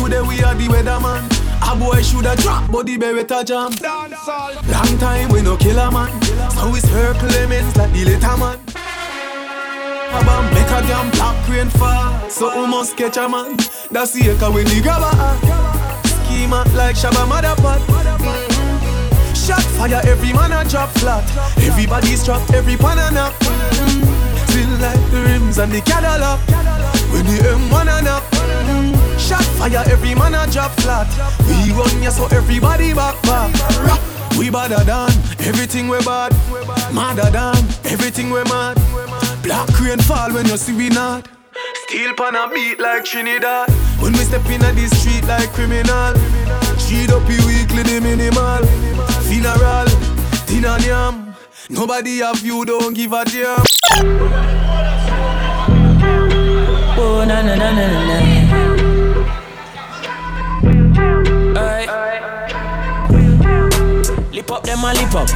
today 0.00 0.20
we 0.22 0.42
are 0.42 0.54
the 0.54 0.66
weatherman. 0.68 1.22
A 1.62 1.76
boy 1.76 2.02
shoulda 2.02 2.34
drop, 2.36 2.70
but 2.70 2.86
the 2.86 2.96
beretta 2.96 3.44
jam. 3.44 3.70
Long 4.68 4.98
time 4.98 5.28
we 5.30 5.42
no 5.42 5.56
kill 5.56 5.78
a 5.78 5.90
man, 5.90 6.10
so 6.52 6.70
we 6.70 6.80
circle 6.80 7.28
elements 7.28 7.76
like 7.76 7.92
the 7.92 8.04
little 8.04 8.36
man. 8.38 8.58
Make 10.54 10.66
a 10.66 10.80
damn 10.88 11.10
black 11.12 11.48
rain 11.48 11.68
fall, 11.68 12.28
so 12.28 12.48
we 12.60 12.66
must 12.66 12.96
catch 12.96 13.16
a 13.18 13.28
man. 13.28 13.56
That's 13.90 14.12
the 14.12 14.30
echo 14.30 14.50
when 14.52 14.64
the 14.66 14.80
grabber 14.82 15.12
Schema 16.08 16.64
like 16.74 16.96
Shabba 16.96 17.26
Motherpot. 17.28 17.80
Shot 19.36 19.62
fire, 19.76 20.00
every 20.04 20.32
man 20.32 20.52
a 20.52 20.68
drop 20.68 20.90
flat. 20.98 21.24
Everybody's 21.58 22.24
trapped, 22.24 22.52
every 22.54 22.76
pan 22.76 22.98
a 22.98 23.10
knock. 23.14 23.34
Mm-hmm. 23.40 24.46
Still 24.48 24.70
like 24.80 25.10
the 25.10 25.22
rims 25.28 25.58
and 25.58 25.72
the 25.72 25.80
Cadillac. 25.82 26.40
When 27.12 27.26
the 27.26 27.42
M1 27.42 27.98
a 27.98 28.02
knock. 28.02 28.22
Mm-hmm. 28.30 28.99
Shot 29.30 29.44
fire, 29.44 29.84
every 29.86 30.12
man 30.16 30.34
a 30.34 30.44
drop 30.50 30.72
flat. 30.82 31.06
We 31.46 31.70
run 31.70 32.02
ya 32.02 32.10
so 32.10 32.26
everybody 32.34 32.92
back 32.92 33.14
back. 33.22 33.54
We 34.36 34.50
badder 34.50 34.82
than 34.82 35.12
everything 35.46 35.86
we 35.86 36.02
bad. 36.02 36.32
Madder 36.92 37.30
than 37.30 37.54
everything 37.84 38.30
we 38.30 38.42
mad. 38.50 38.74
Black 39.44 39.70
rain 39.78 40.00
fall 40.00 40.34
when 40.34 40.46
you 40.46 40.56
see 40.56 40.72
we 40.72 40.88
not. 40.88 41.28
Steel 41.86 42.12
pan 42.16 42.34
a 42.34 42.52
beat 42.52 42.80
like 42.80 43.04
Trinidad. 43.04 43.70
When 44.02 44.14
we 44.14 44.24
step 44.26 44.44
in 44.46 44.62
the 44.62 44.88
street 44.98 45.24
like 45.28 45.52
criminal. 45.52 46.12
Street 46.76 47.10
up 47.10 47.22
weekly 47.28 47.84
the 47.84 48.00
minimal. 48.02 48.66
Funeral, 49.30 49.86
dinner 50.46 50.76
yam. 50.84 51.36
Nobody 51.68 52.18
have 52.18 52.44
you, 52.44 52.64
don't 52.64 52.94
give 52.94 53.12
a 53.12 53.24
damn. 53.24 53.62
Oh 56.98 57.24
na 57.24 57.42
na 57.42 57.54
na 57.54 57.70
na 57.70 57.86
na. 58.08 58.39
Lip 64.50 64.58
up 64.58 64.64
them 64.64 64.82
a 64.82 64.92
lip 64.92 65.14
up. 65.14 65.30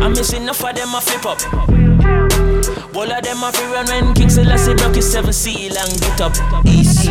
I'm 0.00 0.12
missing 0.12 0.42
enough 0.42 0.62
of 0.62 0.76
them 0.76 0.94
a 0.94 1.00
flip 1.00 1.26
up. 1.26 1.42
All 2.94 3.10
of 3.10 3.24
them 3.24 3.42
a 3.42 3.50
fi 3.50 3.72
run 3.72 3.86
when 3.86 4.14
King 4.14 4.30
Selassie 4.30 4.74
broke 4.74 4.94
his 4.94 5.10
seven 5.10 5.32
seal 5.32 5.76
and 5.76 6.00
get 6.00 6.20
up 6.20 6.32
east. 6.64 7.08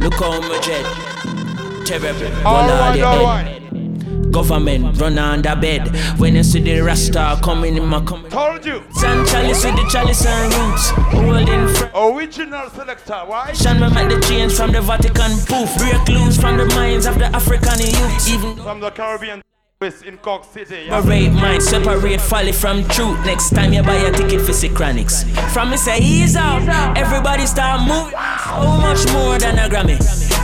Look 0.00 0.14
how 0.14 0.40
my 0.40 0.58
jet 0.60 1.86
terrible. 1.86 2.26
Oh 2.44 2.56
all 2.56 2.66
right, 2.66 3.00
all 3.02 3.22
right. 3.22 4.32
Government 4.32 5.00
run 5.00 5.16
under 5.16 5.54
bed 5.54 5.94
when 6.18 6.34
you 6.34 6.42
see 6.42 6.60
the 6.60 6.80
Rasta 6.80 7.38
coming 7.40 7.76
in 7.76 7.86
my 7.86 8.04
coming. 8.04 8.28
Told 8.28 8.66
you. 8.66 8.82
San 8.94 9.24
chalice 9.28 9.64
with 9.64 9.76
the 9.76 9.88
chalice 9.88 10.26
and 10.26 10.52
roots. 10.54 10.90
Holding 10.90 11.68
front. 11.68 11.92
Original 11.94 12.68
selector, 12.70 13.22
why? 13.26 13.52
Shan 13.52 13.80
we 13.80 13.94
make 13.94 14.08
the 14.08 14.20
change 14.26 14.54
from 14.54 14.72
the 14.72 14.80
Vatican 14.80 15.30
poof. 15.46 15.78
Break 15.78 16.08
loose 16.08 16.36
from 16.36 16.56
the 16.56 16.66
minds 16.74 17.06
of 17.06 17.16
the 17.16 17.26
African 17.26 17.78
youth. 17.78 18.28
Even 18.28 18.56
From 18.56 18.80
the 18.80 18.90
Caribbean 18.90 19.40
in 19.82 20.16
Cork 20.16 20.42
City. 20.44 20.86
Yeah? 20.86 21.02
Separate 21.02 21.32
mind, 21.34 21.62
separate 21.62 22.18
folly 22.18 22.52
from 22.52 22.82
truth. 22.88 23.22
Next 23.26 23.50
time 23.50 23.74
you 23.74 23.82
buy 23.82 23.96
a 23.96 24.10
ticket 24.10 24.40
for 24.40 24.54
sick 24.54 24.72
chronics. 24.72 25.24
From 25.52 25.68
me 25.68 25.76
say 25.76 25.98
ease 25.98 26.34
out, 26.34 26.66
everybody 26.96 27.44
start 27.44 27.82
moving. 27.82 28.18
So 28.48 28.78
much 28.80 29.06
more 29.12 29.38
than 29.38 29.58
a 29.58 29.68
Grammy. 29.68 29.98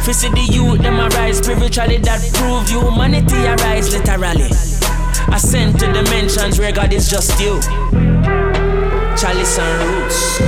For 0.05 0.13
see 0.13 0.29
the 0.29 0.43
youth, 0.53 0.83
them 0.83 1.01
arise 1.01 1.39
spiritually 1.39 1.97
that 1.97 2.21
prove 2.35 2.69
humanity 2.69 3.47
arise 3.47 3.97
literally. 3.97 4.51
Ascend 5.35 5.81
to 5.81 5.91
dimensions 5.91 6.59
where 6.59 6.73
God 6.73 6.93
is 6.93 7.09
just 7.09 7.41
you. 7.41 7.59
Chalice 9.17 9.59
and 9.59 9.83
roots. 9.89 10.43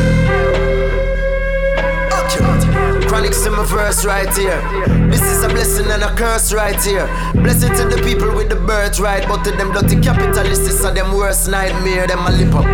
Chronixx 3.14 3.46
in 3.46 3.52
my 3.52 3.64
verse 3.66 4.04
right 4.04 4.34
here. 4.36 4.60
This 5.08 5.22
is 5.22 5.44
a 5.44 5.48
blessing 5.48 5.86
and 5.88 6.02
a 6.02 6.12
curse 6.16 6.52
right 6.52 6.82
here. 6.82 7.06
Blessing 7.32 7.70
to 7.76 7.86
the 7.86 8.02
people 8.02 8.34
with 8.34 8.48
the 8.48 8.56
birthright, 8.56 9.28
but 9.28 9.44
to 9.44 9.52
them 9.52 9.70
dirty 9.72 10.00
capitalists, 10.00 10.66
this 10.66 10.84
are 10.84 10.92
them 10.92 11.14
worst 11.14 11.48
nightmare. 11.48 12.08
Them 12.08 12.26
a 12.26 12.30
lip 12.32 12.52
up. 12.52 12.66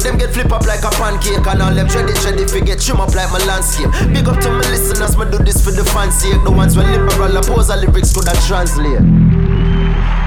Them 0.00 0.16
get 0.16 0.30
flip 0.32 0.50
up 0.50 0.64
like 0.64 0.82
a 0.82 0.88
pancake 0.96 1.46
and 1.46 1.60
all 1.60 1.74
them 1.74 1.88
shreddy 1.88 2.16
shreddy 2.24 2.50
fi 2.50 2.60
get 2.64 2.80
trim 2.80 3.02
up 3.02 3.14
like 3.14 3.30
my 3.32 3.44
landscape. 3.44 3.92
Big 4.14 4.26
up 4.26 4.40
to 4.40 4.48
my 4.48 4.64
listeners, 4.72 5.14
me 5.18 5.26
do 5.30 5.36
this 5.44 5.62
for 5.62 5.72
the 5.72 5.84
fans 5.84 6.16
sake. 6.16 6.42
The 6.42 6.50
ones 6.50 6.74
when 6.74 6.90
liberal 6.90 7.36
oppose 7.36 7.68
the 7.68 7.76
lyrics 7.76 8.14
could 8.14 8.28
have 8.28 8.40
translate. 8.46 9.04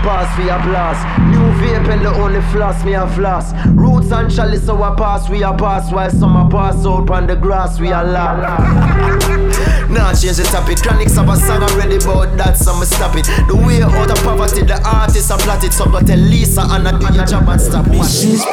Pass 0.06 0.30
for 0.36 0.44
your 0.44 0.62
blast. 0.62 1.02
New 1.34 1.42
vape 1.58 1.90
and 1.92 2.06
the 2.06 2.14
only 2.14 2.42
floss 2.54 2.86
me 2.86 2.94
a 2.94 3.08
floss. 3.18 3.52
Roots 3.70 4.12
and 4.12 4.30
chalice 4.30 4.64
so 4.64 4.84
I 4.84 4.94
pass 4.96 5.28
we 5.28 5.42
a 5.42 5.52
pass 5.54 5.92
while 5.92 6.12
some 6.12 6.36
a 6.36 6.48
pass 6.48 6.86
out 6.86 7.10
on 7.10 7.26
the 7.26 7.36
grass 7.36 7.80
we 7.80 7.90
a 7.90 8.04
laugh. 8.04 9.52
Now 9.90 10.14
change 10.14 10.38
the 10.38 10.44
topic. 10.44 10.78
Chronixx 10.78 11.16
have 11.16 11.30
a 11.30 11.36
song 11.38 11.64
already 11.64 11.98
about 11.98 12.36
that, 12.38 12.58
so 12.58 12.78
me 12.78 12.86
stop 12.86 13.16
it. 13.16 13.26
The 13.48 13.56
way 13.56 13.82
out 13.82 14.10
of 14.10 14.18
poverty, 14.24 14.64
the 14.64 14.82
artists 14.84 15.32
are 15.32 15.38
plotted. 15.38 15.74
So 15.74 15.86
go 15.86 16.00
tell 16.00 16.18
Lisa 16.18 16.62
and 16.62 16.88
I 16.88 16.98
do 16.98 17.14
your 17.14 17.26
job 17.26 17.48
and 17.48 17.62
stop. 17.62 17.88
Watch 17.88 18.22
this. 18.22 18.44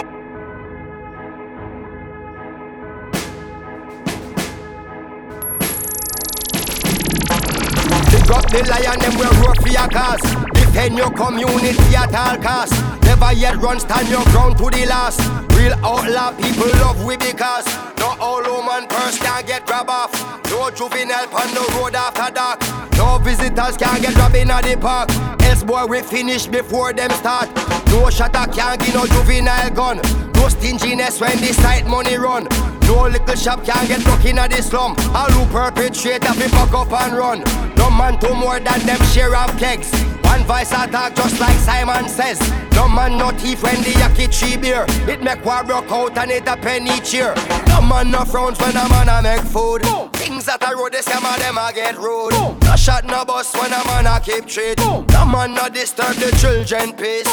Pick 8.13 8.31
up 8.31 8.47
the 8.51 8.61
lion, 8.69 8.99
them 9.01 9.19
will 9.19 9.33
roar 9.43 9.55
for 9.57 9.69
your 9.69 9.89
cause. 9.89 10.62
Defend 10.73 10.97
your 10.97 11.11
community 11.11 11.95
at 11.95 12.15
all 12.15 12.39
costs. 12.39 12.81
Never 13.03 13.31
yet 13.35 13.57
run, 13.57 13.79
stand 13.79 14.09
your 14.09 14.25
ground 14.33 14.57
to 14.57 14.71
the 14.71 14.87
last. 14.87 15.21
Real 15.55 15.75
outlaw 15.85 16.33
people 16.33 16.73
love 16.81 17.05
we 17.05 17.19
because 17.19 17.67
no 17.99 18.17
all 18.19 18.43
woman 18.43 18.89
purse 18.89 19.19
can 19.19 19.45
get 19.45 19.67
grab 19.67 19.91
off. 19.91 20.11
No 20.51 20.71
juvenile 20.71 21.29
on 21.29 21.53
the 21.53 21.61
road 21.77 21.95
after 21.95 22.33
dark. 22.33 22.63
No 22.97 23.19
visitors 23.19 23.77
can 23.77 24.01
get 24.01 24.17
robbed 24.17 24.35
in 24.35 24.49
the 24.49 24.79
park. 24.81 25.11
Else 25.43 25.63
boy 25.63 25.85
we 25.85 26.01
finish 26.01 26.47
before 26.47 26.95
them 26.95 27.11
start. 27.11 27.55
No 27.89 28.09
shutter 28.09 28.51
can 28.51 28.79
give 28.79 28.95
no 28.95 29.05
juvenile 29.05 29.69
gun. 29.73 30.01
No 30.33 30.49
stinginess 30.49 31.21
when 31.21 31.37
the 31.37 31.53
site 31.53 31.87
money 31.87 32.17
run. 32.17 32.49
No 32.87 33.09
little 33.09 33.37
shop 33.37 33.63
can 33.63 33.87
get 33.89 34.03
broke 34.05 34.25
in 34.25 34.37
the 34.37 34.63
slum. 34.63 34.97
All 35.15 35.31
who 35.33 35.45
perpetrate 35.53 36.25
fi 36.25 36.49
fuck 36.49 36.73
up 36.73 36.93
and 36.93 37.15
run. 37.15 37.72
No 37.83 37.91
man 37.91 38.17
do 38.21 38.33
more 38.33 38.61
than 38.61 38.79
them 38.87 39.03
share 39.07 39.35
of 39.35 39.59
kegs. 39.59 39.91
One 40.23 40.45
voice 40.45 40.71
attack 40.71 41.17
just 41.17 41.41
like 41.41 41.59
Simon 41.59 42.09
says. 42.09 42.39
No 42.75 42.89
man 42.89 43.19
no 43.19 43.31
thief 43.31 43.61
when 43.63 43.75
the 43.83 43.91
yaki 43.91 44.31
tree 44.31 44.57
beer. 44.57 44.87
It 45.11 45.21
make 45.21 45.45
war 45.45 45.65
broke 45.65 45.91
out 45.91 46.17
and 46.17 46.31
it 46.31 46.47
a 46.47 46.57
penny 46.57 47.01
cheer. 47.01 47.35
No 47.67 47.83
man 47.83 48.13
no 48.13 48.25
frowns 48.25 48.61
when 48.61 48.77
a 48.77 48.89
man 48.89 49.09
a 49.09 49.21
make 49.21 49.41
food. 49.41 49.83
Things 50.15 50.47
that 50.47 50.63
I 50.63 50.75
road, 50.75 50.93
the 50.93 50.99
scam 50.99 51.27
of 51.29 51.41
them 51.41 51.59
a 51.59 51.73
get 51.75 51.99
rude. 51.99 52.33
No 52.63 52.77
shot 52.77 53.05
no 53.05 53.25
bus 53.25 53.53
when 53.55 53.73
a 53.73 53.85
man 53.85 54.07
a 54.07 54.21
keep 54.21 54.47
treat. 54.47 54.79
No 54.79 55.25
man 55.27 55.55
no 55.55 55.69
disturb 55.69 56.15
the 56.15 56.31
children 56.41 56.93
peace. 56.93 57.27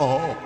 Oh. 0.00 0.36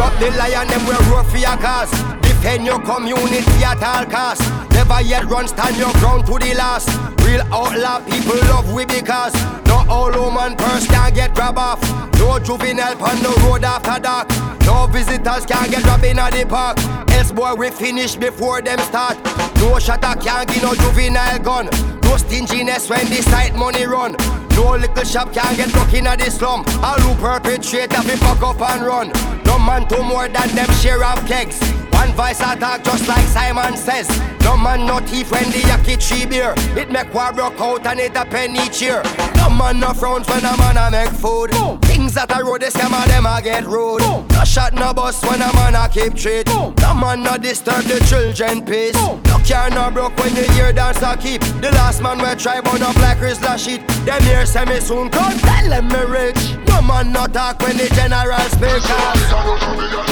Up 0.00 0.18
the 0.18 0.30
lion, 0.30 0.66
them 0.68 0.86
will 0.86 0.98
roar 1.10 1.22
for 1.24 1.36
your 1.36 1.56
cause. 1.58 2.21
Defend 2.42 2.66
your 2.66 2.80
community 2.82 3.62
at 3.62 3.80
all 3.84 4.04
costs. 4.04 4.44
Never 4.74 5.00
yet 5.00 5.26
run, 5.26 5.46
stand 5.46 5.76
your 5.76 5.92
ground 6.02 6.26
to 6.26 6.40
the 6.40 6.54
last. 6.54 6.88
Real 7.24 7.40
outlaw 7.54 8.00
people 8.00 8.34
love 8.50 8.72
we 8.72 8.84
because 8.84 9.32
no 9.66 9.86
all 9.88 10.10
woman 10.10 10.56
purse 10.56 10.84
can 10.88 11.14
get 11.14 11.36
grab 11.36 11.56
off. 11.56 11.80
No 12.18 12.40
juvenile 12.40 13.00
on 13.00 13.22
the 13.22 13.30
road 13.46 13.62
after 13.62 14.02
dark. 14.02 14.28
No 14.66 14.88
visitors 14.88 15.46
can 15.46 15.70
get 15.70 15.84
robbed 15.86 16.02
in 16.02 16.16
the 16.16 16.44
park. 16.48 16.78
Else 17.12 17.30
boy 17.30 17.54
we 17.54 17.70
finish 17.70 18.16
before 18.16 18.60
them 18.60 18.80
start. 18.80 19.16
No 19.58 19.78
shutter 19.78 20.18
can 20.20 20.44
get 20.46 20.62
no 20.64 20.74
juvenile 20.74 21.38
gun. 21.38 21.66
No 22.02 22.16
stinginess 22.16 22.90
when 22.90 23.06
the 23.06 23.22
site 23.22 23.54
money 23.54 23.86
run. 23.86 24.16
No 24.56 24.74
little 24.74 25.04
shop 25.04 25.32
can 25.32 25.54
get 25.54 25.70
broke 25.70 25.94
in 25.94 26.04
the 26.06 26.28
slum. 26.28 26.64
All 26.82 26.98
who 26.98 27.14
perpetrate 27.22 27.92
fi 27.92 28.16
fuck 28.16 28.42
up 28.42 28.60
and 28.68 28.84
run. 28.84 29.12
No 29.44 29.60
man 29.60 29.86
do 29.86 30.02
more 30.02 30.26
than 30.26 30.48
them 30.56 30.70
share 30.82 31.04
of 31.04 31.24
kegs. 31.28 31.81
One 32.02 32.14
voice 32.14 32.40
attack 32.40 32.82
just 32.82 33.06
like 33.06 33.24
Simon 33.28 33.76
says. 33.76 34.08
No 34.42 34.56
man 34.56 34.86
no 34.86 34.98
thief 34.98 35.30
when 35.30 35.44
the 35.52 35.60
yaki 35.70 35.96
tree 36.04 36.26
beer. 36.26 36.52
It 36.76 36.90
make 36.90 37.14
war 37.14 37.32
broke 37.32 37.60
out 37.60 37.86
and 37.86 38.00
it 38.00 38.16
a 38.16 38.24
penny 38.24 38.68
cheer. 38.70 39.04
No 39.36 39.48
man 39.48 39.78
no 39.78 39.92
frowns 39.92 40.26
when 40.26 40.44
a 40.44 40.56
man 40.56 40.76
a 40.78 40.90
make 40.90 41.10
food. 41.10 41.52
Things 41.82 42.14
that 42.14 42.36
a 42.36 42.42
road 42.42 42.62
the 42.62 42.66
scam 42.66 42.90
of 42.90 43.06
them 43.06 43.24
a 43.24 43.40
get 43.40 43.64
rude. 43.66 44.02
No 44.02 44.44
shot 44.44 44.74
no 44.74 44.92
bus 44.92 45.22
when 45.22 45.40
a 45.42 45.52
man 45.54 45.76
a 45.76 45.88
keep 45.88 46.14
treat. 46.16 46.48
No 46.48 46.92
man 46.92 47.22
no 47.22 47.38
disturb 47.38 47.84
the 47.84 48.00
children 48.10 48.66
peace. 48.66 48.96
No 49.30 49.38
car 49.46 49.70
no 49.70 49.88
broke 49.92 50.16
when 50.16 50.34
you 50.34 50.42
hear 50.54 50.72
dance 50.72 51.00
a 51.02 51.16
keep. 51.16 51.40
The 51.62 51.70
last 51.70 52.02
man 52.02 52.18
we 52.18 52.34
try 52.34 52.60
burn 52.60 52.82
up 52.82 52.96
like 52.96 53.18
Rizla 53.18 53.56
shit. 53.56 53.86
Them 54.04 54.20
here 54.22 54.44
say 54.44 54.64
me 54.64 54.80
soon 54.80 55.08
come 55.08 55.38
tell 55.38 55.68
them 55.70 55.86
me 55.86 56.02
rich. 56.10 56.56
No 56.66 56.82
man 56.82 57.12
no 57.12 57.26
talk 57.28 57.60
when 57.60 57.76
the 57.76 57.86
general 57.94 58.42
speak. 58.50 60.11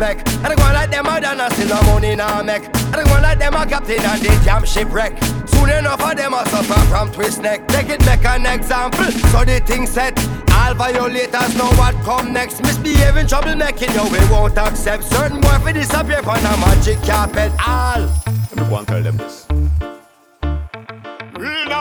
A 0.00 0.14
disrespect. 0.14 0.28
And 0.44 0.46
I 0.46 0.54
go 0.54 0.62
like 0.62 0.90
them 0.90 1.06
a 1.06 1.20
done 1.20 1.50
still 1.52 1.68
no 1.68 1.82
money 1.82 2.16
now 2.16 2.42
make. 2.42 2.64
I 2.94 3.04
go 3.04 3.20
like 3.20 3.38
them 3.38 3.54
a 3.54 3.66
captain 3.66 4.00
and 4.00 4.22
they 4.22 4.44
jam 4.44 4.64
shipwreck. 4.64 5.22
Soon 5.46 5.70
enough 5.70 6.02
of 6.02 6.16
them 6.16 6.34
a 6.34 6.46
suffer 6.48 6.80
from 6.86 7.12
twist 7.12 7.42
neck. 7.42 7.66
Take 7.68 7.88
it 7.88 8.04
make 8.06 8.24
an 8.24 8.46
example, 8.46 9.04
so 9.04 9.44
the 9.44 9.60
thing 9.64 9.86
set. 9.86 10.18
All 10.52 10.74
violators 10.74 11.56
know 11.56 11.70
what 11.76 11.94
come 12.04 12.32
next. 12.32 12.60
Misbehaving, 12.62 13.26
troublemaking, 13.26 13.94
yo, 13.94 14.04
we 14.10 14.18
won't 14.30 14.58
accept. 14.58 15.04
Certain 15.04 15.40
boy 15.40 15.58
for 15.62 15.72
disappear 15.72 16.22
from 16.22 16.36
a 16.36 16.56
magic 16.58 16.98
carpet. 17.02 17.52
All. 17.66 18.00
Let 18.26 18.56
me 18.56 18.68
go 18.68 18.76
and 18.76 18.88
tell 18.88 19.02
them 19.02 19.16
this. 19.16 19.47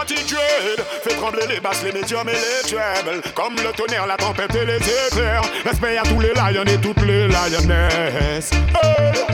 Fait 0.08 1.16
trembler 1.16 1.48
les 1.50 1.60
basses, 1.60 1.84
les 1.84 1.92
médiums 1.92 2.30
et 2.30 2.34
les 2.34 2.70
trebles. 2.70 3.22
Comme 3.34 3.56
le 3.56 3.72
tonnerre, 3.74 4.08
la 4.08 4.16
tempête 4.16 4.56
et 4.56 4.66
les 4.66 4.78
éclairs. 4.78 5.42
Respect 5.66 5.98
à 5.98 6.04
tous 6.04 6.20
les 6.20 6.34
lions 6.34 6.64
et 6.64 6.78
toutes 6.78 7.02
les 7.02 7.28
lionesses 7.28 8.52
hey. 8.52 9.28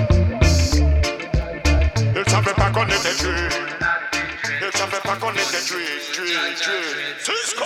Ils 2.16 2.32
savaient 2.32 2.54
pas 2.54 2.70
qu'on 2.72 2.86
était 2.86 3.16
tués 3.18 3.50
Ils 4.62 4.78
savaient 4.78 5.02
pas 5.04 5.16
qu'on 5.16 5.32
était 5.32 5.62
tués, 5.66 6.00
tués, 6.12 6.56
tués 6.60 7.14
Cisco, 7.20 7.66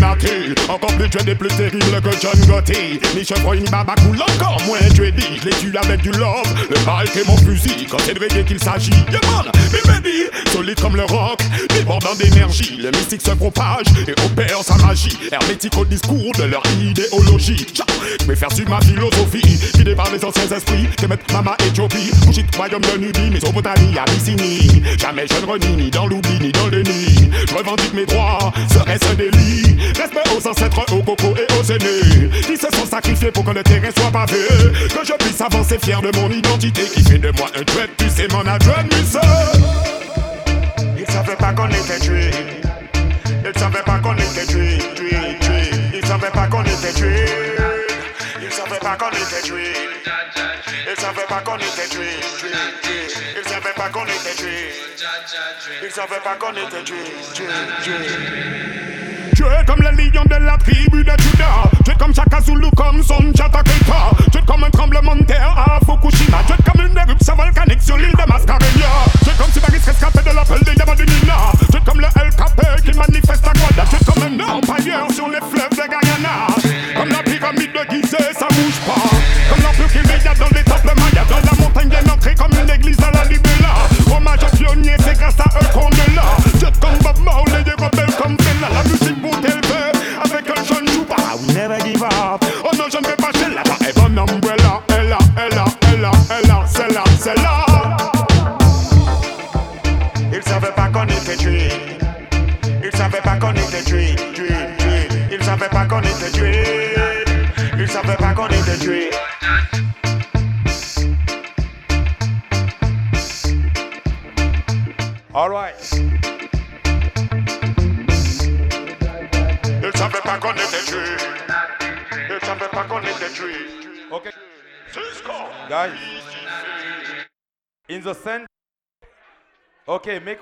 naughty 0.00 0.54
Encore 0.68 0.92
plus 0.96 1.08
tué 1.08 1.34
plus 1.34 1.48
terribles 1.48 2.00
que 2.02 2.10
John 2.20 2.46
Gotti. 2.46 3.00
Ni 3.14 3.24
chevreuil 3.24 3.60
ni 3.60 3.68
baba 3.68 3.94
cool 3.96 4.20
encore 4.20 4.60
moins 4.66 4.78
tué 4.94 5.12
Je 5.42 5.48
les 5.48 5.56
tue 5.56 5.76
avec 5.76 6.02
du 6.02 6.10
love 6.12 6.54
Le 6.70 6.76
mic 6.78 7.16
est 7.16 7.26
mon 7.26 7.36
fusil. 7.38 7.86
Quand 7.90 7.98
c'est 8.04 8.14
de 8.14 8.42
qu'il 8.42 8.58
s'agit 8.58 8.90
Yeah 9.10 9.20
man, 9.30 9.50
baby 9.72 10.24
Solide 10.52 10.80
comme 10.80 10.96
le 10.96 11.04
rock 11.04 11.40
Débordant 11.74 12.14
d'énergie. 12.14 12.78
Le 12.82 12.90
mystique 12.90 13.22
se 13.22 13.30
propage 13.32 13.86
Et 14.08 14.12
opère 14.12 14.62
sa 14.62 14.76
magie. 14.76 15.16
Hermétique 15.32 15.76
au 15.76 15.84
discours 15.84 16.32
de 16.38 16.44
leur 16.44 16.62
idéologie. 16.80 17.66
Je 18.20 18.26
vais 18.26 18.36
faire 18.36 18.52
sur 18.52 18.68
ma 18.68 18.80
philosophie 18.80 19.58
Guidé 19.74 19.94
par 19.94 20.10
les 20.12 20.24
anciens 20.24 20.56
esprits 20.56 20.88
Que 20.96 21.06
mettre 21.06 21.32
Mama 21.32 21.56
Éthiopie 21.66 22.10
Couchit 22.26 22.44
royaume 22.56 22.82
de 22.82 22.98
Nubie 22.98 23.30
Mésopotamie, 23.30 23.98
Abyssinie. 23.98 24.82
Jamais 24.98 25.26
je 25.28 25.40
ne 25.40 25.50
renie 25.50 25.76
ni 25.84 25.90
dans 25.90 26.06
l'oubli 26.06 26.38
ni 26.40 26.52
dans 26.52 26.66
le 26.68 26.82
nid. 26.82 27.30
Je 27.48 27.54
revendique 27.54 27.94
mes 27.94 28.06
droits 28.06 28.52
Serait-ce 28.72 29.06
un 29.12 29.14
délit? 29.14 29.45
Respect 29.96 30.22
aux 30.36 30.48
ancêtres, 30.48 30.80
aux 30.92 31.02
cocos 31.02 31.34
et 31.36 31.46
aux 31.54 31.64
aînés 31.64 32.30
Qui 32.42 32.56
se 32.56 32.66
sont 32.76 32.86
sacrifiés 32.86 33.30
pour 33.30 33.44
que 33.44 33.50
le 33.50 33.62
terrain 33.62 33.90
soit 33.96 34.10
pavé. 34.10 34.36
Que 34.72 35.06
je 35.06 35.12
puisse 35.14 35.40
avancer 35.40 35.78
fier 35.78 36.00
de 36.02 36.10
mon 36.18 36.30
identité 36.30 36.82
Qui 36.82 37.02
fait 37.02 37.18
de 37.18 37.30
moi 37.36 37.48
un 37.56 37.62
dread, 37.62 37.90
tu 37.96 38.08
sais 38.10 38.28
mon 38.32 38.46
adjoint 38.46 38.84
Ils 40.98 41.06
savaient 41.12 41.36
pas 41.36 41.52
qu'on 41.52 41.68
était 41.68 41.98
tués. 42.00 42.30
Ils 43.44 43.60
savaient 43.60 43.82
pas 43.84 43.98
qu'on 43.98 44.14
était 44.14 44.46
tués, 44.46 44.78
tués, 44.94 45.38
tués. 45.40 45.70
Ils 45.94 46.06
savaient 46.06 46.30
pas 46.30 46.46
qu'on 46.46 46.62
était 46.62 46.92
tués. 46.92 47.24
Ils 48.42 48.52
savaient 48.52 48.78
pas 48.80 48.96
qu'on 48.96 49.10
était 49.10 49.42
tués. 49.42 49.72
Ils 50.88 51.00
savaient 51.00 51.26
pas 51.28 51.40
qu'on 51.40 51.56
était 51.56 51.88
tués, 51.90 52.20
Ils 53.36 53.48
savaient 53.48 53.74
pas 53.74 53.88
qu'on 53.88 54.04
était 54.04 54.34
tués. 54.36 54.72
Ils 55.82 55.90
savaient 55.90 56.20
pas 56.22 56.36
qu'on 56.36 56.52
était 56.52 56.84
tués 56.84 58.95
tu 59.36 59.44
es 59.44 59.64
comme 59.66 59.82
le 59.82 59.90
lion 59.90 60.22
de 60.24 60.36
la 60.36 60.56
tribu 60.56 61.04
de 61.04 61.10
Juda. 61.10 61.68
Tu 61.84 61.90
es 61.90 61.94
comme 61.96 62.14
Chaka 62.14 62.40
Zulu, 62.40 62.70
comme 62.74 63.02
son 63.02 63.20
Chataketa. 63.36 64.10
Tu 64.32 64.38
es 64.38 64.42
comme 64.42 64.64
un 64.64 64.70
tremblement 64.70 65.14
de 65.14 65.24
terre 65.24 65.54
à 65.54 65.78
Fukushima. 65.84 66.38
Tu 66.46 66.54
es 66.54 66.56
comme 66.64 66.86
une 66.86 66.96
éruption 66.96 67.36
volcanique 67.36 67.82
sur 67.82 67.98
l'île 67.98 68.12
de 68.12 68.32
Mascareña. 68.32 68.88
Tu 69.22 69.28
es 69.28 69.34
comme 69.34 69.52
si 69.52 69.60
Paris 69.60 69.80
rescapé 69.84 70.18
de 70.28 70.34
l'appel 70.34 70.60
des 70.64 70.72
Yabba 70.72 70.94
du 70.94 71.04
Nina. 71.04 71.36
Tu 71.70 71.76
es 71.76 71.80
comme 71.80 72.00
le 72.00 72.06
Capé 72.06 72.82
qui 72.82 72.96
manifeste 72.96 73.46
à 73.46 73.52
Guada. 73.52 73.84
Tu 73.90 73.96
es 73.96 74.04
comme 74.06 74.22
un 74.22 74.48
empire 74.48 75.06
sur 75.14 75.28
les 75.28 75.40
fleuves 75.40 75.70
de 75.70 75.84
Guyana. 75.84 76.46
Comme 76.96 77.10
la 77.10 77.22
pyramide 77.22 77.72
de 77.72 77.94
Gizeh, 77.94 78.32
ça 78.32 78.48
bouge 78.48 78.80
pas. 78.86 79.15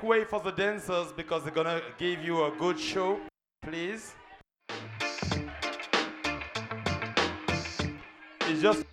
Way 0.04 0.24
for 0.24 0.40
the 0.40 0.50
dancers 0.52 1.12
because 1.12 1.42
they're 1.42 1.52
gonna 1.52 1.80
give 1.98 2.22
you 2.22 2.44
a 2.44 2.50
good 2.50 2.78
show. 2.78 3.18
Please. 3.62 4.14
It's 8.46 8.60
just 8.60 8.84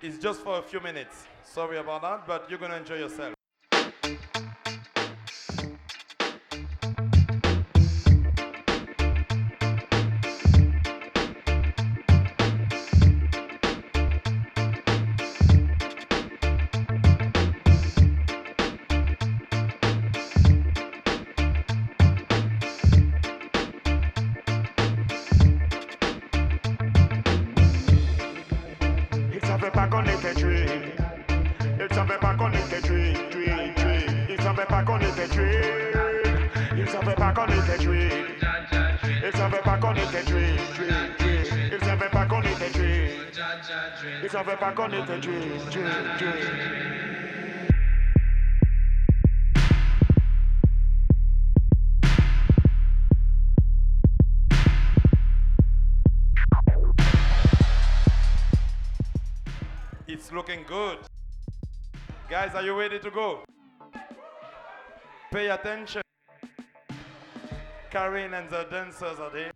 it's 0.00 0.18
just 0.18 0.40
for 0.40 0.58
a 0.58 0.62
few 0.62 0.80
minutes. 0.80 1.26
Sorry 1.44 1.78
about 1.78 2.02
that, 2.02 2.26
but 2.26 2.48
you're 2.48 2.58
gonna 2.58 2.76
enjoy 2.76 2.96
yourself. 2.96 3.34
Pas 44.42 44.72
qu'on 44.72 44.88
était 44.88 45.20
tués, 45.20 45.58
tués, 45.70 45.82
tués. 46.18 46.32
It's 60.08 60.32
looking 60.32 60.64
good. 60.66 60.98
Guys, 62.30 62.54
are 62.54 62.62
you 62.62 62.74
ready 62.74 62.98
to 62.98 63.10
go? 63.10 63.44
Pay 65.30 65.50
attention. 65.50 66.00
Kareen 67.90 68.32
and 68.32 68.48
the 68.48 68.64
dancers 68.70 69.18
are 69.20 69.30
there. 69.30 69.52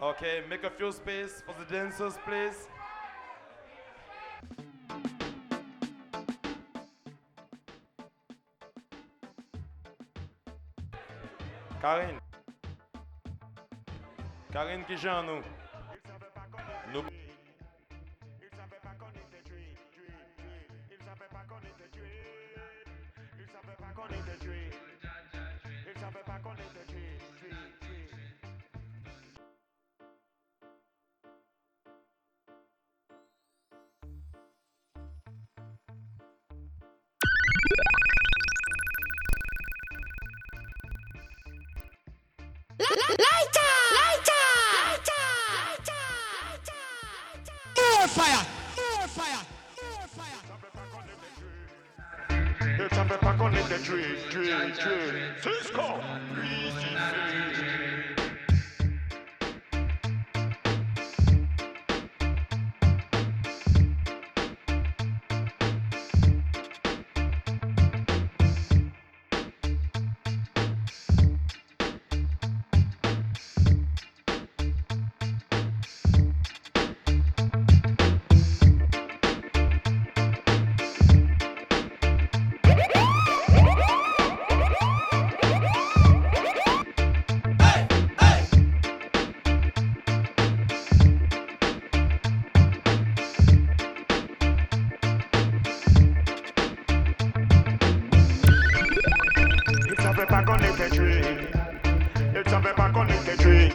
Okay, 0.00 0.42
make 0.50 0.62
a 0.62 0.68
few 0.68 0.92
space 0.92 1.42
for 1.46 1.54
the 1.58 1.64
dancers, 1.72 2.18
please. 2.26 2.68
Karine. 11.80 12.20
Karine 14.52 14.84
qui 14.84 14.96
joue 14.98 15.08
en. 15.08 15.22
Nous. 15.22 15.65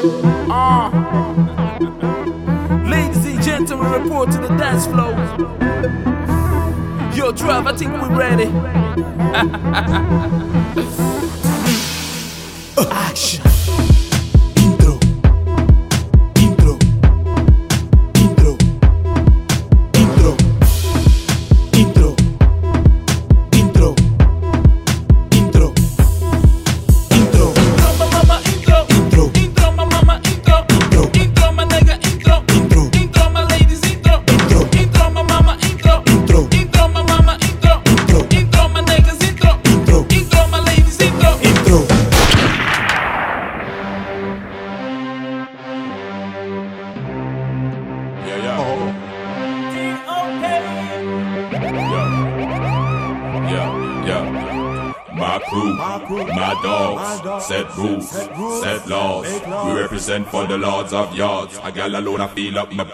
Uh. 0.00 0.90
report 3.76 4.30
to 4.30 4.38
the 4.38 4.46
dance 4.56 4.86
floor. 4.86 5.10
Yo, 7.16 7.32
Trav, 7.32 7.66
I 7.66 7.76
think 7.76 7.92
we're 7.94 8.16
ready. 8.16 8.46
Action. 12.92 13.97
Lords 60.92 61.10
of 61.10 61.16
yards. 61.16 61.58
A 61.62 61.72
gal 61.72 61.94
alone, 61.96 62.20
I 62.20 62.28
feel 62.28 62.58
up 62.58 62.72
my. 62.72 62.84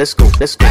Let's 0.00 0.14
go, 0.14 0.24
let's 0.40 0.56
go. 0.56 0.66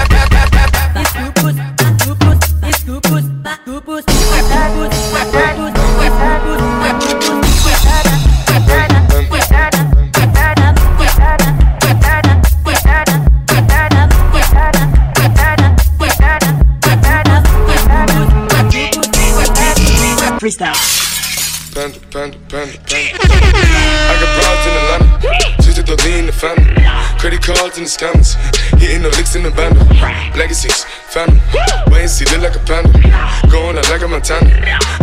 Freestyle. 20.40 20.74
Panda, 21.76 22.00
panda, 22.10 22.38
panda, 22.50 22.80
panda. 22.88 23.20
I 24.02 24.18
got 24.20 24.30
broads 24.40 24.66
in 24.66 24.74
Atlanta, 24.74 25.62
just 25.62 25.86
to 25.86 25.96
lean 26.08 26.26
the 26.26 26.32
family. 26.32 26.80
Credit 27.20 27.42
cards 27.44 27.78
in 27.78 27.84
the 27.84 27.90
scammers, 27.90 28.19
Legacies, 30.40 30.86
family, 31.12 31.42
wait 31.92 32.08
and 32.08 32.10
see, 32.10 32.24
look 32.32 32.40
like 32.40 32.56
a 32.56 32.64
panda. 32.64 32.96
Going 33.52 33.78
out 33.78 33.90
like 33.92 34.02
a 34.02 34.08
Montana, 34.08 34.48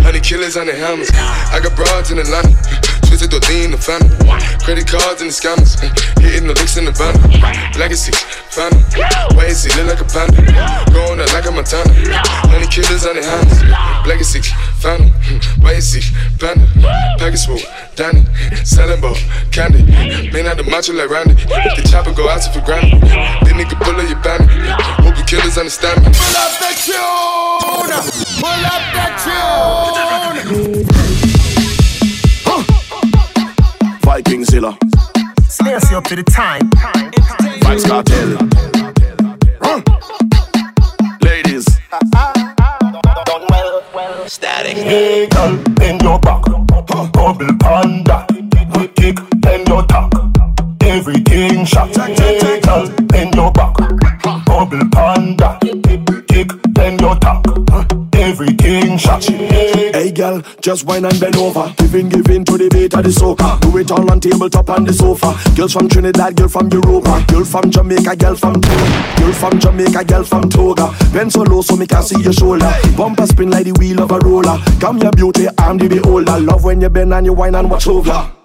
honey 0.00 0.18
killers 0.18 0.56
on 0.56 0.64
the 0.64 0.72
helmets. 0.72 1.12
I 1.12 1.60
got 1.60 1.76
broads 1.76 2.10
in 2.10 2.18
Atlanta, 2.18 2.56
twisted 3.04 3.28
to 3.30 3.38
lean 3.52 3.70
the 3.70 3.76
family. 3.76 4.08
Credit 4.64 4.88
cards 4.88 5.20
in 5.20 5.28
the 5.28 5.36
scammers, 5.36 5.76
hitting 6.24 6.48
the 6.48 6.56
licks 6.56 6.80
in 6.80 6.88
the 6.88 6.92
bando. 6.96 7.20
Legacies, 7.76 8.16
family, 8.48 8.80
wait 9.36 9.52
and 9.52 9.60
see, 9.60 9.68
look 9.76 9.92
like 9.92 10.00
a 10.00 10.08
panda. 10.08 10.40
Going 10.96 11.20
out 11.20 11.28
like 11.36 11.44
a 11.44 11.52
Montana, 11.52 11.92
honey 12.48 12.66
killers 12.72 13.04
on 13.04 13.20
the 13.20 13.22
helmets. 13.22 13.60
Legacy, 14.08 14.40
family, 14.80 15.12
wait 15.60 15.76
and 15.76 15.84
see, 15.84 16.00
panda. 16.40 16.64
Package 17.20 17.44
swoop, 17.44 17.60
Danny, 17.96 18.24
selling 18.62 19.00
ball, 19.00 19.16
candy. 19.50 19.82
Man 20.30 20.46
out 20.46 20.58
the 20.58 20.64
macho 20.64 20.92
like 20.92 21.08
Randy. 21.08 21.32
The 21.32 21.88
chopper 21.90 22.12
go 22.12 22.28
out 22.28 22.42
to 22.42 22.52
for 22.52 22.60
granted. 22.60 23.00
Then 23.00 23.56
nigga 23.56 23.80
pull 23.82 23.96
up 23.96 24.06
your 24.06 24.20
bandit. 24.20 24.50
Hope 25.00 25.16
you 25.16 25.24
killers 25.24 25.56
understand 25.56 26.04
me. 26.04 26.12
Pull 26.12 26.36
up 26.36 26.52
the 26.60 26.76
tune! 26.84 27.56
Pull 28.36 28.66
up 28.68 28.82
the 28.92 29.06
tune! 33.64 34.00
Viking 34.02 34.44
Zilla. 34.44 34.76
Stacey 35.48 35.94
up 35.94 36.04
to 36.04 36.16
the 36.16 36.22
time. 36.22 36.68
Vybz 37.62 37.86
Kartel. 37.88 38.75
Static. 44.28 44.76
Hey, 44.76 45.28
girl, 45.28 45.56
bend 45.74 46.02
your 46.02 46.18
back. 46.18 46.42
Bubble 47.12 47.56
panda. 47.60 48.26
We 48.74 48.88
kick, 48.88 49.18
bend 49.36 49.68
your 49.68 49.84
tack. 49.86 50.10
Everything 50.80 51.64
shot. 51.64 51.94
Hey, 51.96 52.60
girl, 52.60 52.88
bend 53.06 53.34
your 53.36 53.52
back. 53.52 53.76
Bubble 54.44 54.88
panda. 54.90 55.58
Kick, 56.28 56.50
bend 56.74 57.00
your 57.00 57.16
tack. 57.16 57.95
Everything 58.38 58.98
shot. 58.98 59.24
Hey, 59.24 60.12
girl, 60.12 60.42
just 60.60 60.84
wine 60.84 61.06
and 61.06 61.18
bend 61.18 61.36
over. 61.36 61.72
Giving, 61.78 62.10
giving 62.10 62.44
to 62.44 62.58
the 62.58 62.68
beat 62.68 62.92
of 62.92 63.02
the 63.02 63.08
soca. 63.08 63.58
Do 63.62 63.78
it 63.78 63.90
all 63.90 64.10
on 64.10 64.20
tabletop 64.20 64.68
on 64.68 64.84
the 64.84 64.92
sofa. 64.92 65.32
Girls 65.56 65.72
from 65.72 65.88
Trinidad, 65.88 66.36
girl 66.36 66.48
from 66.48 66.68
Europa. 66.68 67.24
Girl 67.28 67.46
from 67.46 67.70
Jamaica, 67.70 68.14
girl 68.14 68.36
from 68.36 68.60
Togo. 68.60 69.16
Girl 69.16 69.32
from 69.32 69.58
Jamaica, 69.58 70.04
girl 70.04 70.22
from 70.22 70.50
Toga. 70.50 70.94
Bend 71.14 71.32
so 71.32 71.44
low 71.44 71.62
so 71.62 71.76
me 71.76 71.86
can 71.86 72.02
see 72.02 72.20
your 72.20 72.34
shoulder. 72.34 72.70
Bumper 72.94 73.26
spin 73.26 73.48
like 73.50 73.64
the 73.64 73.72
wheel 73.72 74.02
of 74.02 74.10
a 74.10 74.18
roller. 74.18 74.58
Come 74.80 74.98
your 74.98 75.12
beauty, 75.12 75.46
I'm 75.56 75.78
the 75.78 75.88
beholder. 75.88 76.38
Love 76.38 76.62
when 76.62 76.82
you 76.82 76.90
bend 76.90 77.14
and 77.14 77.24
you 77.24 77.32
wine 77.32 77.54
and 77.54 77.70
watch 77.70 77.86
over. 77.86 78.35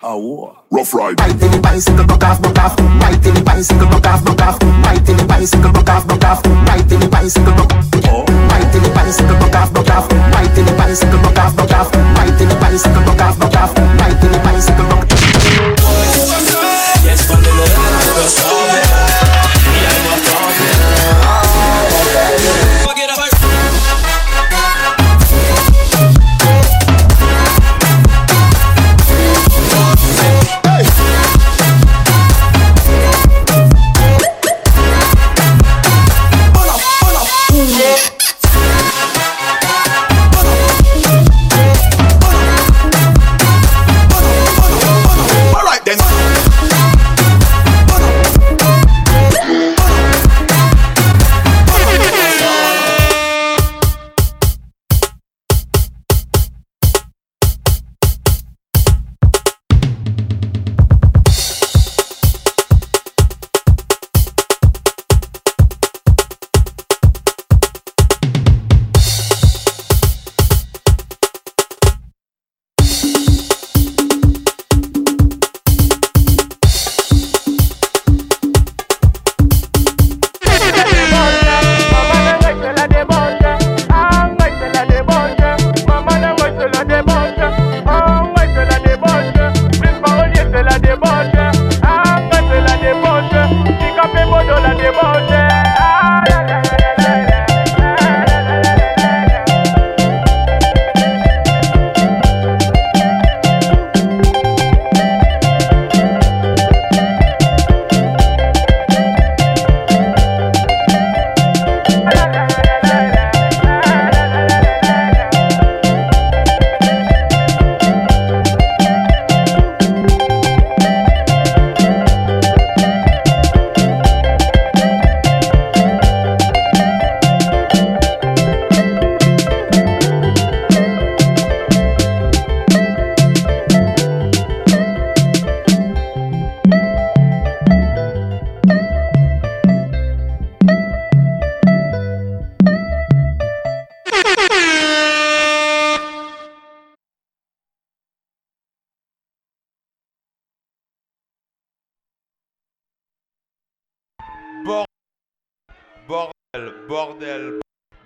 Oh, 0.00 0.56
rough 0.70 0.94
ride. 0.94 1.18
Right 1.18 1.32
in 1.32 1.50
the 1.50 1.58
bicycle, 1.60 2.06
broke 2.06 2.22
off, 2.22 2.40
broke 2.40 2.58
off. 2.58 2.78
Right 2.78 3.18
in 3.18 3.34
the 3.34 3.42
bicycle, 3.42 3.88
broke 3.88 4.06
off, 4.06 4.22
broke 4.22 4.40
off. 4.42 4.62
Right 4.86 5.08
in 5.08 5.16
the 5.16 5.24
bicycle, 5.26 5.72
broke 5.72 5.88
off, 5.90 6.06
broke 6.06 6.24
off. 6.24 6.46
Right 6.46 6.92
in 6.92 7.00
the 7.00 7.08
bicycle, 7.08 7.52
broke 7.58 7.72
oh. 8.06 8.22
Right 8.46 8.74
in 8.74 8.82
the 8.86 8.92
bicycle, 8.94 9.36
broke 9.42 9.56
off, 9.56 9.72
broke 9.72 9.90
off. 9.90 10.06
Right 10.12 10.56
in 10.56 10.66
the 10.66 10.74
bicycle, 10.78 11.18
broke 11.18 11.38
off, 11.38 11.56
broke 11.56 11.72
off. 11.72 11.92
Right 12.14 12.40
in 12.40 12.48
the 12.48 12.54
bicycle, 12.62 13.02
broke 13.02 13.22
off, 13.22 13.38
broke 13.38 13.56
off. 13.58 13.74
Right 13.74 14.22
in 14.22 14.30
the 14.30 14.38
bicycle, 14.38 14.86
broke 14.86 14.97
Yes, 14.97 14.97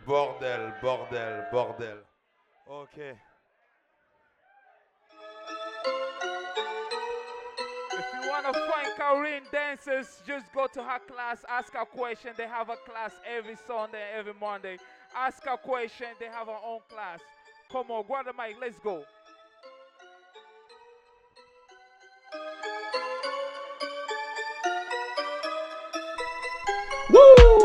bordel, 0.06 0.80
bordel, 0.80 1.50
bordel, 1.50 1.50
bordel. 1.52 1.98
Okay. 2.70 3.12
If 7.92 8.06
you 8.14 8.30
want 8.30 8.46
to 8.46 8.52
find 8.52 8.88
Korean 8.96 9.42
dancers, 9.52 10.22
just 10.26 10.52
go 10.52 10.66
to 10.72 10.82
her 10.82 10.98
class, 11.00 11.44
ask 11.48 11.72
her 11.74 11.84
question. 11.84 12.32
They 12.36 12.48
have 12.48 12.70
a 12.70 12.76
class 12.76 13.12
every 13.26 13.56
Sunday, 13.66 14.02
every 14.16 14.34
Monday. 14.40 14.78
Ask 15.14 15.44
her 15.44 15.56
question, 15.56 16.08
they 16.18 16.26
have 16.26 16.46
her 16.46 16.58
own 16.64 16.80
class. 16.88 17.20
Come 17.70 17.90
on, 17.90 18.04
go 18.06 18.14
on 18.14 18.24
the 18.24 18.32
mic, 18.32 18.56
let's 18.60 18.78
go. 18.78 19.04
Woo! 27.10 27.61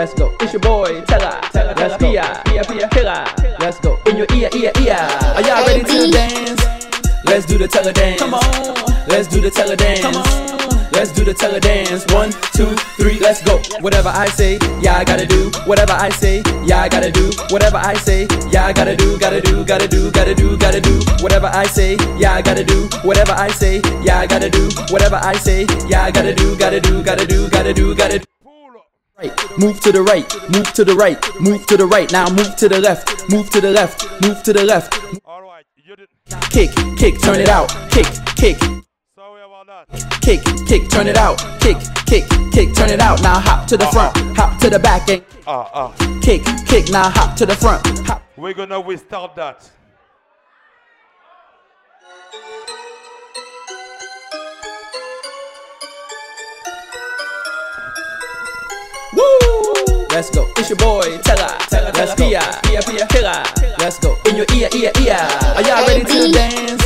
Let's 0.00 0.14
go. 0.14 0.34
It's 0.40 0.54
your 0.54 0.60
boy, 0.60 1.02
Tella. 1.02 1.46
Tella, 1.52 1.74
Let's 1.76 1.98
go. 1.98 2.10
Pia, 2.10 2.40
Pia, 2.46 2.64
Pia, 2.64 2.88
Killer. 2.88 3.22
Let's 3.60 3.78
go. 3.80 3.98
In 4.06 4.16
your 4.16 4.26
ear, 4.32 4.48
ear, 4.56 4.72
ear. 4.80 4.96
Are 4.96 5.42
y'all 5.42 5.66
ready 5.66 5.84
to 5.84 6.10
dance? 6.10 6.64
Let's 7.26 7.44
do 7.44 7.58
the 7.58 7.68
Tella 7.68 7.92
dance. 7.92 8.18
Come 8.18 8.32
on. 8.32 8.40
Let's 9.08 9.28
do 9.28 9.42
the 9.42 9.50
Tella 9.50 9.76
dance. 9.76 10.00
Come 10.00 10.16
on. 10.16 10.90
Let's 10.92 11.12
do 11.12 11.22
the 11.22 11.34
Tella 11.34 11.60
dance. 11.60 12.06
One, 12.14 12.32
two, 12.56 12.74
three, 12.96 13.20
let's 13.20 13.44
go. 13.44 13.60
Whatever 13.82 14.08
I 14.08 14.24
say, 14.28 14.58
yeah, 14.80 14.96
I 14.96 15.04
gotta 15.04 15.26
do. 15.26 15.50
Whatever 15.66 15.92
I 15.92 16.08
say, 16.08 16.42
yeah, 16.64 16.80
I 16.80 16.88
gotta 16.88 17.12
do. 17.12 17.30
Whatever 17.50 17.76
I 17.76 17.92
say, 17.92 18.26
yeah, 18.50 18.64
I 18.64 18.72
gotta 18.72 18.96
do. 18.96 19.18
Gotta 19.18 19.42
do, 19.42 19.66
gotta 19.66 19.86
do, 19.86 20.10
gotta 20.10 20.34
do, 20.34 20.56
gotta 20.56 20.80
do. 20.80 20.98
Whatever 21.20 21.48
I 21.52 21.66
say, 21.66 21.98
yeah, 22.16 22.32
I 22.32 22.40
gotta 22.40 22.64
do. 22.64 22.88
Whatever 23.04 23.32
I 23.32 23.48
say, 23.48 23.82
yeah, 24.00 24.20
I 24.20 24.26
gotta 24.26 24.48
do. 24.48 24.66
Whatever 24.88 25.16
I 25.16 25.34
say, 25.34 25.66
yeah, 25.88 26.04
I 26.04 26.10
gotta 26.10 26.34
do. 26.34 26.56
Gotta 26.56 26.80
do, 26.80 27.02
gotta 27.02 27.26
do, 27.26 27.50
gotta 27.50 27.74
do, 27.74 27.94
gotta 27.94 28.18
do. 28.20 28.39
Move 29.58 29.80
to 29.80 29.92
the 29.92 30.02
right, 30.02 30.24
move 30.50 30.72
to 30.72 30.82
the 30.82 30.94
right, 30.94 31.18
move 31.40 31.66
to 31.66 31.76
the 31.76 31.84
right. 31.86 32.10
Now 32.10 32.30
move 32.30 32.56
to 32.56 32.68
the 32.70 32.80
left, 32.80 33.30
move 33.30 33.50
to 33.50 33.60
the 33.60 33.70
left, 33.70 34.06
move 34.22 34.42
to 34.44 34.52
the 34.54 34.64
left. 34.64 34.98
Alright, 35.26 35.66
you 35.76 35.94
did. 35.94 36.08
Kick, 36.50 36.70
kick, 36.96 37.20
turn 37.20 37.38
it 37.38 37.50
out. 37.50 37.68
Kick, 37.90 38.06
kick. 38.36 38.56
Sorry 39.14 39.42
about 39.42 39.66
that. 39.66 40.20
Kick, 40.22 40.40
kick, 40.66 40.88
turn 40.88 41.06
it 41.06 41.18
out. 41.18 41.38
Kick, 41.60 41.76
kick, 42.06 42.24
kick, 42.52 42.74
turn 42.74 42.88
it 42.88 43.00
out. 43.00 43.20
Now 43.22 43.40
hop 43.40 43.66
to 43.68 43.76
the 43.76 43.86
front, 43.88 44.16
hop 44.38 44.58
to 44.60 44.70
the 44.70 44.78
back 44.78 45.08
and 45.10 45.22
Ah, 45.46 45.68
ah. 45.74 46.20
kick, 46.22 46.42
kick. 46.66 46.88
Now 46.90 47.10
hop 47.10 47.36
to 47.36 47.44
the 47.44 47.54
front. 47.56 47.86
Hop. 48.06 48.22
We're 48.38 48.54
gonna 48.54 48.80
restart 48.80 49.34
that. 49.34 49.68
Woo! 59.12 60.06
Let's 60.10 60.30
go. 60.30 60.48
It's 60.56 60.68
your 60.68 60.76
boy, 60.76 61.18
Tella. 61.22 61.58
Tella, 61.68 61.90
Let's 61.94 62.14
go. 62.14 62.28
Pia, 62.28 62.60
Pia, 62.62 63.06
Pia. 63.08 63.44
Let's 63.78 63.98
go. 63.98 64.16
In 64.26 64.36
your 64.36 64.46
ear, 64.54 64.68
ear, 64.74 64.92
ear. 65.00 65.16
Are 65.56 65.62
y'all 65.62 65.86
ready 65.86 66.04
to 66.04 66.32
dance? 66.32 66.84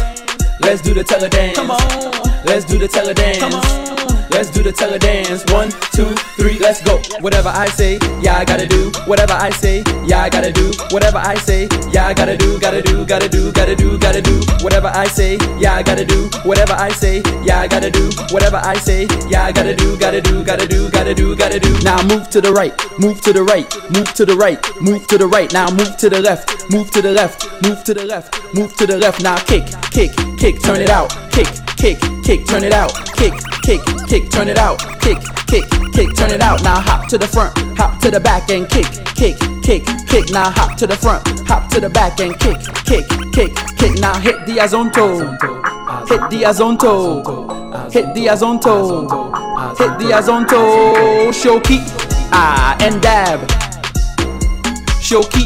Let's 0.61 0.81
do 0.81 0.95
the 0.95 1.05
Tella 1.05 1.29
dance. 1.29 1.57
Come 1.57 1.71
on. 1.71 2.45
Let's 2.47 2.65
do 2.65 2.79
the 2.79 2.89
Tella 2.89 3.13
dance. 3.13 3.39
Come 3.39 3.55
on. 3.55 4.04
Let's 4.31 4.51
do 4.51 4.63
the 4.63 4.73
Tella 4.73 4.99
dance. 4.99 5.45
One, 5.53 5.71
two, 5.93 6.11
three, 6.37 6.59
let's 6.59 6.83
go. 6.83 7.01
Whatever 7.21 7.49
I 7.49 7.67
say, 7.67 7.99
yeah, 8.21 8.37
I 8.37 8.45
gotta 8.45 8.67
do. 8.67 8.91
Whatever 9.07 9.35
I 9.35 9.51
say, 9.51 9.83
yeah, 10.07 10.23
I 10.23 10.29
gotta 10.31 10.53
do. 10.53 10.73
Whatever 10.91 11.19
I 11.19 11.35
say, 11.37 11.69
yeah, 11.93 12.07
I 12.07 12.15
gotta 12.15 12.37
do. 12.37 12.59
Gotta 12.59 12.83
do, 12.83 13.05
gotta 13.05 13.29
do, 13.29 13.53
gotta 13.53 13.77
do, 13.77 13.99
gotta 13.99 14.23
do. 14.23 14.41
Whatever 14.63 14.89
I 14.89 15.07
say, 15.07 15.39
yeah, 15.59 15.75
I 15.75 15.83
gotta 15.83 16.05
do. 16.05 16.31
Whatever 16.45 16.75
I 16.75 16.91
say, 16.91 17.23
yeah, 17.43 17.61
I 17.61 17.69
gotta 17.69 17.91
do. 17.91 18.11
Whatever 18.31 18.57
I 18.57 18.75
say, 18.77 19.07
yeah, 19.29 19.45
I 19.45 19.53
gotta 19.53 19.75
do. 19.75 19.97
Gotta 19.99 20.21
do, 20.21 20.45
gotta 20.45 20.67
do, 20.67 20.91
gotta 20.91 21.15
do, 21.15 21.37
gotta 21.37 21.61
do. 21.61 21.73
Now 21.83 22.03
move 22.03 22.29
to 22.31 22.41
the 22.41 22.53
right, 22.53 22.75
move 22.99 23.21
to 23.23 23.33
the 23.33 23.43
right, 23.43 23.67
move 23.91 24.13
to 24.15 24.25
the 24.25 24.37
right, 24.37 24.59
move 24.81 25.07
to 25.09 25.19
the 25.19 25.27
right. 25.27 25.53
Now 25.53 25.71
move 25.71 25.97
to 25.99 26.09
the 26.09 26.21
left, 26.21 26.71
move 26.71 26.91
to 26.93 27.03
the 27.03 27.13
left, 27.13 27.45
move 27.63 27.83
to 27.85 27.95
the 27.95 28.05
left, 28.05 28.55
move 28.55 28.75
to 28.77 28.87
the 28.87 28.97
left. 28.99 29.23
Now 29.23 29.37
kick, 29.39 29.67
kick, 29.91 30.13
kick, 30.39 30.63
turn 30.63 30.81
it 30.81 30.91
out. 30.91 31.11
Kick, 31.31 31.49
kick, 31.77 31.99
kick, 32.23 32.47
turn 32.47 32.63
it 32.63 32.73
out. 32.73 32.93
Kick, 33.17 33.35
kick, 33.63 33.81
kick, 34.07 34.14
turn 34.31 34.49
it 34.49 34.59
out. 34.59 34.79
Kick, 35.01 35.19
kick, 35.49 35.65
kick, 35.93 36.15
turn 36.15 36.31
it 36.31 36.41
out. 36.41 36.63
Now 36.63 36.81
hop 36.81 37.09
to 37.09 37.19
the 37.19 37.27
front, 37.27 37.53
hop 37.77 38.01
to 38.01 38.11
the 38.11 38.21
back 38.21 38.49
and 38.49 38.69
kick, 38.69 38.87
kick, 39.17 39.37
kick, 39.63 39.85
kick. 40.07 40.31
Now 40.31 40.51
hop 40.51 40.77
to 40.79 40.87
the 40.87 40.97
front, 40.97 41.27
hop 41.49 41.69
to 41.73 41.81
the 41.81 41.91
back 41.91 42.21
and 42.21 42.39
kick, 42.39 42.59
kick, 42.85 43.07
kick, 43.33 43.53
kick. 43.77 43.99
Now 44.01 44.15
hit 44.21 44.47
the 44.47 44.59
azonto, 44.59 45.31
hit 46.09 46.21
the 46.31 46.45
azonto, 46.45 47.93
hit 47.93 48.15
the 48.15 48.27
azonto, 48.27 49.79
hit 49.79 49.99
the 49.99 50.13
azonto. 50.15 51.33
Shoki, 51.33 51.81
ah 52.33 52.77
and 52.81 53.03
dab. 53.03 53.41
Shoki, 55.03 55.45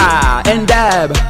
ah 0.00 0.42
and 0.46 0.66
dab. 0.66 1.29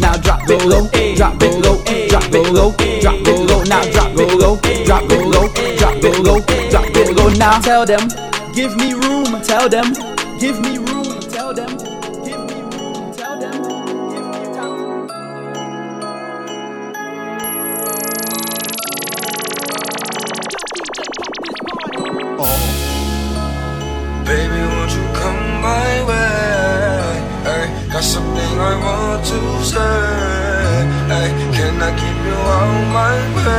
Now 0.00 0.16
drop 0.16 0.42
it 0.48 0.64
low, 0.64 0.88
drop 1.16 1.42
it 1.42 1.64
low, 1.64 1.82
drop 2.08 2.34
it 2.34 2.52
low, 2.52 2.72
drop 3.00 3.26
it 3.26 3.48
low. 3.48 3.62
Now 3.64 3.82
drop 3.90 4.12
it 4.12 4.34
low, 4.34 4.56
drop 4.84 5.10
it 5.10 5.26
low, 5.26 5.48
drop 5.78 6.04
it 6.04 6.18
low, 6.18 6.40
drop 6.70 6.96
it 6.96 7.16
low. 7.16 7.28
Now 7.30 7.60
tell 7.60 7.86
them, 7.86 8.08
give 8.54 8.76
me 8.76 8.92
room. 8.92 9.40
Tell 9.42 9.68
them, 9.68 9.92
give 10.38 10.60
me 10.60 10.78
room. 10.78 11.05
Out 33.16 33.55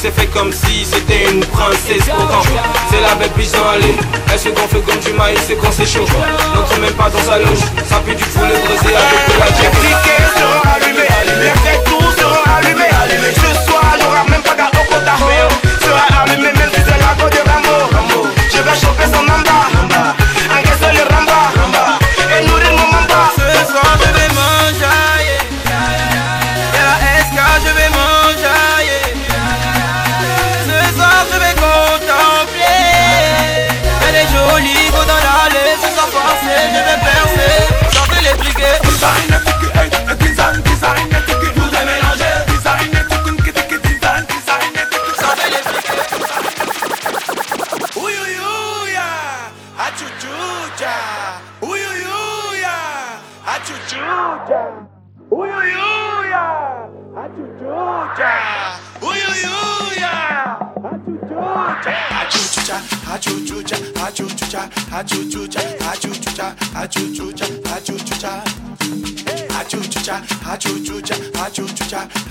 c'est 0.00 0.12
fait 0.12 0.26
comme 0.26 0.52
si 0.52 0.84
c'était 0.84 1.28
une 1.30 1.40
princesse 1.40 2.04
Pourtant 2.06 2.42
c'est 2.90 3.00
la 3.00 3.14
belle 3.16 3.30
piste 3.30 3.56
aller 3.56 3.94
Elle 4.32 4.38
se 4.38 4.48
gonfle 4.50 4.80
comme 4.82 4.98
du 5.00 5.12
maïs, 5.12 5.40
c'est 5.46 5.56
qu'on 5.56 5.72
s'échauffe 5.72 6.14
N'entre 6.54 6.78
même 6.80 6.92
pas 6.92 7.10
dans 7.10 7.18
sa 7.18 7.38
loge, 7.38 7.58
ça 7.88 8.00
pue 8.06 8.14
du 8.14 8.24
poulet 8.24 8.54
brisé. 8.64 8.94
Avec 8.94 9.26
de 9.26 9.38
la 9.38 9.46
Les 9.46 9.68
briquets 9.68 10.28
seront 10.38 10.62
allumés, 10.74 11.08
les 11.26 11.50
fenêtres 11.50 12.18
seront 12.18 12.44
allumés 12.56 13.34
Ce 13.34 13.70
soir 13.70 13.96
y'aura 14.00 14.24
même 14.30 14.42
pas 14.42 14.54
d'argent 14.54 14.84
pour 14.88 15.02
ta 15.04 15.16
Sera 15.84 16.22
allumé 16.22 16.52
même 16.52 16.70
si 16.74 16.80
c'est 16.80 16.98
la 16.98 17.30
de 17.30 17.50
Rambo 17.50 18.28
Je 18.50 18.62
vais 18.62 18.80
choper 18.80 19.04
son 19.12 19.22
namba 19.24 19.67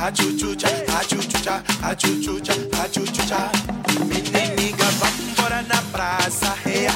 Achuchucha 0.08 0.68
Achuchucha 1.00 1.64
Achuchucha 1.84 2.54
Achuchucha 2.82 3.52
Meniniga, 4.08 4.86
vambora 5.00 5.62
na 5.64 5.82
praça, 5.92 6.56
é. 6.66 6.88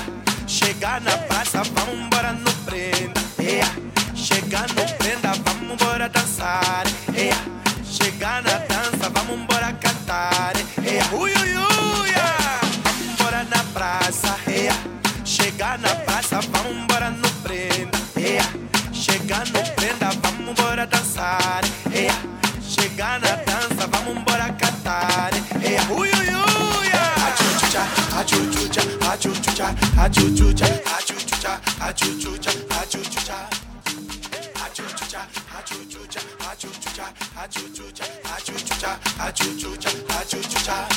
Chegar 0.47 1.01
na 1.01 1.17
praça, 1.17 1.61
vambora 1.63 2.31
no 2.31 2.51
prenda, 2.65 3.19
é. 3.37 4.15
Chegar 4.15 4.67
no 4.69 4.85
prenda, 4.97 5.33
vambora 5.43 6.07
dançar, 6.07 6.83
é. 7.13 7.31
Chegar 7.83 8.41
na 8.43 8.57
dança, 8.59 9.09
vambora 9.09 9.73
cantar, 9.73 10.53
é. 10.85 11.15
Ui, 11.15 11.31
ui, 11.31 11.57
ui, 11.57 12.11
vambora 13.17 13.43
na 13.43 13.63
praça, 13.73 14.37
é. 14.47 14.69
Chegar 15.25 15.77
na 15.79 15.93
praça, 15.95 16.39
vambora 16.41 17.09
no 17.11 17.29
prenda, 17.43 17.97
é. 18.15 18.39
Chegar 18.93 19.45
no 19.47 19.63
prenda, 19.75 20.09
vambora 20.21 20.85
dançar, 20.87 21.60
na 23.19 23.35
dança, 23.35 23.87
vambora 23.87 24.51
cantar, 24.53 25.31
é. 25.61 25.93
Ui, 25.93 26.09
ui, 26.09 26.29
ui, 26.29 26.91
achuchucha, 27.27 27.83
achuchucha, 28.19 28.81
achuchucha, 29.11 29.75
achuchucha, 29.97 30.69
achuchucha, 30.97 31.59
achuchucha, 31.89 32.51
achuchucha. 32.81 33.49
Achuchucha, 34.63 35.27
achuchucha, 35.59 36.21
achuchucha, 36.49 37.05
achuchucha, 37.43 38.99
achuchucha, 39.19 39.89
achuchucha, 40.19 40.87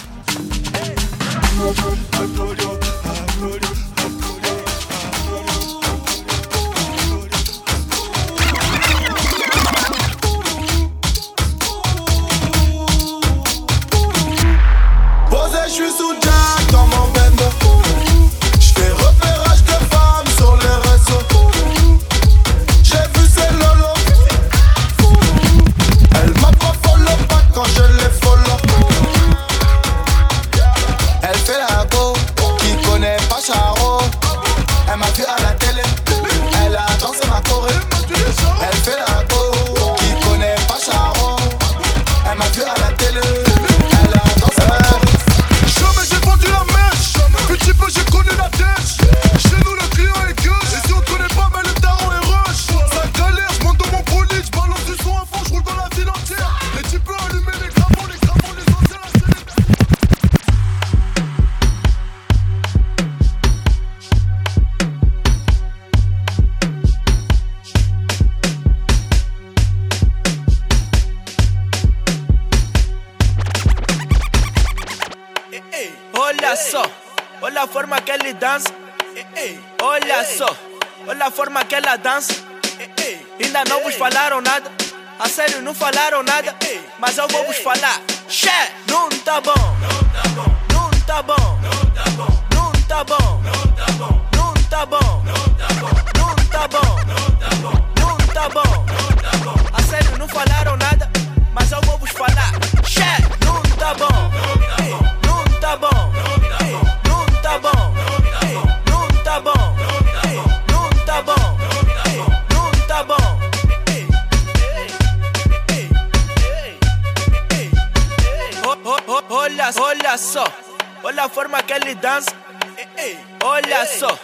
Olha 123.46 123.84
só, 123.84 124.18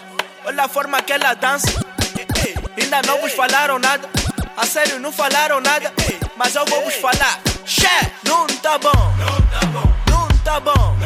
olha 0.47 0.65
a 0.65 0.69
forma 0.69 1.03
que 1.03 1.13
ela 1.13 1.35
dança. 1.35 1.69
Ainda 2.75 3.03
não 3.07 3.21
vos 3.21 3.35
falaram 3.35 3.79
nada. 3.79 4.09
A 4.57 4.65
sério, 4.65 4.99
não 4.99 5.13
falaram 5.13 5.61
nada. 5.61 5.93
Mas 6.39 6.55
eu 6.55 6.65
vou 6.65 6.83
vos 6.85 6.95
falar. 6.95 7.39
Xé, 7.67 8.13
não 8.25 8.47
tá 8.47 8.79
bom. 8.79 8.91
Não 9.19 9.39
tá 9.53 9.69
bom. 9.69 10.01
Não 10.09 10.29
tá 10.39 10.59
bom. 10.63 10.97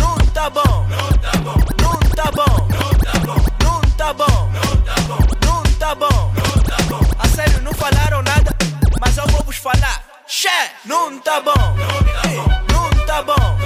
Não 0.00 0.16
tá 0.32 0.48
bom. 0.48 0.86
Não 3.62 3.80
tá 3.92 4.14
bom. 4.14 4.50
Não 5.44 5.62
tá 5.78 5.94
bom. 5.94 6.32
A 7.18 7.28
sério, 7.28 7.60
não 7.60 7.74
falaram 7.74 8.22
nada. 8.22 8.56
Mas 8.98 9.18
eu 9.18 9.26
vou 9.26 9.42
vos 9.42 9.56
falar. 9.58 10.02
Xé, 10.26 10.70
não 10.86 11.18
tá 11.18 11.42
bom. 11.42 11.52
Não 12.72 13.04
tá 13.04 13.22
bom. 13.22 13.57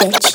bitch. 0.00 0.29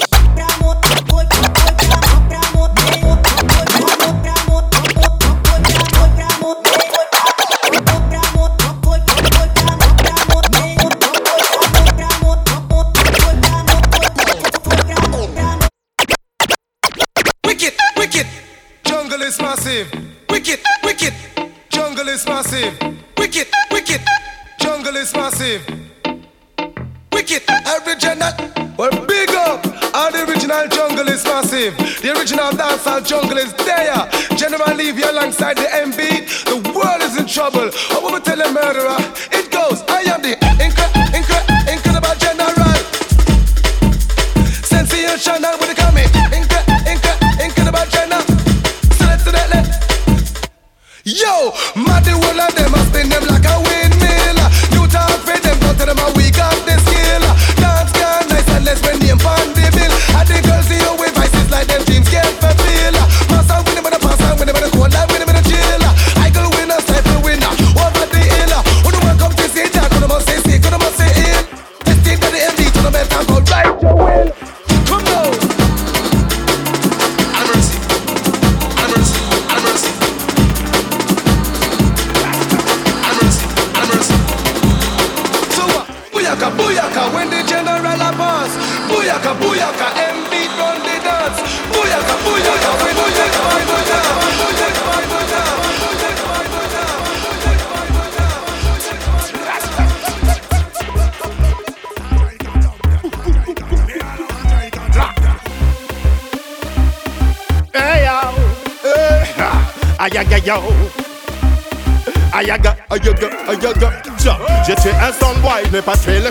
Pas 115.82 115.98
tué 115.98 116.20
le 116.20 116.30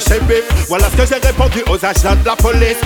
Voilà 0.68 0.86
ce 0.90 0.96
que 0.96 1.06
j'ai 1.06 1.26
répondu 1.26 1.62
aux 1.68 1.84
agents 1.84 2.16
de 2.16 2.26
la 2.26 2.36
police. 2.36 2.76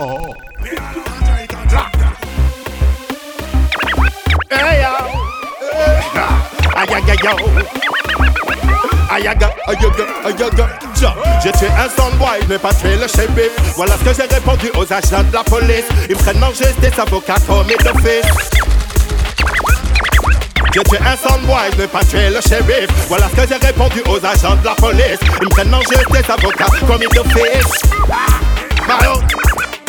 Oh 0.00 0.34
Hey 4.50 4.88
J'ai 11.42 11.52
tué 11.52 11.68
un 11.68 11.88
soundboy, 11.88 12.40
mais 12.48 12.58
pas 12.58 12.72
tué 12.74 12.96
le 12.96 13.06
Voilà 13.76 13.94
ce 13.98 14.04
que 14.04 14.14
j'ai 14.14 14.34
répondu 14.34 14.70
aux 14.76 14.92
agents 14.92 15.22
de 15.22 15.32
la 15.32 15.44
police. 15.44 15.84
Ils 16.08 16.16
me 16.16 16.20
prennent 16.20 16.42
en 16.42 16.48
juste 16.48 16.80
des 16.80 16.92
avocats 16.98 17.36
comme 17.46 17.66
d'office 17.66 18.63
j'ai 20.74 20.82
tué 20.82 20.98
un 20.98 21.16
soundboy, 21.16 21.70
mais 21.78 21.86
pas 21.86 22.02
tué 22.04 22.30
le 22.30 22.40
shérif. 22.40 22.88
Voilà 23.08 23.28
ce 23.30 23.40
que 23.40 23.48
j'ai 23.48 23.66
répondu 23.66 24.02
aux 24.08 24.16
agents 24.16 24.56
de 24.56 24.64
la 24.64 24.74
police. 24.74 25.18
Ils 25.40 25.44
me 25.44 25.50
prennent 25.50 25.72
en 25.72 25.80
juste 25.80 26.10
des 26.10 26.30
avocats 26.30 26.66
comme 26.86 26.98
d'office. 26.98 27.82
Mario 28.88 29.20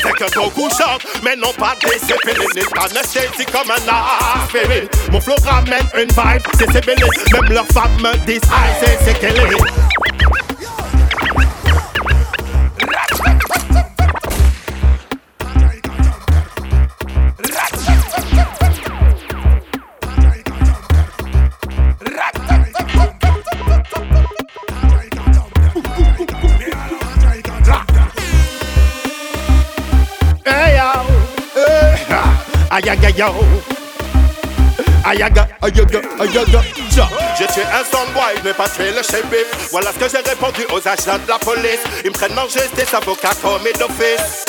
c'est 0.05 0.11
que 0.11 0.35
beaucoup 0.35 0.69
chantent, 0.69 1.01
mais 1.23 1.35
non 1.35 1.51
pas 1.57 1.75
des 1.81 1.97
céphélines 1.97 2.67
Anesthésie 2.79 3.45
comme 3.51 3.71
un 3.71 4.43
aspirine 4.43 4.87
Mon 5.11 5.19
flow 5.19 5.33
ramène 5.43 5.87
une 5.95 6.09
vibe, 6.09 6.43
c'est 6.59 6.71
sébélé 6.71 7.03
Même 7.33 7.51
leurs 7.51 7.65
femmes 7.67 7.97
me 7.99 8.15
disent, 8.27 8.41
aïe, 8.51 8.75
c'est 8.79 8.99
c'est 9.03 9.19
yo. 33.17 33.33
Ayaga, 35.05 35.47
ayaga, 35.61 36.01
ayaga, 36.19 36.61
tiens. 36.89 37.09
J'ai 37.37 37.47
tué 37.47 37.63
un 37.63 37.83
soundboy, 37.83 38.35
mais 38.43 38.53
pas 38.53 38.67
tué 38.69 38.91
le 38.91 39.03
shérif. 39.03 39.69
Voilà 39.71 39.91
ce 39.93 39.99
que 39.99 40.09
j'ai 40.09 40.29
répondu 40.29 40.65
aux 40.73 40.87
agents 40.87 41.19
de 41.19 41.29
la 41.29 41.37
police. 41.37 41.79
Ils 42.03 42.11
me 42.11 42.15
prennent 42.15 42.37
en 42.37 42.47
des 42.47 42.95
avocats 42.95 43.35
comme 43.41 43.63
d'office. 43.63 44.45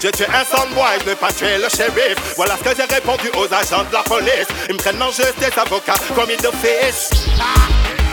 J'ai 0.00 0.12
tué 0.12 0.26
un 0.26 0.44
soundboy, 0.44 0.98
mais 1.06 1.16
pas 1.16 1.32
tué 1.32 1.58
le 1.58 1.68
shérif. 1.68 2.34
Voilà 2.36 2.56
ce 2.56 2.70
que 2.70 2.76
j'ai 2.76 2.94
répondu 2.94 3.28
aux 3.36 3.52
agents 3.52 3.84
de 3.88 3.92
la 3.92 4.02
police. 4.02 4.46
Ils 4.68 4.74
me 4.74 4.78
prennent 4.78 5.02
en 5.02 5.10
juste 5.10 5.38
des 5.40 5.58
avocats 5.58 5.94
comme 6.14 6.28
d'office. 6.40 7.10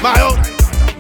Mario. 0.01 0.54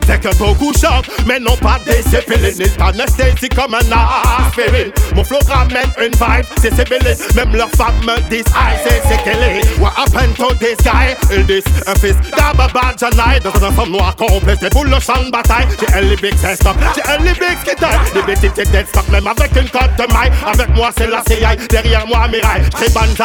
C'est 0.07 0.19
que 0.19 0.35
beaucoup 0.37 0.71
chantent, 0.73 1.09
mais 1.25 1.39
non 1.39 1.55
pas 1.57 1.79
des 1.85 2.01
céphélines 2.03 2.71
Anesthésie 2.79 3.49
comme 3.49 3.73
un 3.73 3.79
aspirine. 3.79 4.91
Mon 5.15 5.23
flow 5.23 5.39
ramène 5.47 5.89
une 5.99 6.11
vibe, 6.11 6.45
c'est 6.61 6.75
sébélé 6.75 7.15
Même 7.35 7.55
leurs 7.55 7.69
femmes 7.71 7.95
me 8.05 8.19
disent, 8.29 8.45
aïe, 8.55 8.77
c'est 8.83 9.01
c'est 9.07 9.31
est. 9.31 9.79
What 9.79 9.93
happened 9.97 10.35
to 10.35 10.53
this 10.55 10.77
guy? 10.83 11.15
Ils 11.31 11.45
disent, 11.45 11.63
un 11.87 11.95
fils 11.95 12.15
d'Ababa 12.35 12.93
Janai 12.99 13.39
Dans 13.43 13.63
un 13.63 13.69
ensemble 13.69 13.91
noir 13.93 14.15
complet, 14.15 14.55
c'est 14.59 14.71
pour 14.71 14.85
le 14.85 14.99
champ 14.99 15.23
de 15.25 15.31
bataille. 15.31 15.67
J'ai 15.79 15.93
un 15.95 16.01
lyrics 16.01 16.35
c'est 16.39 16.55
stop, 16.55 16.75
j'ai 16.95 17.11
un 17.11 17.17
lyrics 17.17 17.63
qui 17.63 17.75
taille 17.75 18.25
bêtises 18.25 18.51
c'est 18.55 18.71
dead 18.71 18.87
stock, 18.87 19.07
même 19.09 19.27
avec 19.27 19.51
une 19.55 19.69
cote 19.69 19.91
de 19.97 20.13
maille. 20.13 20.31
Avec 20.45 20.69
moi 20.75 20.91
c'est 20.97 21.07
la 21.07 21.23
CIA, 21.27 21.55
derrière 21.69 22.05
moi 22.07 22.27
Mirai 22.27 22.63
J'crie 22.71 22.91
banzai, 22.91 23.23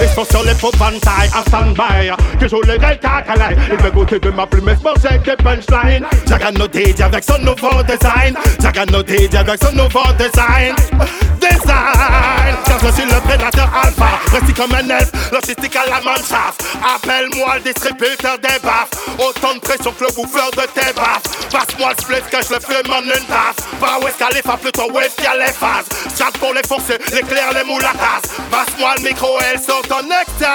ils 0.00 0.08
sont 0.08 0.24
sur 0.24 0.42
les 0.44 0.54
faux 0.54 0.72
banzai 0.78 1.28
En 1.36 1.42
stand-by, 1.42 2.10
que 2.38 2.48
je 2.48 2.56
les 2.66 2.78
règle 2.78 3.00
cacalai 3.00 3.56
Ils 3.70 3.82
veulent 3.82 3.92
goûter 3.92 4.18
de 4.18 4.30
ma 4.30 4.46
plume, 4.46 4.64
mais 4.66 4.76
manger 4.82 5.18
des 5.24 5.36
punchlines 5.36 6.06
Jagano 6.26 6.66
DJ 6.66 7.00
avec 7.02 7.24
son 7.24 7.38
nouveau 7.38 7.82
design. 7.82 8.34
Jagano 8.60 9.02
DJ 9.02 9.34
avec 9.36 9.62
son 9.62 9.72
nouveau 9.72 10.04
design. 10.18 10.74
Design. 11.40 12.56
Car 12.64 12.78
je 12.80 12.92
suis 12.92 13.04
le 13.04 13.20
prédateur 13.20 13.70
alpha. 13.84 14.18
Précis 14.26 14.54
comme 14.54 14.74
un 14.74 14.88
elfe, 14.88 15.10
logistique 15.32 15.76
à 15.76 15.90
la 15.90 16.00
manchasse 16.00 16.56
Appelle-moi 16.94 17.56
le 17.56 17.72
distributeur 17.72 18.38
des 18.38 18.58
baffes. 18.62 18.90
Autant 19.18 19.54
de 19.54 19.60
pression 19.60 19.92
que 19.92 20.04
le 20.04 20.12
bouffeur 20.14 20.50
de 20.52 20.62
tes 20.72 20.92
baffes. 20.94 21.22
Passe-moi 21.50 21.90
le 21.90 22.02
split 22.02 22.22
que 22.30 22.38
je 22.46 22.54
le 22.54 22.60
fume 22.60 22.92
en 22.92 23.02
une 23.02 23.26
tasse 23.26 23.66
Pas 23.78 23.98
West 24.02 24.16
Khalifa, 24.18 24.56
plutôt 24.56 24.90
West 24.92 25.20
qui 25.20 25.26
a 25.26 25.36
les 25.36 25.52
phases. 25.52 25.86
Chat 26.16 26.32
pour 26.38 26.54
les 26.54 26.62
forcer, 26.66 26.98
l'éclair, 27.12 27.52
les 27.54 27.64
moulatas 27.64 28.22
Passe-moi 28.50 28.94
le 28.98 29.08
micro 29.08 29.38
et 29.40 29.44
elle 29.54 29.60
sort 29.60 29.82
ton 29.82 30.00
extase. 30.00 30.48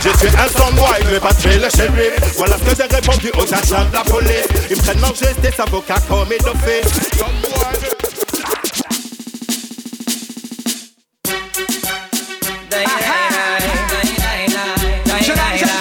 Je 0.00 0.08
suis 0.18 0.28
un 0.36 0.48
soundboy, 0.48 1.00
mais 1.10 1.20
pas 1.20 1.34
tuer 1.34 1.56
le 1.58 1.68
shérif 1.68 2.12
Voilà 2.38 2.56
ce 2.56 2.62
que 2.62 2.76
j'ai 2.76 2.94
répondu 2.96 3.30
aux 3.36 3.52
agents 3.52 3.79
de 3.84 3.94
la 3.94 4.02
police 4.04 4.46
Ils 4.70 4.76
me 4.76 4.82
prennent 4.82 5.04
en 5.04 5.08
juste 5.08 5.40
des 5.40 5.60
avocats 5.60 6.00
comme 6.08 6.28
la 6.28 6.38
jeune 6.38 6.58
fille. 6.58 6.82
Je 15.56 15.79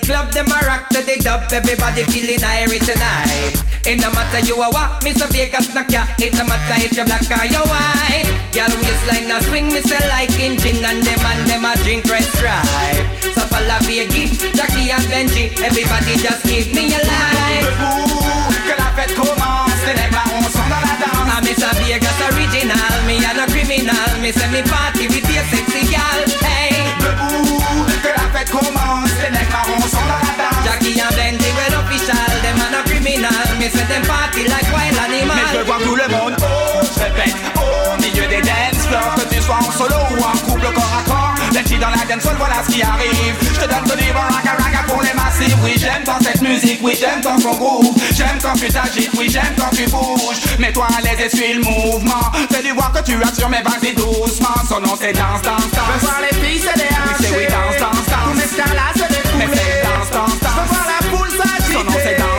the 0.00 0.06
club, 0.06 0.32
them 0.32 0.46
a 0.48 0.58
rock 0.66 0.88
to 0.90 1.00
the 1.00 1.16
dub. 1.22 1.48
Everybody 1.52 2.04
feeling 2.12 2.40
irie 2.40 2.80
tonight. 2.80 3.56
It 3.86 4.00
no 4.00 4.10
matter 4.12 4.40
you 4.44 4.56
a 4.60 4.68
what, 4.68 5.00
Mr. 5.00 5.28
Vegas 5.32 5.72
knock 5.72 5.90
ya. 5.90 6.04
It 6.18 6.34
no 6.34 6.44
matter 6.44 6.76
if 6.84 6.92
you 6.96 7.04
black 7.04 7.24
or 7.32 7.46
you 7.46 7.62
white. 7.64 8.28
Girl 8.52 8.72
waistline 8.82 9.30
a 9.30 9.40
swing, 9.46 9.68
me 9.72 9.80
say 9.80 10.00
like 10.08 10.32
engine, 10.36 10.84
and 10.84 11.00
them 11.00 11.22
and 11.22 11.42
them 11.48 11.64
a 11.64 11.72
drink 11.84 12.04
red 12.10 12.24
stripe. 12.36 13.06
So 13.32 13.42
follow 13.48 13.80
Vegas, 13.88 14.36
Jackie 14.52 14.92
and 14.92 15.06
Benji. 15.08 15.54
Everybody 15.64 16.20
just 16.20 16.44
give 16.44 16.68
me 16.74 16.92
a 16.92 17.00
line. 17.00 17.66
Que 18.66 18.74
la 18.76 18.90
fête 18.96 19.14
commence. 19.14 19.80
Les 19.86 19.94
nègres 19.94 20.12
marrons 20.12 20.50
sont 20.50 20.68
dans 20.68 20.82
la 20.82 20.94
danse. 21.00 21.30
I'm 21.30 21.44
Mr. 21.44 21.72
Vegas 21.80 22.20
original, 22.32 22.96
me 23.06 23.22
and 23.24 23.40
a 23.40 23.46
criminal. 23.48 24.10
Me 24.20 24.32
say 24.32 24.50
me 24.50 24.62
party 24.62 25.06
with 25.08 25.28
your 25.30 25.44
sexy 25.52 25.88
gal. 25.88 26.45
Commence. 28.58 29.12
Les 29.22 29.30
nègres 29.30 29.52
marrons 29.52 29.88
sont 29.88 30.06
dans 30.10 30.22
la 30.24 30.34
danse. 30.40 30.64
Jackie 30.64 31.00
and 31.00 31.40
well 31.56 31.80
official, 31.80 32.30
them 32.42 32.58
and 32.64 32.76
a 32.78 32.82
criminal. 32.88 33.46
Me 33.58 33.68
say 33.68 33.86
them 33.86 34.02
party 34.06 34.48
like 34.48 34.68
wild 34.72 34.98
animal. 34.98 35.36
Mais 35.36 35.58
je 35.58 35.64
voir 35.64 35.78
tout 35.78 35.96
le 35.96 36.08
monde 36.08 36.36
Oh, 36.40 36.80
je 36.82 37.02
répète 37.02 37.34
Au 37.56 38.00
milieu 38.00 38.26
des 38.28 38.42
dance 38.42 38.86
floors 38.88 39.14
Que 39.16 39.34
tu 39.34 39.40
sois 39.42 39.56
en 39.56 39.70
solo 39.72 39.96
ou 40.10 40.22
en 40.22 40.36
couple 40.46 40.72
corps 40.74 40.96
à 41.00 41.05
Benji 41.56 41.78
dans 41.78 41.88
la 41.88 42.04
dance 42.04 42.26
hall, 42.26 42.36
voilà 42.36 42.56
ce 42.68 42.70
qui 42.70 42.82
arrive. 42.82 43.34
Je 43.40 43.60
te 43.60 43.66
donne 43.66 43.84
ton 43.88 43.96
livre 43.96 44.20
raga 44.20 44.62
raga 44.62 44.84
pour 44.86 45.00
les 45.00 45.14
massifs 45.14 45.56
Oui 45.64 45.72
j'aime 45.78 46.04
dans 46.04 46.20
cette 46.20 46.42
musique, 46.42 46.80
oui 46.82 46.92
j'aime 47.00 47.22
dans 47.22 47.38
ton 47.40 47.56
groove. 47.56 47.96
J'aime 48.14 48.36
quand 48.42 48.52
tu 48.52 48.68
t'agites, 48.68 49.08
oui 49.16 49.30
j'aime 49.30 49.54
quand 49.56 49.74
tu 49.74 49.86
bouges. 49.86 50.36
Mets-toi 50.58 50.86
à 50.86 51.00
l'aise 51.00 51.18
et 51.18 51.34
suis 51.34 51.54
le 51.54 51.62
mouvement. 51.62 52.30
Fais 52.52 52.62
du 52.62 52.72
voir 52.72 52.92
que 52.92 53.02
tu 53.02 53.16
assures 53.22 53.48
mais 53.48 53.62
vas-y 53.62 53.94
doucement. 53.94 54.60
Son 54.68 54.80
nom 54.82 54.98
c'est 55.00 55.14
danse, 55.14 55.40
danse, 55.40 55.70
danse 55.72 55.86
Je 55.86 56.00
veux 56.00 56.06
voir 56.06 56.20
les 56.20 56.36
filles 56.36 56.60
se 56.60 56.78
déhancher. 56.78 57.16
Oui 57.20 57.26
c'est 57.30 57.36
oui 57.38 57.46
danse, 57.48 57.80
danse, 57.80 58.06
danse 58.06 58.24
Tous 58.26 58.36
mes 58.36 58.48
stars 58.52 58.74
là 58.74 58.92
se 58.94 59.36
Mais 59.38 59.48
c'est 59.54 59.82
danse, 59.88 60.10
danse, 60.12 60.40
danse 60.40 60.52
Je 60.52 60.60
veux 60.60 60.68
voir 60.68 60.86
la 60.92 61.08
foule 61.08 61.30
s'agiter. 61.30 61.72
Son 61.72 61.84
nom 61.84 61.98
c'est 62.04 62.18
danse 62.18 62.35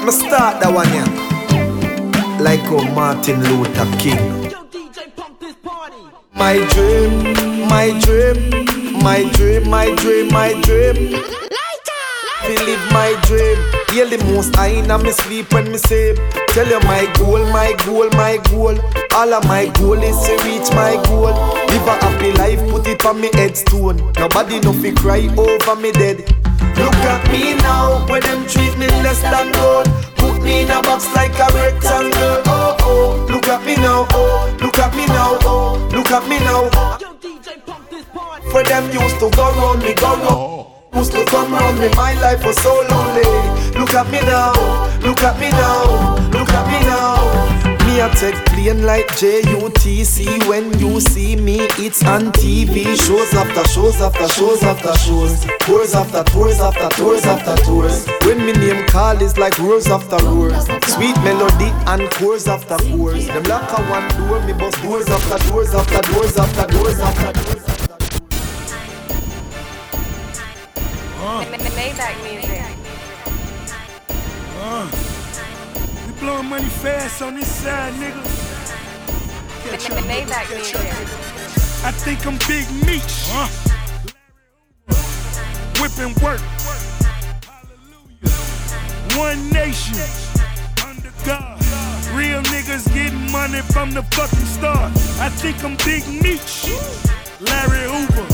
Let 0.00 0.06
me 0.06 0.12
start 0.12 0.60
that 0.62 0.72
one 0.72 0.88
yeah. 0.94 1.04
Like 2.40 2.60
oh 2.72 2.82
Martin 2.94 3.38
Luther 3.44 3.84
King. 3.98 4.16
My 6.32 6.56
dream, 6.72 7.68
my 7.68 7.92
dream, 8.00 8.64
my 9.02 9.30
dream, 9.34 9.68
my 9.68 9.94
dream, 9.96 10.28
my 10.32 10.58
dream. 10.62 11.59
Fi 12.42 12.54
live 12.64 12.84
my 12.92 13.12
dream. 13.26 13.58
Heal 13.90 14.08
the 14.08 14.18
most 14.32 14.56
I 14.56 14.68
in 14.68 14.90
me 15.02 15.12
sleep 15.12 15.52
when 15.52 15.70
me 15.70 15.78
sleep. 15.78 16.16
Tell 16.48 16.66
you 16.66 16.80
my 16.80 17.10
goal, 17.18 17.44
my 17.50 17.72
goal, 17.84 18.08
my 18.10 18.38
goal. 18.50 18.78
All 19.14 19.34
of 19.34 19.44
my 19.46 19.66
goal 19.78 20.02
is 20.02 20.18
to 20.26 20.32
reach 20.44 20.70
my 20.74 21.00
goal. 21.06 21.34
Live 21.70 21.86
a 21.86 21.94
happy 22.04 22.32
life, 22.32 22.60
put 22.70 22.86
it 22.86 23.04
on 23.04 23.20
me 23.20 23.30
headstone. 23.34 23.96
Nobody 24.18 24.60
no 24.60 24.72
fi 24.72 24.92
cry 24.92 25.26
over 25.36 25.76
me 25.80 25.92
dead. 25.92 26.18
Look 26.76 26.94
at 27.12 27.30
me 27.30 27.54
now, 27.56 28.06
when 28.08 28.22
them 28.22 28.46
treat 28.46 28.76
me 28.78 28.86
less 29.04 29.20
than 29.22 29.52
gold. 29.52 29.86
Put 30.16 30.42
me 30.42 30.62
in 30.62 30.70
a 30.70 30.80
box 30.82 31.12
like 31.14 31.34
a 31.38 31.46
rectangle. 31.52 32.42
Oh 32.46 32.76
oh, 32.82 33.26
look 33.28 33.48
at 33.48 33.64
me 33.64 33.76
now. 33.76 34.06
Oh, 34.10 34.56
look 34.60 34.78
at 34.78 34.94
me 34.96 35.06
now. 35.06 35.38
Oh, 35.42 35.88
look 35.92 36.10
at 36.10 36.28
me 36.28 36.38
now. 36.38 36.70
For 38.50 38.62
them 38.64 38.90
used 38.90 39.18
to 39.20 39.30
go 39.30 39.52
round 39.52 39.82
me, 39.82 39.94
go 39.94 40.06
round. 40.06 40.22
Oh. 40.28 40.79
Used 40.94 41.12
to 41.12 41.24
come 41.26 41.52
round 41.52 41.78
me, 41.78 41.88
my 41.94 42.14
life 42.20 42.44
was 42.44 42.56
so 42.56 42.72
lonely. 42.90 43.22
Look 43.78 43.94
at 43.94 44.10
me 44.10 44.20
now, 44.22 44.52
look 45.00 45.22
at 45.22 45.38
me 45.40 45.48
now, 45.50 46.16
look 46.30 46.50
at 46.50 46.66
me 46.66 46.80
now. 46.86 47.60
Me 47.86 48.00
a 48.00 48.08
take 48.10 48.34
plane 48.46 48.84
like 48.84 49.06
JUTC 49.08 50.48
when 50.48 50.78
you 50.78 51.00
see 51.00 51.36
me, 51.36 51.58
it's 51.78 52.04
on 52.04 52.32
TV. 52.32 52.96
Shows 53.06 53.32
after 53.34 53.64
shows 53.68 54.00
after 54.00 54.28
shows 54.28 54.62
after 54.62 54.94
shows. 54.98 55.46
Tours 55.60 55.94
after 55.94 56.24
tours 56.24 56.60
after 56.60 56.88
tours 56.96 57.24
after 57.24 57.56
tours. 57.64 58.06
When 58.24 58.44
me 58.44 58.52
name 58.52 58.86
call 58.86 59.20
is 59.22 59.38
like 59.38 59.58
roars 59.58 59.86
after 59.86 60.18
roars. 60.26 60.66
Sweet 60.86 61.16
melody 61.22 61.70
and 61.86 62.10
chorus 62.12 62.48
after 62.48 62.76
chorus. 62.76 63.26
Them 63.26 63.44
lock 63.44 63.78
a 63.78 63.82
one 63.84 64.08
door, 64.18 64.40
me 64.46 64.52
bust 64.52 64.82
doors 64.82 65.08
after 65.08 65.48
doors 65.48 65.74
after 65.74 66.02
doors 66.12 66.36
after 66.36 66.66
doors 66.72 67.00
after 67.00 67.32
doors. 67.44 67.69
Maybach 71.20 72.22
music. 72.22 72.62
Uh, 74.56 74.88
we 76.06 76.12
blowing 76.18 76.46
money 76.46 76.64
fast 76.64 77.20
on 77.20 77.34
this 77.34 77.46
side, 77.46 77.92
nigga. 77.94 78.22
Catch 79.68 79.90
up, 79.90 79.98
Maybach 80.04 80.28
catch 80.28 80.74
up. 80.74 80.82
music. 80.82 81.08
I 81.84 81.92
think 81.92 82.26
I'm 82.26 82.38
Big 82.48 82.66
Meech. 82.86 83.28
Uh. 83.32 83.48
Whipping 85.80 86.14
work. 86.24 86.40
One 89.18 89.50
nation. 89.50 90.00
Under 90.86 91.12
God. 91.26 91.60
Real 92.14 92.42
niggas 92.44 92.92
getting 92.94 93.30
money 93.30 93.60
from 93.60 93.90
the 93.90 94.02
fucking 94.14 94.46
start. 94.46 94.90
I 95.20 95.28
think 95.28 95.62
I'm 95.64 95.76
Big 95.84 96.06
Meech. 96.22 96.64
Larry 97.40 97.88
Hoover. 97.90 98.26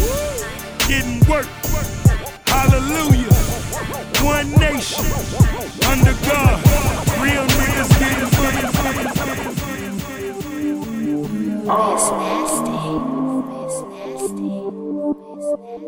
Getting 0.88 1.18
work. 1.28 1.48
Hallelujah. 2.66 3.30
One 4.26 4.50
nation. 4.58 5.06
Under 5.86 6.14
God. 6.26 6.58
Real 7.22 7.46
niggas 7.46 7.90
getting 8.00 8.26
It's 11.68 12.10
nasty. 12.10 12.76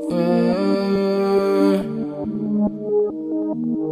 Mm. 0.08 0.38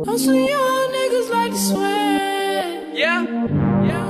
I'm 0.06 0.18
some 0.18 0.34
young 0.36 0.86
niggas 0.94 1.28
like 1.30 1.50
to 1.50 1.58
sweat. 1.58 2.94
Yeah. 2.94 3.22
Yeah. 3.84 4.06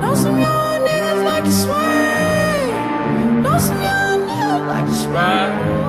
Know 0.00 0.14
some 0.14 0.38
young 0.38 0.80
niggas 0.86 1.24
like 1.24 1.44
to 1.44 1.50
sweat. 1.50 3.42
Know 3.42 3.58
some 3.58 3.82
young 3.82 4.20
niggas 4.28 4.66
like 4.68 4.86
to 4.86 4.94
sweat. 4.94 5.87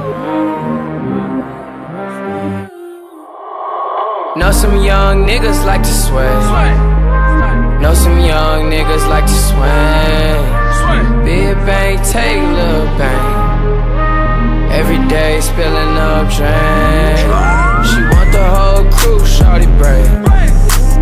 Know 4.40 4.52
some 4.54 4.82
young 4.82 5.26
niggas 5.28 5.66
like 5.66 5.84
to 5.84 5.90
sweat. 5.90 6.32
Know 7.82 7.94
some 7.94 8.20
young 8.22 8.72
niggas 8.72 9.06
like 9.10 9.26
to 9.26 9.40
swing. 9.50 11.26
Big 11.26 11.58
bang, 11.68 11.98
take 12.06 12.42
little 12.58 12.86
bang. 12.98 14.72
Every 14.72 15.06
day 15.10 15.42
spilling 15.42 15.98
up 15.98 16.32
drink. 16.32 17.20
She 17.90 18.00
want 18.14 18.32
the 18.32 18.46
whole 18.56 18.86
crew, 18.94 19.20
shorty 19.28 19.68
break. 19.78 20.08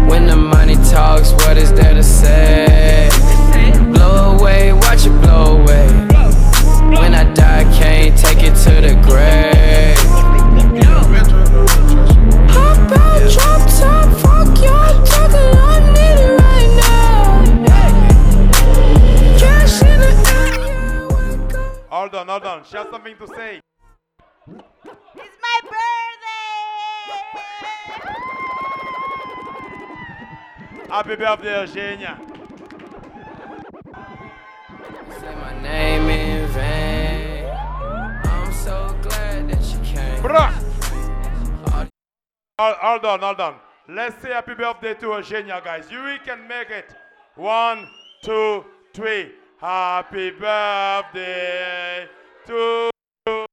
When 0.10 0.26
the 0.26 0.36
money 0.36 0.76
talks, 0.90 1.32
what 1.34 1.58
is 1.58 1.72
there 1.74 1.94
to 1.94 2.02
say? 2.02 3.08
Blow 3.94 4.36
away, 4.40 4.74
watch 4.74 5.06
it 5.06 5.16
blow 5.22 5.62
away. 5.62 5.88
When 7.00 7.14
I 7.14 7.32
die, 7.36 7.66
can't 7.78 8.18
take 8.18 8.42
it 8.42 8.56
to 8.66 8.82
the 8.82 8.96
grave. 9.08 9.97
Hold 22.08 22.22
on, 22.22 22.28
hold 22.30 22.44
on. 22.46 22.64
She 22.64 22.78
has 22.78 22.88
something 22.90 23.18
to 23.18 23.28
say. 23.28 23.60
It's 24.48 25.38
my 25.42 25.60
Happy 30.88 31.16
birthday, 31.18 31.60
Eugenia. 31.60 32.18
Say 35.20 35.36
my 35.36 35.62
name 35.62 36.08
in 36.08 36.48
vain. 36.52 37.46
I'm 38.24 38.54
so 38.54 38.98
glad 39.02 39.50
that 39.50 39.62
you 39.66 39.80
came. 39.80 40.24
Bruh. 40.24 40.54
Hold, 42.58 42.76
hold 42.78 43.06
on, 43.06 43.20
hold 43.20 43.42
on. 43.42 43.56
Let's 43.90 44.22
say 44.22 44.30
happy 44.30 44.54
birthday 44.54 44.94
to 44.94 45.08
Eugenia, 45.08 45.62
guys. 45.62 45.92
You 45.92 46.02
we 46.06 46.20
can 46.20 46.48
make 46.48 46.70
it. 46.70 46.96
One, 47.36 47.86
two, 48.24 48.64
three. 48.94 49.34
Happy 49.60 50.30
birthday 50.30 52.06
to 52.46 52.92
you. 53.26 53.46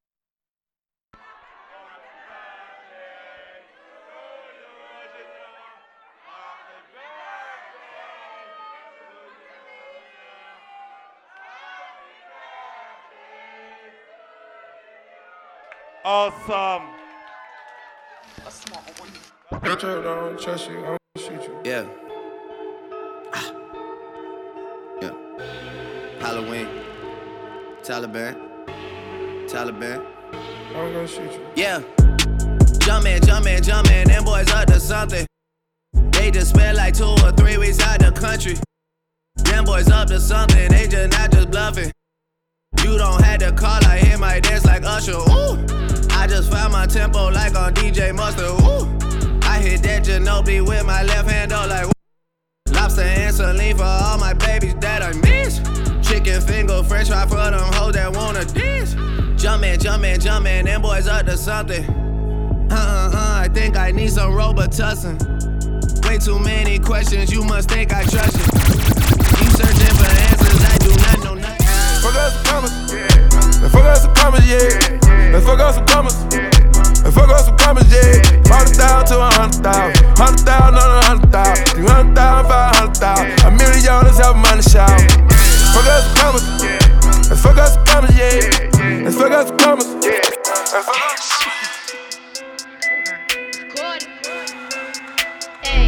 Awesome. 16.05 16.82
Bitch, 19.52 19.84
I 19.84 20.02
don't 20.02 20.38
trust 20.38 20.68
you. 20.68 20.78
I 20.80 20.82
don't 20.82 20.98
shoot 21.16 21.48
you. 21.48 21.61
Yeah. 21.64 22.03
Halloween. 26.35 26.66
Taliban. 27.85 28.35
Taliban. 29.47 30.05
I'm 30.74 30.93
gonna 30.93 31.07
shoot 31.07 31.30
you. 31.30 31.41
Yeah. 31.55 31.78
Jumpin', 32.80 33.22
jumpin', 33.22 33.62
jumpin', 33.62 34.09
them 34.09 34.24
boys 34.24 34.51
up 34.51 34.66
to 34.66 34.80
something. 34.80 35.24
They 36.11 36.32
just 36.32 36.51
spent 36.51 36.76
like 36.76 36.95
two 36.95 37.05
or 37.05 37.30
three 37.30 37.57
weeks 37.57 37.78
out 37.82 38.01
the 38.01 38.11
country. 38.11 38.57
Them 39.45 39.64
boys 39.64 39.89
up 39.93 40.09
to 40.09 40.18
something, 40.18 40.70
they 40.70 40.89
just 40.89 41.16
not 41.16 41.30
just 41.30 41.53
bluffing. 41.53 41.93
You 42.82 42.99
don't 42.99 43.22
have 43.22 43.39
to 43.39 43.53
call, 43.53 43.85
I 43.87 43.99
hear 43.99 44.18
my 44.18 44.41
dance 44.41 44.64
like 44.64 44.82
Usher. 44.82 45.12
Ooh. 45.12 45.64
I 46.11 46.26
just 46.26 46.51
found 46.51 46.72
my 46.72 46.87
tempo 46.87 47.28
like 47.28 47.55
on 47.55 47.74
DJ 47.74 48.12
Mustard. 48.12 48.61
Ooh. 48.61 49.39
I 49.49 49.61
hit 49.61 49.85
that 49.85 50.03
Ginobili 50.03 50.66
with 50.66 50.85
my 50.85 51.05
left 51.05 51.30
hand, 51.30 51.53
though, 51.53 51.64
like 51.68 51.85
woo. 51.85 51.93
Lobster 52.72 53.03
and 53.03 53.32
saline 53.32 53.76
for 53.76 53.85
all 53.85 54.18
my 54.18 54.32
babies 54.35 54.74
that 54.80 55.01
I 55.01 55.12
miss. 55.12 55.84
Chicken 56.15 56.41
finger, 56.43 56.81
french 56.85 57.09
fry 57.09 57.27
for 57.27 57.35
them 57.35 57.59
hoes 57.75 57.95
that 57.95 58.15
wanna 58.15 58.45
dance. 58.45 58.95
Jumpin', 59.35 59.81
jumpin', 59.81 60.21
jumpin', 60.21 60.65
them 60.65 60.81
boys 60.81 61.09
up 61.09 61.27
to 61.27 61.37
something. 61.37 61.85
Uh 62.71 62.75
uh 62.77 63.11
uh, 63.12 63.41
I 63.43 63.49
think 63.53 63.77
I 63.77 63.91
need 63.91 64.12
some 64.12 64.31
Robitussin. 64.31 65.19
Way 66.07 66.19
too 66.19 66.39
many 66.39 66.79
questions, 66.79 67.33
you 67.33 67.43
must 67.43 67.69
think 67.69 67.93
I 67.93 68.05
trust 68.05 68.39
you. 68.39 68.47
You 68.47 69.51
searching 69.59 69.95
for 69.99 70.07
answers, 70.31 70.62
I 70.62 70.79
do 70.79 70.95
not 71.03 71.19
know 71.25 71.35
nothing. 71.35 71.67
Fuck 71.99 72.15
up 72.15 72.31
some 72.31 72.45
commas. 72.47 72.95
Yeah. 72.95 73.69
Fuck 73.75 73.85
up 73.85 73.97
some 73.99 74.15
commas, 74.15 74.47
yeah. 74.47 75.31
Let's 75.35 75.45
fuck 75.45 75.59
up 75.59 75.75
some 75.75 75.87
commas. 75.87 76.15
Let's 77.03 77.17
fuck 77.17 77.29
up 77.29 77.43
some 77.43 77.59
commas, 77.59 77.91
yeah. 77.91 78.23
Hundred 78.47 78.77
thousand 78.79 79.19
to 79.19 79.19
a 79.19 79.31
hundred 79.35 79.67
thousand. 79.67 80.07
Hundred 80.15 80.47
thousand 80.47 80.79
on 80.79 80.91
a 80.95 81.07
hundred 81.07 81.33
thousand. 81.33 81.67
Three 81.75 81.87
hundred 81.91 82.15
thousand, 82.15 82.47
five 82.49 82.77
hundred 82.77 82.97
thousand. 83.03 83.27
A 83.43 83.51
million 83.51 84.07
is 84.07 84.19
helping 84.19 84.43
money 84.43 84.62
shout. 84.62 85.34
Fuck 85.75 85.87
up 85.87 86.03
some 86.05 86.14
commas. 86.16 86.45
Let's 87.29 87.43
fuck 87.43 87.59
up 87.59 87.68
some 87.68 87.85
commas, 87.85 88.16
yeah. 88.16 89.03
Let's 89.03 89.16
fuck 89.16 89.33
up 89.33 89.49
some 89.49 89.59
commas. 89.59 89.89
Let's 89.95 90.29
fuck 90.29 90.75
up 90.75 90.95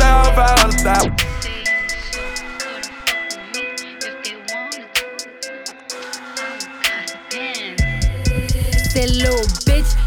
thousand, 0.01 0.34
five 0.34 0.59
hundred 0.59 0.80
thousand. 0.80 1.16
That 8.95 9.11
little 9.11 9.45
bitch 9.45 9.65
bitch, 9.65 9.65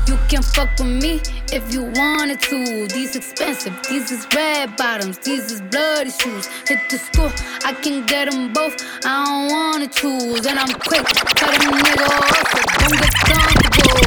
you 0.10 0.18
can 0.28 0.42
fuck 0.42 0.70
with 0.80 0.88
me 0.88 1.22
if 1.54 1.72
you 1.72 1.84
wanted 1.94 2.42
to. 2.42 2.88
These 2.88 3.16
expensive, 3.16 3.74
these 3.88 4.10
is 4.12 4.26
red 4.34 4.76
bottoms, 4.76 5.20
these 5.20 5.52
is 5.52 5.62
bloody 5.62 6.10
shoes. 6.10 6.48
Hit 6.68 6.80
the 6.90 6.98
store, 6.98 7.32
I 7.64 7.74
can 7.74 8.08
get 8.08 8.32
them 8.32 8.52
both. 8.52 8.76
I 9.06 9.24
don't 9.24 9.52
wanna 9.52 9.88
choose, 9.88 10.48
and 10.48 10.58
I'm 10.58 10.74
quick, 10.80 11.06
cut 11.06 11.52
them 11.62 11.74
nigga 11.78 12.10
off, 12.10 12.42
so 12.52 12.60
don't 12.82 12.98
get 12.98 13.14
comfortable. 13.30 14.02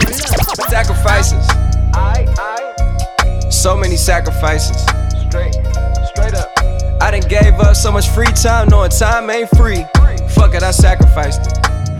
Look. 0.58 0.70
Sacrifices. 0.70 1.46
So 3.54 3.76
many 3.76 3.96
sacrifices. 3.96 4.82
Straight, 5.28 5.54
straight 6.10 6.34
up. 6.34 6.50
I 7.00 7.12
done 7.12 7.28
gave 7.28 7.54
up 7.60 7.76
so 7.76 7.92
much 7.92 8.08
free 8.08 8.32
time, 8.34 8.68
knowing 8.70 8.90
time 8.90 9.30
ain't 9.30 9.50
free. 9.50 9.84
Fuck 10.30 10.54
it, 10.54 10.64
I 10.64 10.72
sacrificed 10.72 11.42
it. 11.42 11.52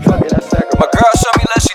Fuck 0.03 0.25
it, 0.25 0.33
I 0.33 0.39
sacrificed 0.39 0.79
My 0.79 0.89
girl 0.91 1.11
showed 1.15 1.37
me 1.37 1.45
love, 1.55 1.63
she 1.63 1.72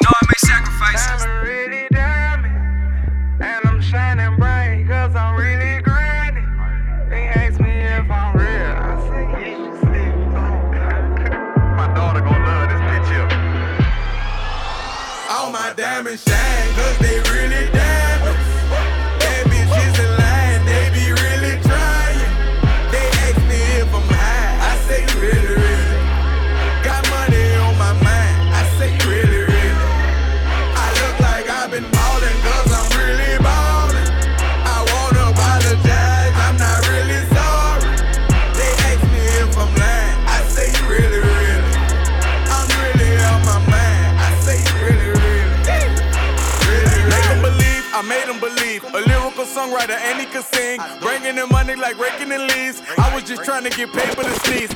songwriter, 49.89 50.01
and 50.11 50.21
he 50.21 50.27
could 50.27 50.45
sing. 50.45 50.81
Bringing 51.01 51.39
in 51.39 51.49
money 51.51 51.75
like 51.75 51.99
raking 51.99 52.29
the 52.29 52.39
leaves. 52.39 52.83
I 52.99 53.15
was 53.15 53.25
just 53.25 53.45
trying 53.45 53.65
to 53.65 53.71
get 53.71 53.93
paper 53.93 54.23
to 54.23 54.35
sneeze. 54.41 54.71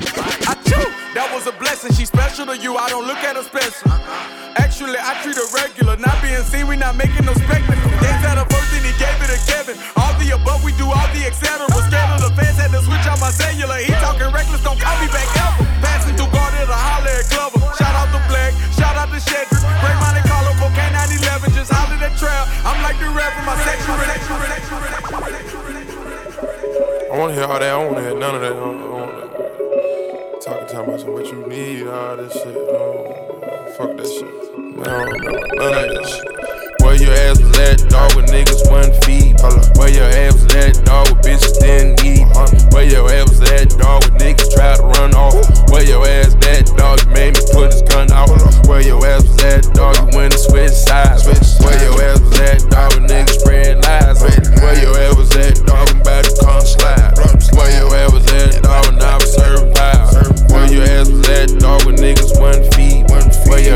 I 0.47 0.55
that 1.13 1.29
was 1.29 1.45
a 1.45 1.53
blessing. 1.61 1.93
She 1.93 2.05
special 2.05 2.49
to 2.49 2.57
you, 2.57 2.73
I 2.73 2.89
don't 2.89 3.05
look 3.05 3.21
at 3.21 3.37
her 3.37 3.45
special. 3.45 3.85
Actually, 4.57 4.97
I 4.97 5.13
treat 5.21 5.37
her 5.37 5.45
regular. 5.53 5.93
Not 6.01 6.17
being 6.25 6.41
seen, 6.41 6.65
we 6.65 6.75
not 6.75 6.97
making 6.97 7.25
no 7.29 7.33
spectacle. 7.37 7.77
Dance 8.01 8.25
had 8.25 8.41
a 8.41 8.45
first, 8.49 8.73
and 8.73 8.81
he 8.81 8.93
gave 8.97 9.13
it 9.21 9.29
to 9.29 9.39
Kevin. 9.45 9.77
All 9.93 10.09
the 10.17 10.33
above, 10.33 10.65
we 10.65 10.73
do 10.81 10.89
all 10.89 11.09
the 11.13 11.21
etc. 11.29 11.69
Scared 11.69 12.17
of 12.17 12.25
the 12.25 12.33
fans, 12.33 12.57
had 12.57 12.73
to 12.73 12.81
switch 12.81 13.05
out 13.05 13.21
my 13.21 13.29
cellular. 13.29 13.77
He 13.77 13.93
talking 14.01 14.33
reckless, 14.33 14.65
don't 14.65 14.81
call 14.81 14.97
me 14.97 15.07
back 15.13 15.29
ever. 15.37 15.61
Passing 15.85 16.17
through 16.17 16.33
Garden 16.33 16.65
to 16.65 16.73
holler 16.73 17.13
at 17.13 17.29
Glover. 17.29 17.61
Shout 17.77 17.93
out 17.93 18.09
to 18.09 18.19
Black, 18.25 18.57
shout 18.73 18.97
out 18.97 19.13
to 19.13 19.21
Shedrick. 19.21 19.61
Bring 19.61 19.97
Monte 20.01 20.25
Carlo, 20.25 20.49
cocaine 20.57 20.97
911, 20.97 21.53
just 21.53 21.69
holler 21.69 22.01
at 22.01 22.17
Trail. 22.17 22.43
I'm 22.65 22.81
like 22.81 22.97
the 22.97 23.05
from 23.05 23.45
my 23.45 23.55
section. 23.61 24.92
I 27.13 27.15
want 27.15 27.35
to 27.35 27.39
hear 27.39 27.45
all 27.45 27.59
that. 27.59 27.69
I 27.69 27.77
to 27.97 28.01
hear 28.01 28.17
none 28.17 28.33
of 28.33 28.41
that. 28.41 28.53
I 28.53 28.55
don't, 28.55 30.41
talking, 30.41 30.67
talking 30.67 30.93
about 30.95 31.13
what 31.13 31.27
you 31.27 31.45
need, 31.45 31.87
all 31.87 32.17
this 32.17 32.33
shit. 32.33 32.57
Oh, 32.57 33.71
fuck 33.77 33.95
that 33.97 34.07
shit. 34.07 34.25
I 34.25 34.83
don't 34.83 35.21
know 35.21 35.37
none 35.53 35.73
of 35.75 35.93
that 35.93 36.09
shit. 36.09 36.72
Where 36.93 37.01
your 37.01 37.13
ass 37.25 37.41
was 37.41 37.57
at, 37.57 37.89
dog, 37.89 38.13
with 38.13 38.29
niggas 38.29 38.69
one 38.69 38.93
feet. 39.01 39.33
Where 39.81 39.89
your 39.89 40.05
ass 40.05 40.37
was 40.37 40.53
at, 40.53 40.85
dog, 40.85 41.09
with 41.09 41.25
bitches 41.25 41.57
didn't 41.57 42.05
eat. 42.05 42.21
Where 42.69 42.85
your 42.85 43.09
ass 43.09 43.33
was 43.33 43.41
at, 43.49 43.73
dog, 43.81 44.05
with 44.05 44.21
niggas 44.21 44.53
try 44.53 44.77
to 44.77 44.83
run 45.01 45.15
off. 45.15 45.33
Where 45.73 45.81
your 45.81 46.05
ass 46.05 46.37
at, 46.53 46.69
dog, 46.77 47.01
you 47.01 47.09
made 47.09 47.33
me 47.33 47.41
put 47.49 47.73
his 47.73 47.81
gun 47.81 48.11
out. 48.13 48.29
Where 48.69 48.85
your 48.85 49.01
ass 49.07 49.25
was 49.25 49.41
at, 49.41 49.73
dog, 49.73 49.97
you 49.97 50.05
went 50.13 50.37
and 50.37 50.41
switched 50.45 50.85
sides. 50.85 51.25
Where 51.25 51.81
your 51.81 51.97
ass 51.97 52.21
was 52.21 52.39
at, 52.39 52.61
dog, 52.69 52.93
with 52.93 53.09
niggas 53.09 53.41
spread 53.41 53.81
lies. 53.81 54.21
Where 54.61 54.77
your 54.77 54.93
ass 54.93 55.17
was 55.17 55.35
at, 55.35 55.65
dog, 55.65 55.89
I'm 55.89 55.97
about 55.97 56.25
to 56.29 56.45
come 56.45 56.61
slide. 56.61 57.17
Where 57.57 57.73
your 57.73 57.89
ass 57.89 58.13
was 58.13 58.33
at, 58.37 58.61
dog, 58.61 58.85
when 58.85 59.01
I 59.01 59.17
was 59.17 59.33
serving. 59.33 59.73
Where 60.53 60.69
your 60.69 60.85
ass 60.85 61.09
was 61.09 61.25
at, 61.25 61.57
dog, 61.57 61.89
with 61.89 61.97
niggas 61.97 62.37
one 62.37 62.61
feet. 62.77 63.09
Where 63.49 63.65
your 63.65 63.72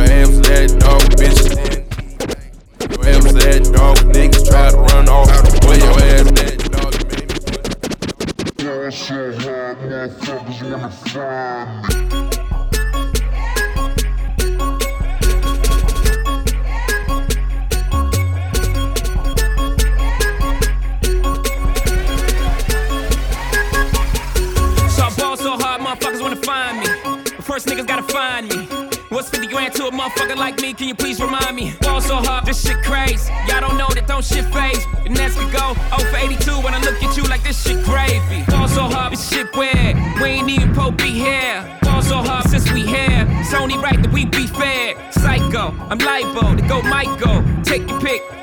find 10.89 12.01
me. 12.01 12.06
Like 30.37 30.61
me? 30.61 30.73
Can 30.73 30.87
you 30.87 30.95
please 30.95 31.19
remind 31.19 31.55
me? 31.55 31.73
Ball 31.81 32.01
so 32.01 32.15
hard, 32.15 32.45
this 32.45 32.61
shit 32.65 32.77
crazy. 32.83 33.31
Y'all 33.47 33.61
don't 33.61 33.77
know 33.77 33.87
that 33.93 34.07
don't 34.07 34.23
shit 34.23 34.45
phase. 34.53 34.85
And 35.05 35.15
that's 35.15 35.35
we 35.37 35.45
go 35.51 35.73
0 35.97 36.11
for 36.11 36.17
82 36.17 36.51
when 36.61 36.73
I 36.73 36.81
look 36.81 37.01
at 37.03 37.17
you 37.17 37.23
like 37.23 37.43
this 37.43 37.61
shit 37.61 37.83
gravy. 37.83 38.43
Ball 38.47 38.67
so 38.67 38.83
hard, 38.83 39.13
this 39.13 39.29
shit 39.29 39.47
weird. 39.55 39.95
We 40.21 40.39
ain't 40.39 40.49
even 40.49 40.73
po 40.73 40.91
be 40.91 41.11
here. 41.11 41.65
Ball 41.81 42.01
so 42.01 42.17
hard 42.17 42.49
since 42.49 42.71
we 42.71 42.85
here. 42.85 43.25
It's 43.41 43.53
only 43.53 43.77
right 43.77 44.01
that 44.01 44.11
we 44.11 44.25
be 44.25 44.47
fair. 44.47 44.95
Psycho, 45.11 45.73
I'm 45.89 45.97
libo 45.99 46.55
to 46.55 46.67
go 46.67 46.81
Michael. 46.81 47.43
Take 47.63 47.89
your 47.89 47.99
pick. 47.99 48.36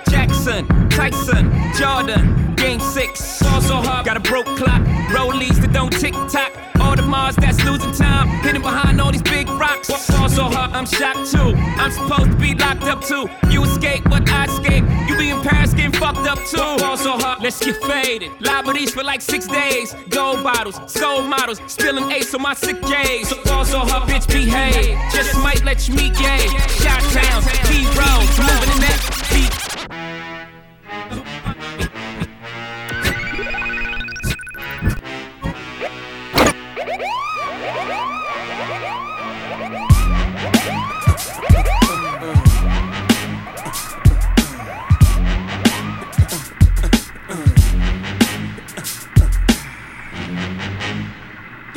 Jackson, 0.45 0.91
Tyson, 0.91 1.73
Jordan, 1.73 2.55
Game 2.57 2.79
6. 2.79 3.43
Ball 3.43 3.63
so 3.63 3.77
hard, 3.77 4.05
got 4.05 4.19
a 4.19 4.21
broke 4.21 4.45
clock. 4.59 4.83
Rollies 5.09 5.59
that 5.63 5.73
don't 5.73 5.91
tick 5.91 6.13
tock. 6.29 6.53
All 6.81 6.95
the 6.95 7.01
Mars 7.01 7.35
that's 7.37 7.65
losing 7.65 7.93
time. 7.93 8.29
Hidden 8.43 8.61
behind 8.61 9.01
all 9.01 9.11
these 9.11 9.23
big 9.23 9.49
rocks. 9.49 9.89
Ball 10.11 10.29
so 10.29 10.43
hard, 10.43 10.73
I'm 10.73 10.85
shocked 10.85 11.33
too. 11.33 11.55
I'm 11.81 11.91
supposed 11.91 12.33
to 12.33 12.37
be 12.37 12.55
locked 12.55 12.83
up 12.83 13.03
too. 13.03 13.27
You 13.49 13.65
escape, 13.65 14.05
but 14.05 14.29
I 14.29 14.45
escape. 14.45 14.85
You 15.09 15.17
be 15.17 15.31
in 15.31 15.41
Paris 15.41 15.73
getting 15.73 15.93
fucked 15.93 16.29
up 16.29 16.39
too. 16.45 16.59
Ball 16.59 16.99
so 16.99 17.13
hard, 17.17 17.43
let's 17.43 17.65
get 17.65 17.83
faded. 17.83 18.31
Liberties 18.39 18.91
for 18.91 19.03
like 19.03 19.23
six 19.23 19.47
days. 19.47 19.95
Gold 20.11 20.43
bottles, 20.43 20.79
soul 20.93 21.23
models. 21.23 21.59
Spilling 21.69 22.11
ace 22.11 22.35
on 22.35 22.43
my 22.43 22.53
sick 22.53 22.83
days. 22.83 23.31
So 23.31 23.43
ball 23.45 23.65
so 23.65 23.79
hard, 23.79 24.07
bitch, 24.11 24.29
behave. 24.29 24.99
Just 25.11 25.39
might 25.39 25.65
let 25.65 25.89
you 25.89 25.95
meet 25.95 26.15
gay. 26.17 26.49
Shot 26.69 27.01
towns, 27.17 27.47
D-Road, 27.71 28.29
moving 28.45 28.73
in 28.77 28.81
that 28.85 29.24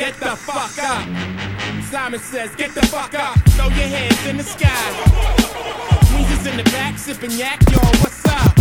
Get 0.08 0.20
the 0.22 0.38
fuck 0.38 0.80
up. 0.86 1.84
Simon 1.84 2.22
says, 2.22 2.56
get 2.56 2.74
the 2.74 2.80
fuck 2.86 3.14
up. 3.14 3.38
Throw 3.50 3.66
your 3.66 3.90
hands 3.90 4.26
in 4.26 4.38
the 4.38 4.44
sky. 4.44 4.70
Weezer's 6.16 6.48
in 6.48 6.56
the 6.56 6.64
back, 6.72 6.98
sipping 6.98 7.32
yak, 7.32 7.60
yo, 7.70 7.80
what's 8.00 8.26
up? 8.26 8.56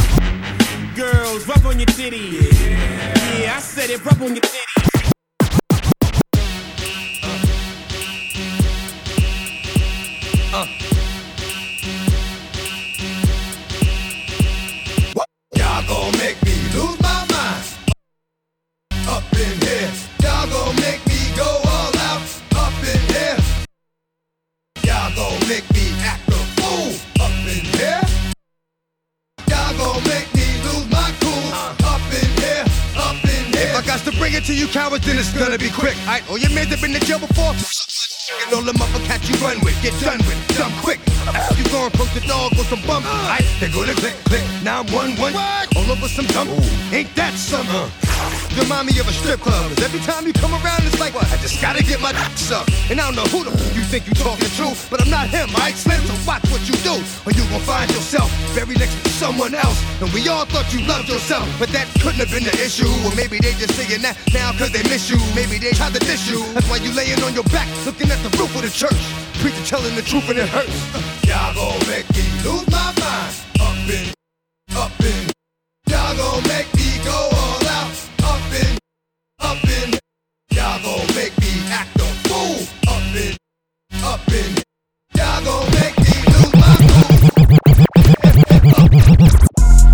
Girls, 0.97 1.47
rub 1.47 1.65
on 1.65 1.79
your 1.79 1.87
titties. 1.87 2.51
Yeah, 3.39 3.55
I 3.55 3.61
said 3.61 3.91
it, 3.91 4.05
rub 4.05 4.21
on 4.23 4.35
your 4.35 4.43
titties. 4.43 4.96
To 34.47 34.53
to 34.53 34.59
you 34.59 34.69
cowards, 34.69 35.05
then 35.05 35.19
it's 35.19 35.33
gonna 35.35 35.59
be 35.59 35.71
quick. 35.71 35.97
Alright, 36.07 36.23
all 36.29 36.35
oh, 36.35 36.37
your 36.37 36.51
mans 36.51 36.69
have 36.71 36.81
been 36.81 36.93
to 36.93 37.01
jail 37.01 37.19
before. 37.19 37.51
And 37.51 38.55
all 38.55 38.63
the 38.63 38.73
motherfuckers 38.79 39.27
you 39.27 39.37
run 39.43 39.59
with, 39.65 39.75
get 39.83 39.93
done 40.01 40.19
with, 40.19 40.39
dumb 40.57 40.73
quick. 40.83 41.01
You 41.59 41.65
go 41.71 41.83
and 41.83 41.93
approach 41.93 42.15
the 42.15 42.21
dog 42.21 42.53
with 42.55 42.69
some 42.69 42.83
bump, 42.87 43.07
I 43.07 43.43
they 43.59 43.69
go 43.69 43.85
to 43.85 43.95
click, 43.95 44.15
click. 44.31 44.45
Now 44.63 44.85
one, 44.95 45.17
one, 45.19 45.35
all 45.75 45.91
over 45.91 46.07
some 46.07 46.27
dump. 46.27 46.51
Ain't 46.93 47.13
that 47.17 47.35
something? 47.35 47.91
You 48.03 48.06
remind 48.57 48.87
me 48.87 48.99
of 48.99 49.09
a 49.09 49.13
strip 49.13 49.41
club. 49.41 49.69
'cause 49.71 49.83
every 49.85 50.01
time 50.01 50.27
you 50.27 50.33
come 50.33 50.53
around, 50.53 50.83
it's 50.87 50.99
like, 51.01 51.15
what? 51.15 51.31
I 51.33 51.37
just 51.39 51.61
gotta 51.61 51.83
get 51.83 52.01
my 52.01 52.13
dick 52.13 52.33
up. 52.53 52.67
And 52.91 53.01
I 53.01 53.05
don't 53.07 53.17
know 53.17 53.29
who 53.35 53.45
the 53.45 53.51
f- 53.51 53.75
you 53.77 53.83
think 53.83 54.07
you're 54.07 54.23
talking 54.23 54.51
to, 54.61 54.67
but 54.91 55.01
I'm 55.03 55.11
not 55.11 55.29
him, 55.29 55.49
I 55.57 55.73
Slim, 55.73 56.01
so 56.07 56.15
watch 56.27 56.45
what 56.51 56.63
you 56.69 56.75
do, 56.87 56.95
or 57.27 57.33
you 57.33 57.45
gon' 57.51 57.61
find 57.63 57.91
yourself 57.91 58.31
buried 58.55 58.79
next 58.79 58.95
to 59.03 59.11
someone 59.11 59.55
else. 59.55 59.79
And 60.01 60.13
we 60.13 60.29
all 60.29 60.45
thought 60.47 60.73
you 60.73 60.81
loved 60.87 61.09
yourself, 61.09 61.47
but 61.59 61.71
that 61.71 61.87
couldn't 62.01 62.21
have 62.25 62.31
been 62.31 62.45
the 62.45 62.55
issue. 62.65 62.89
Or 63.05 63.13
maybe 63.17 63.39
they 63.39 63.53
just 63.55 63.75
saying 63.75 64.03
that 64.03 64.17
now 64.33 64.53
cause 64.53 64.71
they 64.71 64.83
miss 64.85 65.11
you. 65.11 65.19
Maybe 65.35 65.59
they 65.59 65.73
tried 65.73 65.95
to 65.95 66.01
diss 66.01 66.29
you. 66.31 66.45
That's 66.55 66.69
why 66.69 66.77
you 66.77 66.93
laying 66.93 67.23
on 67.25 67.35
your 67.35 67.45
back, 67.51 67.69
looking 67.85 68.11
at 68.11 68.23
the 68.23 68.31
roof 68.39 68.55
of 68.57 68.63
the 68.63 68.71
church. 68.71 69.03
Preacher 69.41 69.65
telling 69.67 69.95
the 69.97 70.03
truth 70.03 70.29
and 70.31 70.39
it 70.39 70.49
hurts. 70.49 70.73
Uh, 70.95 71.03
y'all 71.29 71.55
gon' 71.55 71.89
make 71.89 72.09
me 72.17 72.25
lose 72.45 72.67
my 72.71 72.93
mind. 73.01 73.35
Up 73.61 73.91
in, 73.91 74.15
up 74.77 75.01
in. 75.01 75.36
Up 79.47 79.63
in. 79.79 79.95
Y'all 80.51 80.83
gon' 80.83 81.07
make 81.15 81.35
me 81.39 81.53
act 81.71 81.95
a 81.97 82.09
fool. 82.27 82.67
Up 82.91 83.15
in, 83.15 83.37
up 84.03 84.27
in. 84.35 84.51
Y'all 85.15 85.45
gon' 85.47 85.71
make 85.79 85.97
me 86.03 86.15
lose 86.35 86.55
my 86.59 86.75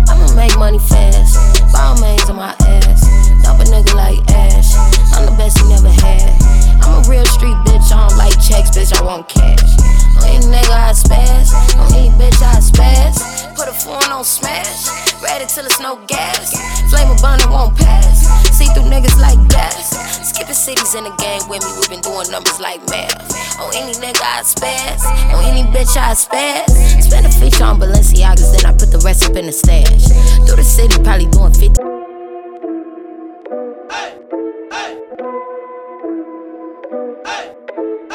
I'ma 0.09 0.27
make 0.35 0.57
money 0.57 0.79
fast. 0.79 1.37
Ball 1.71 1.93
on 2.29 2.35
my 2.35 2.55
ass. 2.65 3.01
Dump 3.43 3.59
a 3.61 3.65
nigga 3.69 3.93
like 3.93 4.19
Ash. 4.31 4.73
I'm 5.13 5.25
the 5.27 5.35
best 5.37 5.59
he 5.59 5.69
never 5.69 5.93
had. 6.01 6.33
I'm 6.81 7.03
a 7.03 7.09
real 7.09 7.25
street 7.25 7.57
bitch. 7.65 7.91
I 7.91 8.07
don't 8.07 8.17
like 8.17 8.33
checks, 8.41 8.71
bitch. 8.75 8.91
I 8.97 9.03
want 9.03 9.29
cash. 9.29 9.77
On 10.17 10.41
nigga 10.49 10.73
I 10.73 10.93
spaz. 10.93 11.53
On 11.77 11.91
bitch 12.17 12.41
I 12.41 12.57
spaz. 12.59 13.42
Put 13.55 13.67
a 13.67 13.73
phone 13.73 14.09
on 14.11 14.23
smash. 14.23 14.89
Ready 15.21 15.45
till 15.45 15.65
it's 15.65 15.79
no 15.79 15.97
gas. 16.07 16.57
Flame 16.89 17.11
a 17.11 17.15
bun, 17.21 17.39
it 17.39 17.49
won't 17.49 17.77
pass. 17.77 18.25
See 18.57 18.65
through 18.73 18.89
niggas 18.89 19.19
like 19.19 19.37
gas. 19.49 19.93
Skipping 20.29 20.55
cities 20.55 20.95
in 20.95 21.03
the 21.03 21.13
game 21.21 21.47
with 21.49 21.61
me. 21.61 21.69
we 21.79 21.87
been 21.87 22.01
doing 22.01 22.29
numbers 22.31 22.59
like 22.59 22.81
math. 22.89 23.13
On 23.59 23.69
any 23.75 23.93
nigga 23.93 24.21
I 24.21 24.41
spaz. 24.41 25.05
On 25.33 25.43
any 25.43 25.63
bitch 25.69 25.95
I 25.95 26.13
spaz. 26.13 26.69
Spend 27.03 27.25
a 27.25 27.29
feature 27.29 27.63
on 27.63 27.79
Balenciagas, 27.79 28.57
then 28.57 28.65
I 28.65 28.75
put 28.75 28.91
the 28.91 28.99
rest 29.05 29.29
up 29.29 29.35
in 29.35 29.45
the 29.45 29.51
stash. 29.51 30.07
Through 30.47 30.57
the 30.57 30.63
city, 30.63 31.01
probably 31.03 31.27
doing 31.27 31.53
50. 31.53 31.93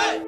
I'ma 0.00 0.27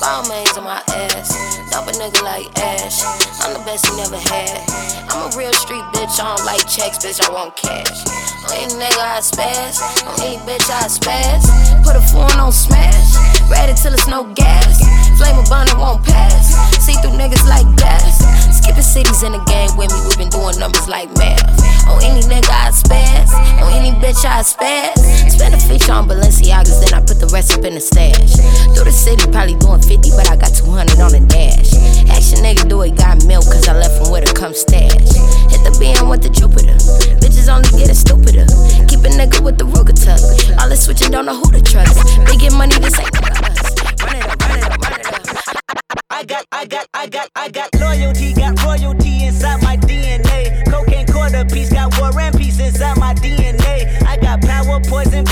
Ball 0.00 0.26
mains 0.28 0.56
on 0.56 0.64
my 0.64 0.82
ass. 0.88 1.30
Dump 1.70 1.88
a 1.88 1.92
nigga 1.92 2.22
like 2.22 2.50
Ash. 2.58 3.02
I'm 3.42 3.54
the 3.54 3.62
best 3.64 3.86
he 3.86 3.96
never 3.96 4.18
had. 4.18 4.62
I'm 5.10 5.30
a 5.30 5.36
real 5.36 5.52
street 5.52 5.84
bitch. 5.94 6.18
I 6.18 6.34
don't 6.34 6.46
like 6.46 6.66
checks, 6.66 6.98
bitch. 6.98 7.22
I 7.22 7.30
want 7.32 7.54
cash. 7.56 8.02
On 8.44 8.52
any 8.54 8.74
nigga 8.74 8.98
I 8.98 9.20
spaz. 9.22 9.78
On 10.06 10.14
any 10.22 10.38
bitch 10.42 10.66
I 10.70 10.90
spaz. 10.90 11.46
Put 11.84 11.96
a 11.96 12.02
phone 12.10 12.38
on 12.38 12.52
smash. 12.52 13.14
Ready 13.50 13.74
till 13.74 13.94
it's 13.94 14.08
no 14.08 14.24
gas. 14.34 14.82
Flame 15.18 15.38
a 15.38 15.44
bun, 15.48 15.68
it 15.68 15.78
won't 15.78 16.04
pass. 16.04 16.54
See 16.82 16.94
through 17.02 17.14
niggas 17.14 17.46
like 17.46 17.66
gas. 17.76 18.18
Skipping 18.58 18.82
cities 18.82 19.22
in 19.22 19.32
the 19.32 19.42
game 19.44 19.76
with 19.76 19.92
me. 19.92 20.00
we 20.08 20.16
been 20.16 20.30
doing 20.30 20.58
numbers 20.58 20.88
like 20.88 21.10
math. 21.16 21.44
On 21.86 22.02
any 22.02 22.22
nigga 22.22 22.50
I 22.50 22.70
spaz. 22.74 23.30
On 23.62 23.72
any 23.72 23.92
bitch 24.02 24.24
I 24.24 24.42
spaz. 24.42 24.98
Spend 25.44 25.60
a 25.60 25.68
feature 25.68 25.92
on 25.92 26.08
Balenciagas, 26.08 26.80
then 26.80 26.96
I 26.96 27.04
put 27.04 27.20
the 27.20 27.28
rest 27.28 27.52
up 27.52 27.68
in 27.68 27.74
the 27.74 27.80
stash. 27.80 28.32
Through 28.72 28.88
the 28.88 28.96
city, 28.96 29.28
probably 29.28 29.60
doing 29.60 29.84
50, 29.84 30.16
but 30.16 30.24
I 30.32 30.40
got 30.40 30.56
200 30.56 30.96
on 31.04 31.12
the 31.12 31.20
dash. 31.28 31.68
Action 32.08 32.40
nigga 32.40 32.64
do 32.64 32.80
it, 32.80 32.96
got 32.96 33.20
milk, 33.28 33.44
cause 33.44 33.68
I 33.68 33.76
left 33.76 34.00
from 34.00 34.08
where 34.08 34.24
to 34.24 34.32
come 34.32 34.56
stash. 34.56 35.04
Hit 35.52 35.60
the 35.60 35.76
BM 35.76 36.08
with 36.08 36.24
the 36.24 36.32
Jupiter. 36.32 36.80
Bitches 37.20 37.52
only 37.52 37.68
getting 37.76 37.92
stupider. 37.92 38.48
Keep 38.88 39.04
a 39.04 39.12
nigga 39.12 39.44
with 39.44 39.60
the 39.60 39.68
Ruger 39.68 39.92
tuck. 39.92 40.16
All 40.56 40.72
this 40.72 40.88
switching, 40.88 41.12
don't 41.12 41.28
know 41.28 41.36
who 41.36 41.52
to 41.52 41.60
trust. 41.60 41.92
They 42.24 42.40
get 42.40 42.56
money, 42.56 42.80
this 42.80 42.96
ain't 42.96 43.12
about 43.12 43.44
us. 43.44 43.60
Run 44.00 44.16
it 44.16 44.24
up, 44.24 44.40
run 44.40 44.56
it 44.56 44.64
up, 44.64 44.80
run 44.80 44.96
it 44.96 45.12
up. 45.12 45.24
I 46.08 46.24
got, 46.24 46.46
I 46.52 46.64
got, 46.64 46.86
I 46.94 47.06
got, 47.06 47.28
I 47.36 47.48
got 47.50 47.68
loyalty, 47.76 48.32
got 48.32 48.56
royalty 48.64 49.28
inside 49.28 49.60
my 49.60 49.76
DNA. 49.76 50.64
Cocaine 50.72 51.04
quarter 51.04 51.44
piece, 51.44 51.68
got 51.68 51.92
war 52.00 52.18
and 52.18 52.32
peace 52.32 52.58
inside 52.60 52.96
my 52.96 53.12
DNA. 53.12 54.00
I 54.06 54.16
got 54.16 54.40
power, 54.40 54.80
poison, 54.88 55.26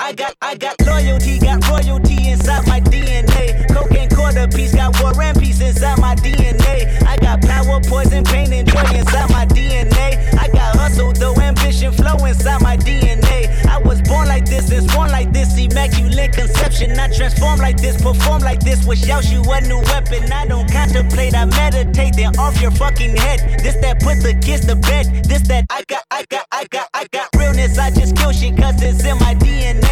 I 0.00 0.12
got, 0.12 0.36
I 0.40 0.54
got, 0.54 0.80
loyalty, 0.86 1.40
got 1.40 1.68
royalty 1.68 2.30
inside 2.30 2.66
my 2.68 2.80
DNA. 2.80 3.66
Cocaine 3.74 4.08
quarter 4.08 4.46
piece, 4.46 4.72
got 4.72 4.98
war 5.02 5.12
and 5.20 5.38
peace 5.38 5.60
inside 5.60 5.98
my 5.98 6.14
DNA. 6.14 7.02
I 7.02 7.16
got 7.16 7.42
power, 7.42 7.80
poison, 7.82 8.22
pain, 8.22 8.52
and 8.52 8.66
joy 8.66 8.84
inside 8.94 9.28
my 9.30 9.44
DNA. 9.46 10.38
I 10.38 10.48
got 10.48 10.76
hustle, 10.76 11.12
though 11.12 11.34
ambition, 11.40 11.92
flow 11.92 12.24
inside 12.24 12.62
my 12.62 12.76
DNA. 12.76 13.66
I 13.66 13.78
was 13.78 14.00
born 14.02 14.28
like 14.28 14.46
this 14.46 14.70
and 14.70 14.86
born 14.92 15.10
like 15.10 15.32
this, 15.32 15.58
immaculate 15.58 16.32
conception. 16.32 16.98
I 16.98 17.12
transform 17.12 17.58
like 17.58 17.76
this, 17.76 18.00
perform 18.00 18.42
like 18.42 18.60
this, 18.60 18.86
wish 18.86 19.08
out 19.10 19.28
you 19.30 19.42
a 19.42 19.60
new 19.62 19.80
weapon. 19.90 20.32
I 20.32 20.46
don't 20.46 20.70
contemplate, 20.70 21.34
I 21.34 21.44
meditate, 21.44 22.14
then 22.14 22.38
off 22.38 22.60
your 22.62 22.70
fucking 22.70 23.16
head. 23.16 23.60
This 23.64 23.74
that 23.82 24.00
put 24.00 24.22
the 24.22 24.34
kids 24.40 24.64
to 24.66 24.76
bed. 24.76 25.24
This 25.24 25.42
that 25.48 25.66
I 25.70 25.82
got, 25.88 26.04
I 26.12 26.24
got, 26.30 26.46
I 26.52 26.66
got, 26.70 26.88
I 26.94 27.06
got 27.12 27.28
realness. 27.36 27.78
I 27.78 27.90
just 27.90 28.16
kill 28.16 28.30
shit 28.30 28.56
cause 28.56 28.80
it's 28.80 29.04
in 29.04 29.18
my 29.18 29.34
DNA. 29.34 29.87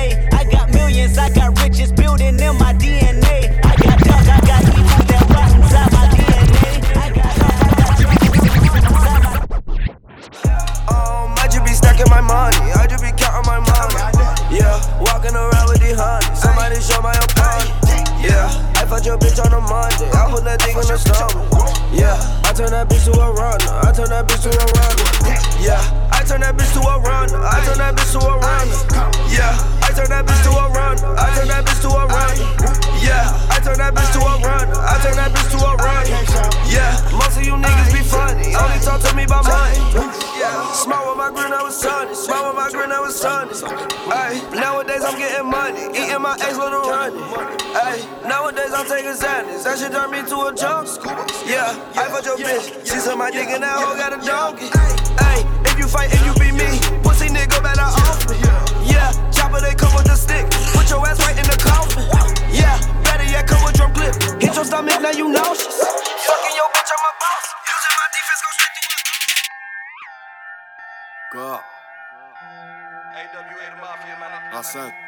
I 0.97 0.99
got 0.99 1.13
millions, 1.13 1.19
I 1.19 1.29
got 1.29 1.61
riches 1.63 1.93
building 1.93 2.41
in 2.41 2.57
my 2.59 2.73
DNA. 2.73 3.61
I 3.65 3.77
got 3.77 3.99
dark, 4.01 4.29
I 4.29 4.41
got 4.49 4.63
evil 4.65 5.05
that 5.05 5.29
rot 5.29 5.53
inside 5.53 5.93
my 5.93 6.09
DNA. 6.09 6.73
I 6.97 7.11
got 7.13 7.37
Um, 10.89 11.35
I 11.37 11.49
just 11.51 11.65
be 11.65 11.73
stacking 11.73 12.09
my 12.09 12.23
money, 12.23 12.73
I 12.73 12.87
just 12.89 13.03
be 13.05 13.11
counting 13.13 13.45
my 13.45 13.59
money. 13.61 14.57
Yeah, 14.57 14.81
walking 14.99 15.37
around 15.37 15.69
with 15.69 15.81
the 15.81 15.93
honey. 15.95 16.35
Somebody 16.35 16.81
show 16.81 17.03
my 17.03 17.13
opponent. 17.13 17.69
Yeah, 18.25 18.49
I 18.75 18.76
fucked 18.87 19.07
your 19.07 19.19
bitch 19.19 19.39
on 19.43 19.53
a 19.53 19.61
Monday. 19.61 20.11
I 20.15 20.31
put 20.31 20.45
that 20.45 20.63
thing 20.63 20.79
in 20.79 20.87
the 20.87 20.97
stomach. 20.97 21.47
Yeah, 21.93 22.17
I 22.47 22.53
turn 22.55 22.71
that 22.71 22.89
bitch 22.89 23.05
to 23.11 23.13
a 23.19 23.33
runner. 23.33 23.73
I 23.83 23.91
turn 23.93 24.09
that 24.11 24.27
bitch 24.27 24.43
to 24.47 24.51
a 24.51 24.67
runner. 24.79 25.07
Yeah, 25.59 25.81
I 26.13 26.23
turn 26.23 26.41
that 26.41 26.55
bitch 26.57 26.73
to 26.75 26.81
a 26.81 26.95
runner. 27.03 27.41
I 27.43 27.59
turn 27.67 27.79
that 27.79 27.95
bitch 27.99 28.13
to 28.15 28.21
a 28.23 28.35
runner. 28.39 28.79
Yeah, 29.31 29.53
I 29.83 29.91
turn 29.91 30.09
that 30.11 30.25
bitch 30.27 30.43
to 30.47 30.51
a 30.55 30.65
runner. 30.71 31.11
I 31.19 31.27
turn 31.35 31.49
that 31.49 31.65
bitch 31.67 31.83
to 31.83 31.91
a 31.91 32.07
runner. 32.07 32.47
Yeah, 33.03 33.27
I 33.51 33.59
turn 33.61 33.79
that 33.79 33.95
bitch 33.95 34.13
to 34.15 34.21
a 34.23 34.35
runner. 34.41 34.79
I 34.79 34.99
turn 35.03 35.17
that 35.19 35.31
bitch 35.35 35.51
to 35.51 35.59
a 35.63 35.73
runner. 35.79 36.19
Yeah, 36.71 36.95
most 37.13 37.39
of 37.39 37.45
you 37.47 37.55
niggas 37.59 37.93
be 37.93 38.03
funny. 38.07 38.55
Only 38.55 38.79
talk 38.83 39.01
to 39.03 39.15
me 39.15 39.25
about 39.25 39.45
money. 39.45 39.79
Smile 40.75 41.09
with 41.09 41.19
my 41.19 41.31
grin, 41.31 41.53
I 41.53 41.63
was 41.63 41.77
sunny. 41.77 42.15
Smile 42.15 42.49
with 42.49 42.57
my 42.57 42.71
grin, 42.71 42.93
I 42.93 43.01
was 43.01 43.17
sunny. 43.19 43.53
Ay, 44.13 44.39
nowadays 44.55 45.03
I'm 45.03 45.19
getting 45.19 45.51
money. 45.51 45.81
Eating 45.97 46.23
my 46.23 46.37
ex 46.41 46.57
little 46.57 46.85
honey. 46.85 47.19
Ay, 47.75 48.05
nowadays 48.29 48.73
I'm 48.77 48.85
taking 48.85 49.17
Xanax. 49.17 49.65
That 49.65 49.81
shit 49.81 49.89
turn 49.89 50.13
me 50.13 50.21
to 50.29 50.37
a 50.37 50.53
junk. 50.53 50.85
Yeah, 51.49 51.73
I 51.97 52.13
fuck 52.13 52.29
your 52.29 52.37
bitch. 52.37 52.85
She 52.85 53.01
said 53.01 53.17
my 53.17 53.33
dick 53.33 53.49
and 53.49 53.65
that 53.65 53.73
hoe 53.73 53.97
got 53.97 54.13
a 54.13 54.21
donkey. 54.21 54.69
Ay, 55.17 55.41
if 55.65 55.81
you 55.81 55.89
fight 55.89 56.13
and 56.13 56.21
you 56.29 56.37
beat 56.37 56.53
me, 56.53 56.69
pussy 57.01 57.33
nigga 57.33 57.57
better 57.65 57.89
off 57.89 58.21
me. 58.29 58.37
Yeah, 58.85 59.17
chopper 59.33 59.65
they 59.65 59.73
come 59.73 59.97
with 59.97 60.13
a 60.13 60.17
stick. 60.21 60.45
Put 60.77 60.93
your 60.93 61.01
ass 61.09 61.17
right 61.25 61.41
in 61.41 61.49
the 61.49 61.57
coffin. 61.57 62.05
Yeah, 62.53 62.77
better 63.01 63.25
yet 63.25 63.49
come 63.49 63.65
with 63.65 63.81
drum 63.81 63.97
clip. 63.97 64.13
Hit 64.45 64.53
your 64.53 64.69
stomach, 64.69 65.01
now 65.01 65.17
you 65.17 65.33
nauseous. 65.33 65.81
Fucking 65.81 66.55
your 66.61 66.69
bitch, 66.77 66.93
I'm 66.93 67.01
a 67.01 67.13
boss. 67.17 67.45
Using 67.65 67.97
my 67.97 68.07
defense, 68.13 68.43
go 68.45 68.51
straight 68.61 68.77
Go 71.33 71.41
up. 71.49 71.65
AWA 73.25 73.73
the 73.73 73.79
mafia, 73.81 74.21
man. 74.21 75.06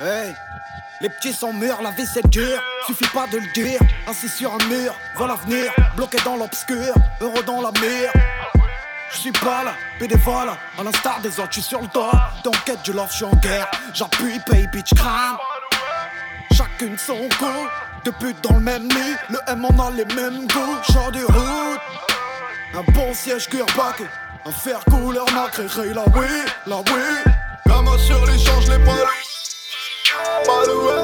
Hey, 0.00 0.34
les 1.00 1.08
petits 1.10 1.32
sont 1.32 1.52
mûrs, 1.52 1.80
la 1.82 1.90
vie 1.90 2.06
c'est 2.06 2.26
dur, 2.28 2.60
suffit 2.86 3.08
pas 3.08 3.26
de 3.26 3.38
le 3.38 3.52
dire. 3.52 3.80
Assis 4.06 4.28
sur 4.28 4.52
un 4.54 4.64
mur, 4.66 4.94
voit 5.14 5.28
l'avenir, 5.28 5.72
bloqué 5.94 6.18
dans 6.24 6.36
l'obscur, 6.36 6.94
heureux 7.20 7.42
dans 7.44 7.60
la 7.60 7.70
mire. 7.80 8.10
Je 9.12 9.18
suis 9.18 9.32
pas 9.32 9.62
là, 9.62 9.74
bénévole, 10.00 10.48
à 10.78 10.82
l'instar 10.82 11.20
des 11.20 11.38
autres, 11.38 11.52
je 11.52 11.60
sur 11.60 11.80
le 11.80 11.86
dos. 11.88 12.10
D'enquête 12.42 12.82
du 12.82 12.92
love, 12.92 13.10
je 13.10 13.16
suis 13.16 13.24
en 13.24 13.36
guerre. 13.36 13.70
J'appuie, 13.92 14.40
pay, 14.46 14.66
bitch, 14.72 14.94
crame. 14.94 15.36
Chacune 16.52 16.96
son 16.96 17.28
deux 18.04 18.12
putes 18.12 18.42
dans 18.42 18.54
le 18.54 18.60
même 18.60 18.88
lit. 18.88 19.16
Le 19.28 19.38
M 19.48 19.64
on 19.64 19.86
a 19.86 19.90
les 19.90 20.04
mêmes 20.06 20.46
goûts, 20.48 20.92
genre 20.92 21.12
de 21.12 21.24
route. 21.24 21.80
Un 22.74 22.92
bon 22.92 23.12
siège 23.12 23.48
cuir-back, 23.48 24.02
un 24.44 24.50
fer 24.50 24.80
couleur 24.90 25.24
nacré, 25.32 25.66
la 25.94 26.02
oui, 26.16 26.26
la 26.66 26.78
oui. 26.78 27.32
La 27.66 27.80
main 27.80 27.96
sur 27.96 28.26
les 28.26 28.36
changes, 28.38 28.68
les 28.68 28.78
poils. 28.84 29.06
Malouais. 30.46 31.01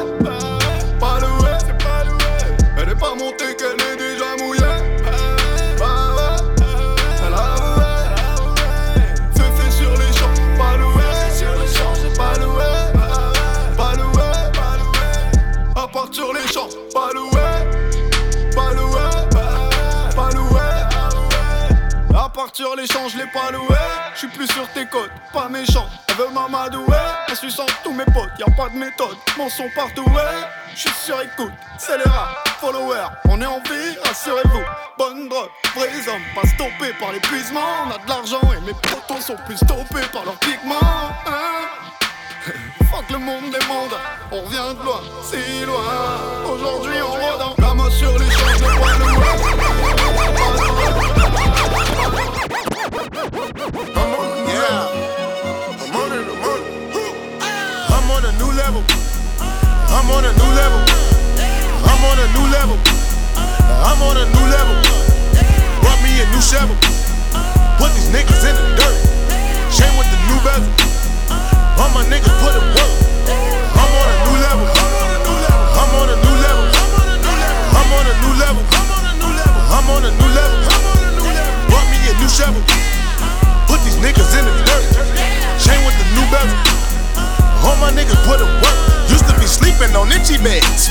Sur 22.58 22.74
les 22.74 22.86
je 22.86 23.16
l'ai 23.16 23.26
pas 23.26 23.52
loué. 23.52 23.68
Je 24.14 24.18
suis 24.18 24.26
plus 24.26 24.48
sur 24.48 24.66
tes 24.72 24.84
côtes, 24.86 25.12
pas 25.32 25.48
méchant. 25.48 25.88
Elle 26.08 26.16
veut 26.16 26.28
m'amadouer. 26.34 26.96
En 27.30 27.34
suçant 27.36 27.66
tous 27.84 27.92
mes 27.92 28.04
potes, 28.06 28.30
y 28.36 28.42
a 28.42 28.50
pas 28.50 28.68
de 28.68 28.76
méthode. 28.76 29.16
Mon 29.36 29.48
son 29.48 29.70
partout, 29.76 30.02
ouais. 30.02 30.42
Je 30.74 30.80
suis 30.80 30.90
sur 31.04 31.20
écoute, 31.20 31.52
c'est 31.78 31.96
les 31.98 32.10
rats, 32.10 32.42
followers. 32.60 33.10
On 33.28 33.40
est 33.40 33.46
en 33.46 33.60
vie, 33.60 33.96
rassurez-vous. 34.04 34.64
Bonne 34.98 35.28
drogue, 35.28 35.50
vrais 35.76 35.86
hommes, 36.08 36.20
pas 36.34 36.48
stoppés 36.48 36.92
par 36.98 37.12
l'épuisement. 37.12 37.60
On 37.86 37.90
a 37.92 37.98
de 37.98 38.08
l'argent 38.08 38.40
et 38.52 38.60
mes 38.66 38.74
potons 38.74 39.20
sont 39.20 39.36
plus 39.46 39.58
stoppés 39.58 40.08
par 40.12 40.24
leurs 40.24 40.38
pigments. 40.38 40.74
Hein 41.28 41.68
Fuck 42.90 43.08
le 43.08 43.18
monde 43.18 43.52
des 43.52 43.58
on 44.32 44.42
revient 44.42 44.74
de 44.76 44.84
loin, 44.84 45.00
si 45.22 45.64
loin. 45.64 45.84
Aujourd'hui 46.52 47.00
on 47.02 47.12
rôde 47.12 47.40
en 47.40 47.54
gamin 47.62 47.88
sur 47.90 48.18
les 48.18 48.28
champs, 48.28 48.48
je 48.58 48.64
l'ai 48.64 48.70
pas 51.70 51.77
I'm 60.08 60.16
on 60.16 60.24
a 60.24 60.32
new 60.32 60.52
level. 60.56 60.80
I'm 61.84 62.00
on 62.00 62.16
a 62.16 62.26
new 62.32 62.46
level. 62.48 62.80
I'm 63.36 64.00
on 64.08 64.16
a 64.16 64.24
new 64.24 64.46
level. 64.48 64.76
Brought 65.84 66.00
me 66.00 66.08
a 66.16 66.26
new 66.32 66.40
shovel. 66.40 66.72
Put 67.76 67.92
these 67.92 68.08
niggas 68.08 68.40
in 68.48 68.56
the 68.56 68.72
dirt. 68.72 68.96
Chain 69.68 69.92
with 70.00 70.08
the 70.08 70.16
new 70.24 70.40
bezel. 70.40 70.72
All 71.76 71.92
my 71.92 72.08
niggas 72.08 72.32
put 72.40 72.56
in 72.56 72.64
work. 72.72 72.92
I'm 73.76 73.92
on 74.00 74.08
a 74.08 74.16
new 74.24 74.36
level. 74.48 74.66
I'm 75.76 75.92
on 76.00 76.08
a 76.08 76.16
new 76.24 76.36
level. 76.40 76.64
I'm 77.76 77.92
on 77.92 78.08
a 78.08 78.14
new 78.16 78.32
level. 78.40 78.64
I'm 78.64 79.86
on 79.92 80.02
a 80.08 80.12
new 80.16 80.30
level. 80.32 80.58
Brought 81.68 81.88
me 81.92 82.00
a 82.08 82.14
new 82.16 82.30
shovel. 82.32 82.64
Put 83.68 83.84
these 83.84 84.00
niggas 84.00 84.32
in 84.40 84.44
the 84.48 84.56
dirt. 84.64 84.88
Chain 85.60 85.84
with 85.84 86.00
the 86.00 86.08
new 86.16 86.24
bezel. 86.32 86.77
All 87.68 87.76
my 87.76 87.92
niggas 87.92 88.16
put 88.24 88.40
in 88.40 88.48
work. 88.64 88.78
Used 89.12 89.28
to 89.28 89.36
be 89.36 89.44
sleeping 89.44 89.92
on 89.92 90.08
itchy 90.08 90.40
beds. 90.40 90.88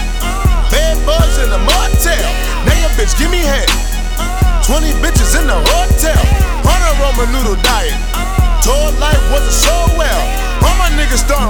Bad 0.69 0.93
bugs 1.09 1.41
in 1.41 1.49
the 1.49 1.57
motel. 1.57 2.27
Now 2.69 2.77
your 2.77 2.93
bitch 2.93 3.17
give 3.17 3.33
me 3.33 3.41
head. 3.41 3.65
20 4.61 4.93
bitches 5.01 5.33
in 5.41 5.49
the 5.49 5.57
hotel. 5.57 6.21
On 6.69 6.77
a 6.77 6.91
Roman 7.01 7.33
noodle 7.33 7.57
diet. 7.65 7.97
Tour 8.61 8.93
life 9.01 9.23
wasn't 9.33 9.57
so 9.57 9.73
well. 9.97 10.21
All 10.61 10.77
my 10.77 10.93
niggas 10.93 11.25
starting 11.25 11.46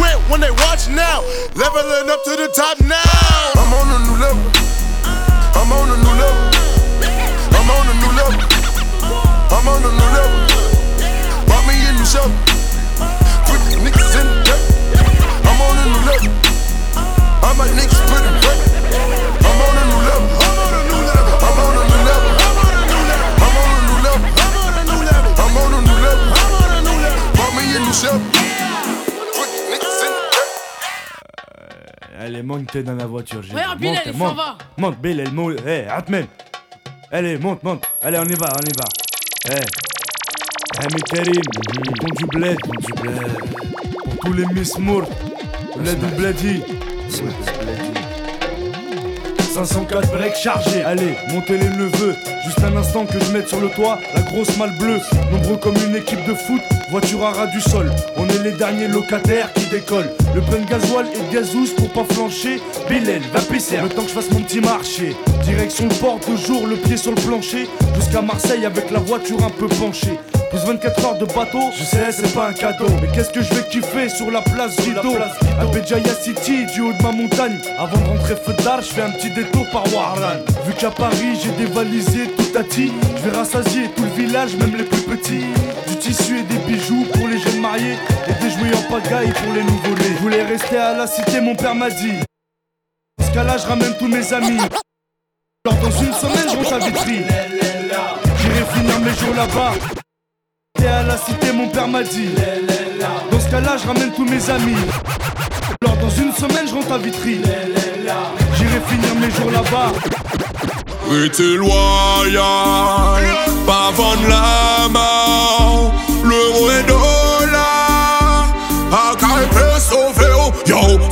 Squint 0.00 0.16
when 0.32 0.40
they 0.40 0.50
watch 0.64 0.88
now. 0.88 1.20
Leveling 1.52 2.08
up 2.08 2.24
to 2.24 2.32
the 2.32 2.48
top 2.56 2.80
now. 2.80 2.96
I'm 3.60 3.68
on 3.68 3.84
a 3.92 3.98
new 4.08 4.16
level. 4.16 4.40
I'm 5.52 5.68
on 5.76 5.92
a 5.92 5.96
new 6.00 6.14
level. 6.16 6.40
I'm 7.52 7.68
on 7.68 7.84
a 7.84 7.94
new 8.00 8.08
level. 8.16 8.40
I'm 9.52 9.68
on 9.68 9.84
a 9.84 9.92
new 9.92 10.08
level. 10.16 10.40
Bought 11.44 11.68
me 11.68 11.76
a 11.84 11.92
new 11.92 12.08
shovel. 12.08 12.32
Put 13.44 13.60
the 13.68 13.76
niggas 13.84 14.16
in 14.16 14.24
the 14.24 14.40
dirt. 14.48 14.64
I'm 15.44 15.60
on 15.60 15.76
a 15.76 15.84
new 15.84 16.00
level. 16.08 16.32
Niggas. 17.44 17.44
I'm 17.44 17.60
on 17.60 17.68
a 18.88 18.96
new 19.04 19.20
level. 19.20 19.20
I'm 19.44 19.60
on 19.60 19.76
a 19.76 19.84
new 19.84 20.00
level. 20.00 21.36
I'm 21.44 21.60
on 21.60 21.76
a 21.76 21.84
new 21.84 22.00
level. 22.08 22.40
I'm 23.36 23.52
on 23.52 23.68
a 23.68 23.84
new 23.84 24.00
level. 24.00 24.32
I'm 24.32 24.56
on 24.56 24.72
a 24.72 24.88
new 24.88 25.04
level. 25.12 25.36
I'm 25.36 25.56
on 25.60 25.76
a 25.76 25.84
new 25.84 26.00
level. 26.00 26.24
I'm 26.24 26.56
on 27.20 27.66
a 27.68 28.32
new. 28.32 28.39
Allez, 32.22 32.42
monte 32.42 32.76
dans 32.76 32.94
la 32.96 33.06
voiture. 33.06 33.42
j'ai 33.42 33.54
Regarde, 33.54 33.78
dit. 33.78 33.86
Bilal, 33.88 33.94
Monte, 33.96 34.06
il 34.06 34.12
s'en 34.12 34.18
monte. 34.18 34.36
va. 34.36 34.58
Monte, 34.76 34.98
Bilal, 35.00 35.32
monte. 35.32 35.56
Eh, 35.66 35.86
Atmen. 35.88 36.26
Allez, 37.10 37.38
monte, 37.38 37.62
monte. 37.62 37.84
Allez, 38.02 38.18
on 38.18 38.24
y 38.24 38.34
va, 38.34 38.52
on 38.52 38.66
y 38.66 38.72
va. 38.78 39.56
Eh. 39.56 40.80
Hamid 40.84 41.02
Karim, 41.04 41.42
ton 41.98 42.14
du 42.18 42.26
bled. 42.26 42.58
du 42.86 42.92
bled. 43.00 43.32
Pour 44.04 44.16
tous 44.18 44.32
les 44.34 44.46
Miss 44.52 44.78
Mourt. 44.78 45.08
Bled 45.78 45.98
ou 46.02 46.16
Bledi. 46.16 46.62
504 49.54 50.10
breaks 50.12 50.36
chargés. 50.36 50.82
Allez, 50.84 51.14
montez 51.32 51.56
les 51.58 51.68
neveux. 51.70 52.14
Juste 52.44 52.62
un 52.62 52.76
instant 52.76 53.06
que 53.06 53.18
je 53.18 53.32
mette 53.32 53.48
sur 53.48 53.60
le 53.60 53.68
toit 53.70 53.98
la 54.14 54.20
grosse 54.22 54.56
malle 54.58 54.76
bleue. 54.78 55.00
Nombreux 55.32 55.56
comme 55.56 55.76
une 55.88 55.96
équipe 55.96 56.24
de 56.26 56.34
foot, 56.34 56.60
voiture 56.90 57.24
à 57.24 57.32
ras 57.32 57.46
du 57.46 57.60
sol. 57.60 57.90
Est 58.34 58.42
les 58.44 58.52
derniers 58.52 58.88
locataires 58.88 59.52
qui 59.54 59.66
décollent. 59.66 60.10
Le 60.34 60.40
plein 60.40 60.60
de 60.60 60.68
gasoil 60.68 61.06
et 61.14 61.18
de 61.18 61.34
gazouze 61.34 61.70
pour 61.74 61.90
pas 61.90 62.04
flancher. 62.14 62.60
Bilal, 62.88 63.22
va 63.32 63.40
pisser. 63.40 63.78
Le 63.82 63.88
temps 63.88 64.02
que 64.02 64.08
je 64.08 64.14
fasse 64.14 64.30
mon 64.30 64.40
petit 64.40 64.60
marché. 64.60 65.16
Direction 65.42 65.88
le 65.88 65.94
port, 65.94 66.20
toujours 66.20 66.66
le 66.66 66.76
pied 66.76 66.96
sur 66.96 67.12
le 67.12 67.20
plancher. 67.20 67.68
Jusqu'à 67.96 68.22
Marseille 68.22 68.64
avec 68.66 68.90
la 68.90 69.00
voiture 69.00 69.42
un 69.44 69.50
peu 69.50 69.66
penchée. 69.66 70.18
Plus 70.50 70.58
24 70.66 71.04
heures 71.04 71.18
de 71.18 71.26
bateau, 71.26 71.70
je 71.78 71.84
sais 71.84 72.10
c'est 72.10 72.34
pas 72.34 72.48
un 72.48 72.52
cadeau 72.52 72.86
Mais 73.00 73.06
qu'est-ce 73.14 73.30
que 73.30 73.40
je 73.40 73.54
vais 73.54 73.62
kiffer 73.70 74.08
sur 74.08 74.32
la 74.32 74.42
place 74.42 74.74
Guido 74.78 75.14
À 75.60 75.64
Béjaïa 75.66 76.12
City, 76.12 76.66
du 76.74 76.80
haut 76.80 76.92
de 76.92 77.02
ma 77.04 77.12
montagne 77.12 77.56
Avant 77.78 77.96
de 77.96 78.08
rentrer 78.08 78.34
feu 78.34 78.52
d'art, 78.64 78.82
je 78.82 78.88
fais 78.88 79.02
un 79.02 79.10
petit 79.10 79.30
détour 79.30 79.64
par 79.70 79.84
Warlan 79.94 80.42
Vu 80.66 80.72
qu'à 80.72 80.90
Paris 80.90 81.38
j'ai 81.40 81.52
dévalisé 81.52 82.30
tout 82.36 82.58
à 82.58 82.64
ti 82.64 82.90
Je 83.16 83.30
vais 83.30 83.36
rassasier 83.36 83.90
tout 83.94 84.02
le 84.02 84.24
village, 84.24 84.56
même 84.56 84.74
les 84.76 84.82
plus 84.82 85.02
petits 85.02 85.44
Du 85.86 85.96
tissu 85.96 86.40
et 86.40 86.42
des 86.42 86.58
bijoux 86.66 87.06
pour 87.12 87.28
les 87.28 87.38
jeunes 87.38 87.60
mariés 87.60 87.94
Jouets 88.60 88.76
en 88.76 88.82
pagaille 88.82 89.32
pour 89.32 89.54
les 89.54 89.64
nouveau-nés 89.64 90.14
Je 90.16 90.22
voulais 90.22 90.42
rester 90.42 90.76
à 90.76 90.92
la 90.92 91.06
cité, 91.06 91.40
mon 91.40 91.54
père 91.54 91.74
m'a 91.74 91.88
dit 91.88 92.12
Dans 93.18 93.26
ce 93.26 93.32
cas-là, 93.32 93.56
je 93.56 93.66
ramène 93.66 93.96
tous 93.98 94.08
mes 94.08 94.32
amis 94.34 94.58
Alors 95.66 95.78
dans 95.80 95.90
une 95.90 96.12
semaine, 96.12 96.48
je 96.50 96.56
rentre 96.56 96.72
à 96.74 96.78
Vitry 96.78 97.22
J'irai 98.38 98.64
finir 98.74 99.00
mes 99.00 99.14
jours 99.14 99.34
là-bas 99.34 99.72
T'es 100.74 100.86
à 100.86 101.02
la 101.02 101.16
cité, 101.16 101.52
mon 101.52 101.68
père 101.68 101.88
m'a 101.88 102.02
dit. 102.02 102.30
Dans 103.30 103.40
ce 103.40 103.50
cas-là, 103.50 103.76
je 103.76 103.86
ramène 103.86 104.12
tous 104.12 104.24
mes 104.24 104.48
amis. 104.48 104.76
Alors, 105.82 105.96
dans 105.96 106.10
une 106.10 106.32
semaine, 106.32 106.66
je 106.66 106.74
rentre 106.74 106.92
à 106.92 106.98
Vitry. 106.98 107.40
J'irai 108.56 108.80
finir 108.88 109.14
mes 109.16 109.30
jours 109.30 109.50
là-bas. 109.50 109.92
Restez 111.10 111.56
loyal, 111.56 112.40
vendre 113.66 114.28
la. 114.28 115.59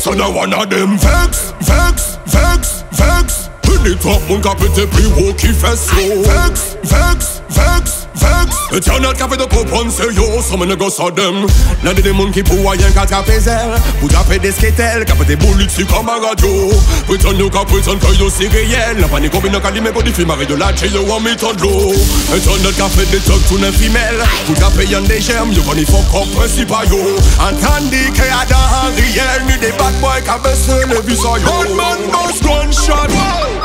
Yo, 0.06 0.12
now 0.14 0.30
one 0.34 0.54
of 0.54 0.70
them 0.70 0.96
vex, 0.96 1.52
vex, 1.60 2.18
vex, 2.26 2.84
vex. 2.92 3.50
Mon 4.28 4.40
cap 4.40 4.58
était 4.62 4.86
plus 4.86 5.06
haut 5.06 5.32
qui 5.34 5.48
fait 5.48 5.76
so. 5.76 6.22
Vex, 6.22 6.76
vex, 6.84 7.42
vex, 8.18 8.38
Vex, 8.38 8.56
éternel 8.72 9.14
café 9.14 9.36
de 9.36 9.44
coupon, 9.44 9.86
c'est 9.90 10.12
yo, 10.14 10.42
ça 10.42 10.56
me 10.56 10.74
go 10.76 10.90
ça 10.90 11.10
dem. 11.10 11.46
L'un 11.84 11.94
des 11.94 12.02
démons 12.02 12.30
qui 12.30 12.42
pour 12.42 12.70
rien 12.70 12.90
qu'à 12.90 13.06
taper 13.06 13.40
zèle. 13.40 13.74
Vous 14.00 14.08
tapez 14.08 14.38
des 14.38 14.52
skettels, 14.52 15.04
capé 15.04 15.24
des 15.24 15.36
boules 15.36 15.62
ici 15.62 15.84
comme 15.86 16.08
un 16.08 16.26
radio. 16.26 16.70
Prétend 17.06 17.32
yo 17.32 17.48
qu'à 17.50 17.64
prétend 17.64 17.96
que 17.96 18.14
yo 18.14 18.30
c'est 18.30 18.48
réel. 18.48 18.98
La 19.00 19.08
panique 19.08 19.32
combine 19.32 19.60
qu'à 19.60 19.70
l'imé 19.70 19.90
qu'on 19.90 20.04
films 20.12 20.30
avec 20.30 20.48
de 20.48 20.54
la 20.54 20.74
chill, 20.76 20.92
yo, 20.92 21.10
en 21.10 21.20
méthode 21.20 21.56
de 21.56 21.62
l'eau. 21.62 21.92
Éternel 22.34 22.74
café 22.74 23.04
des 23.06 23.18
tocs, 23.18 23.46
tout 23.48 23.58
n'est 23.58 23.72
femelle. 23.72 24.22
Vous 24.46 24.54
tapez 24.54 24.86
y'en 24.86 25.00
des 25.02 25.20
gemmes, 25.20 25.52
yo, 25.52 25.62
qu'on 25.62 25.74
y 25.74 25.84
faut 25.84 26.02
qu'on 26.10 26.26
principal 26.26 26.88
yo. 26.88 26.98
Entendez 27.40 28.10
qu'il 28.12 28.24
y 28.24 28.28
a 28.28 28.44
dans 28.48 28.94
réel, 28.96 29.42
ni 29.46 29.58
des 29.58 29.72
bad 29.72 29.94
boys 30.00 30.20
qui 30.20 30.42
baissé 30.42 30.86
le 30.86 31.00
visage. 31.02 31.42
One 31.46 31.74
man 31.76 31.98
gunshot. 32.42 33.08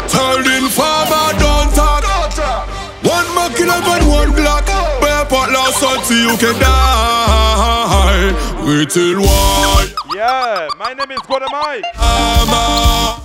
Tell 0.08 0.44
the 0.44 0.70
farmer 0.70 1.34
don't 1.40 1.74
talk. 1.74 2.73
One 3.04 3.28
more 3.36 3.50
kill 3.50 3.70
up 3.70 3.86
and 3.88 4.08
one 4.08 4.32
block. 4.32 4.66
Bear 5.02 5.26
pot 5.26 5.50
last 5.52 5.84
until 5.84 6.32
you 6.32 6.38
can 6.38 6.60
die. 6.60 8.32
Wait 8.66 8.90
till 8.90 9.20
why? 9.22 9.88
Yeah, 10.16 10.68
my 10.80 10.94
name 10.94 11.12
is 11.12 11.20
Gwada 11.28 11.48
Mike. 11.52 11.84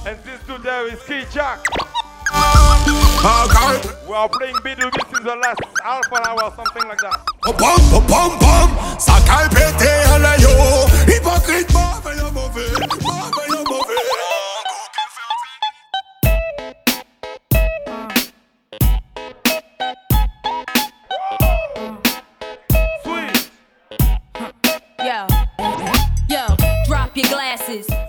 And 0.07 0.19
this 0.25 0.41
dude 0.47 0.63
there 0.63 0.87
is 0.89 0.99
Kidjack. 1.01 1.61
We 4.09 4.15
are 4.15 4.29
playing 4.29 4.55
Bidu. 4.65 4.91
This 4.91 5.19
is 5.19 5.25
the 5.25 5.37
last 5.37 5.61
half 5.85 6.13
an 6.13 6.27
hour, 6.27 6.45
or 6.45 6.53
something 6.57 6.89
like 6.89 7.01
that. 7.01 7.21
Pom 7.43 7.55
pom 7.57 8.07
pom 8.07 8.39
pom, 8.39 8.99
ça 8.99 9.15
caille 9.27 9.49
pété 9.51 9.91
à 10.13 10.19
la 10.19 10.37
yo. 10.39 10.49
Hypocrite, 11.07 11.73
mauvais, 12.33 12.73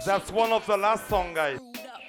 That's 0.10 0.32
one 0.32 0.52
of 0.52 0.66
the 0.66 0.76
last 0.76 1.08
song, 1.08 1.36
guys. 1.36 1.60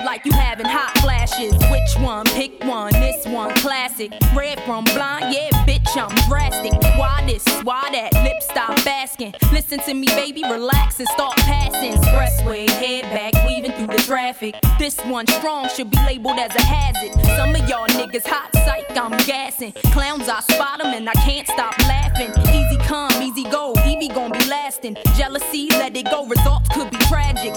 Like 0.03 0.25
you 0.25 0.33
having 0.33 0.65
hot 0.65 0.97
flashes. 1.03 1.53
Which 1.71 2.03
one? 2.03 2.25
Pick 2.25 2.65
one. 2.65 2.95
This 2.95 3.27
one 3.27 3.55
classic. 3.57 4.11
Red 4.35 4.59
from 4.63 4.85
blind, 4.85 5.35
yeah, 5.35 5.51
bitch, 5.67 5.87
I'm 5.95 6.09
drastic. 6.27 6.73
Why 6.99 7.23
this? 7.27 7.45
Why 7.63 7.91
that? 7.93 8.15
Lip 8.25 8.41
stop 8.41 8.87
asking. 8.87 9.35
Listen 9.53 9.81
to 9.81 9.93
me, 9.93 10.07
baby, 10.07 10.43
relax 10.45 10.99
and 10.99 11.09
start 11.09 11.37
passing. 11.37 11.93
Expressway, 11.93 12.71
head 12.71 13.03
back, 13.03 13.35
weaving 13.47 13.73
through 13.73 13.95
the 13.95 14.03
traffic. 14.03 14.55
This 14.79 14.99
one 15.01 15.27
strong 15.27 15.69
should 15.69 15.91
be 15.91 15.99
labeled 15.99 16.39
as 16.39 16.57
a 16.57 16.63
hazard. 16.63 17.13
Some 17.37 17.55
of 17.55 17.69
y'all 17.69 17.87
niggas 17.89 18.27
hot 18.27 18.49
psych, 18.65 18.97
I'm 18.97 19.11
gassing. 19.27 19.73
Clowns, 19.93 20.27
I 20.27 20.41
spot 20.41 20.79
them 20.79 20.95
and 20.95 21.07
I 21.07 21.13
can't 21.13 21.47
stop 21.47 21.79
laughing. 21.81 22.31
Easy 22.49 22.79
come, 22.79 23.13
easy 23.23 23.45
go, 23.45 23.75
Evie 23.87 24.09
gon' 24.09 24.33
be 24.33 24.45
lasting. 24.47 24.97
Jealousy, 25.17 25.69
let 25.69 25.95
it 25.95 26.07
go, 26.07 26.25
results 26.25 26.71
could 26.71 26.91
be 26.91 26.97
tragic. 27.05 27.53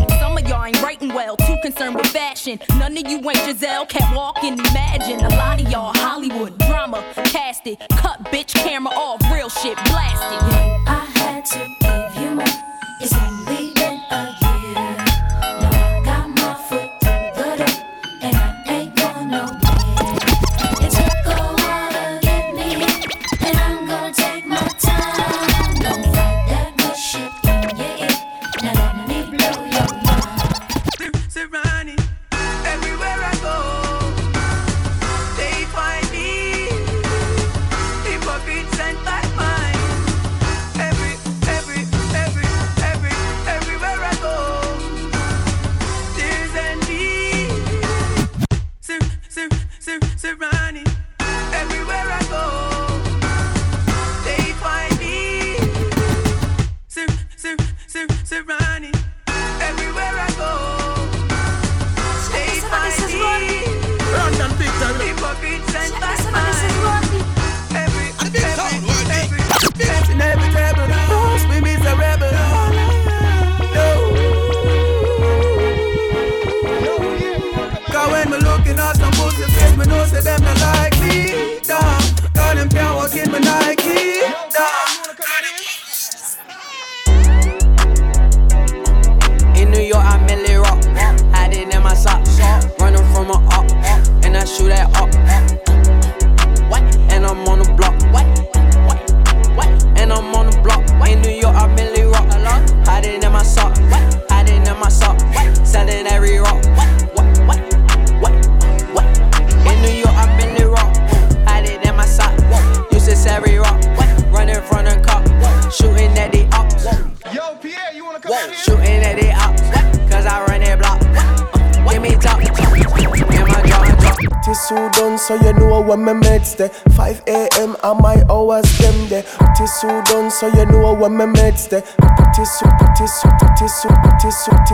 Some 0.63 0.69
ain't 0.69 0.81
writing 0.81 1.09
well, 1.09 1.35
too 1.35 1.57
concerned 1.61 1.95
with 1.95 2.07
fashion. 2.07 2.57
None 2.77 2.97
of 2.97 3.05
you 3.05 3.17
ain't 3.17 3.37
Giselle, 3.39 3.85
can't 3.85 4.15
walk 4.15 4.41
and 4.45 4.57
imagine. 4.57 5.19
A 5.19 5.29
lot 5.35 5.61
of 5.61 5.69
y'all 5.69 5.91
Hollywood 5.93 6.57
drama, 6.59 7.03
cast 7.25 7.67
it. 7.67 7.79
Cut 7.97 8.23
bitch 8.31 8.53
camera 8.53 8.93
off, 8.93 9.19
real 9.29 9.49
shit 9.49 9.75
blasted. 9.75 10.82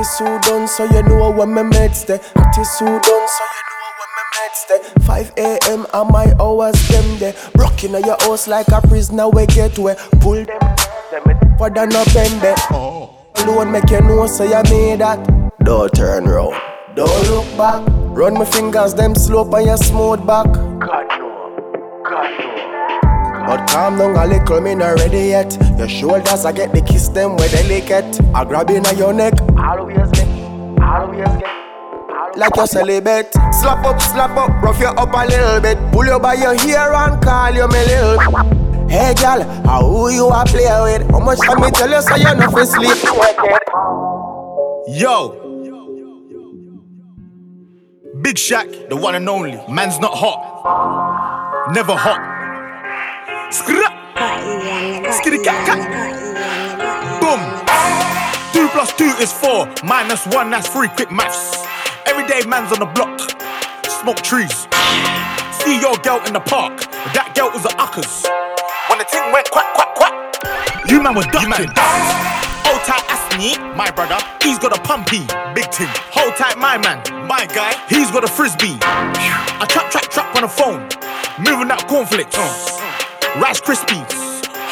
Tissue, 0.04 0.26
tissue 0.26 0.40
done 0.42 0.68
so 0.68 0.84
you 0.86 1.04
know 1.04 1.32
when 1.32 1.54
my 1.54 1.64
meds 1.64 2.06
there 2.06 2.20
Tissue 2.54 2.86
done 2.86 3.02
so 3.04 3.44
you 3.56 3.64
know 3.70 3.90
when 4.00 4.10
my 4.16 4.26
meds 4.36 4.68
there 4.68 4.80
5 5.06 5.34
a.m. 5.38 5.86
and 5.94 6.10
my 6.10 6.34
hours 6.40 6.88
them 6.88 7.20
there 7.20 7.36
Broke 7.54 7.84
at 7.84 8.06
your 8.06 8.18
house 8.22 8.48
like 8.48 8.68
a 8.70 8.82
prisoner 8.88 9.30
we 9.30 9.46
get 9.48 9.78
where 9.78 9.96
Pull 10.22 10.46
them 10.46 10.60
them 11.12 11.58
for 11.58 11.70
than 11.70 11.92
a 11.92 12.04
bend 12.14 12.42
there 12.42 12.56
Alone 12.72 13.72
make 13.72 13.90
you 13.90 14.02
know 14.02 14.26
so 14.28 14.44
you 14.44 14.62
made 14.72 15.00
that 15.00 15.20
Don't 15.64 15.94
turn 15.94 16.26
round 16.26 16.60
don't 16.96 17.30
look 17.30 17.46
back. 17.56 17.84
Run 18.18 18.34
my 18.34 18.46
fingers, 18.46 18.96
them 18.96 19.14
slope 19.16 19.54
and 19.54 19.68
you 19.68 19.78
smooth 19.78 20.26
back. 20.26 20.52
God 20.52 21.08
no, 21.20 22.02
God 22.04 22.40
no. 22.40 22.79
But 23.50 23.68
calm 23.68 23.98
down 23.98 24.16
a 24.16 24.28
little, 24.28 24.62
me 24.62 24.76
not 24.76 25.00
ready 25.00 25.30
yet. 25.30 25.58
Your 25.76 25.90
shoulders, 25.90 26.46
I 26.46 26.52
get 26.52 26.72
the 26.72 26.84
kiss 26.84 27.08
them 27.08 27.36
where 27.36 27.50
they 27.50 27.68
lick 27.68 27.90
it. 27.90 28.22
I 28.32 28.46
grab 28.46 28.70
in 28.70 28.86
at 28.86 28.96
your 28.96 29.12
neck. 29.12 29.42
Always 29.58 29.98
get, 30.12 30.28
always 30.80 31.26
get. 31.26 32.38
Like 32.38 32.56
you 32.56 32.68
celibate. 32.68 33.34
Slap 33.52 33.84
up, 33.88 34.00
slap 34.00 34.38
up, 34.38 34.62
rough 34.62 34.80
you 34.80 34.86
up 34.86 35.12
a 35.12 35.26
little 35.26 35.62
bit. 35.62 35.80
Pull 35.92 36.06
you 36.06 36.20
by 36.20 36.36
your 36.36 36.54
hair 36.60 36.94
and 36.94 37.20
call 37.24 37.52
you 37.52 37.68
me 37.70 37.86
little. 37.86 38.88
Hey 38.88 39.16
gal, 39.16 39.42
how 39.66 39.84
who 39.84 40.12
you 40.12 40.28
a 40.30 40.46
play 40.46 40.70
with? 40.84 41.10
How 41.10 41.18
much 41.18 41.40
time 41.40 41.60
me 41.60 41.72
tell 41.72 41.90
you 41.90 42.04
so 42.04 42.16
you 42.18 42.36
know 42.36 42.52
fi 42.52 42.64
sleep? 42.66 43.04
Yo. 44.90 45.34
Big 48.22 48.36
Shaq, 48.36 48.90
the 48.90 48.96
one 48.96 49.16
and 49.16 49.28
only. 49.28 49.60
Man's 49.68 49.98
not 49.98 50.14
hot. 50.14 51.74
Never 51.74 51.96
hot. 51.96 52.39
Cat 55.50 55.66
cat. 55.66 55.82
Boom. 57.22 57.40
Two 58.54 58.68
plus 58.70 58.94
two 58.94 59.10
is 59.24 59.32
four. 59.32 59.72
Minus 59.84 60.28
one, 60.28 60.52
that's 60.52 60.68
three. 60.68 60.90
Quick 60.90 61.12
maths. 61.12 61.66
Everyday 62.06 62.46
man's 62.48 62.72
on 62.72 62.80
the 62.80 62.86
block. 62.86 63.18
Smoke 63.88 64.22
trees. 64.22 64.68
See 65.64 65.80
your 65.80 65.96
girl 66.06 66.22
in 66.28 66.34
the 66.34 66.44
park. 66.46 66.78
That 67.16 67.34
girl 67.36 67.50
was 67.50 67.66
a 67.66 67.74
uckers. 67.80 68.28
When 68.90 69.00
the 69.00 69.06
thing 69.06 69.32
went 69.32 69.50
quack, 69.50 69.74
quack, 69.74 69.96
quack. 69.96 70.14
You 70.90 71.02
man 71.02 71.16
were 71.16 71.24
ducking. 71.24 71.72
Hold 72.68 72.82
tight, 72.86 73.06
Asni, 73.10 73.56
my 73.76 73.90
brother. 73.92 74.20
He's 74.44 74.60
got 74.60 74.78
a 74.78 74.82
pumpy, 74.82 75.26
big 75.56 75.72
ting. 75.72 75.90
Hold 76.12 76.36
tight, 76.36 76.58
my 76.58 76.78
man, 76.78 77.02
my 77.28 77.48
guy. 77.48 77.74
He's 77.88 78.12
got 78.12 78.24
a 78.24 78.28
frisbee. 78.28 78.78
I 78.82 79.66
trap, 79.70 79.90
trap, 79.90 80.12
trap 80.12 80.36
on 80.36 80.44
the 80.44 80.50
phone. 80.50 80.82
Moving 81.40 81.70
that 81.70 81.86
cornflakes. 81.88 82.38
Uh. 82.38 83.09
Rice 83.38 83.62
Krispies. 83.62 84.10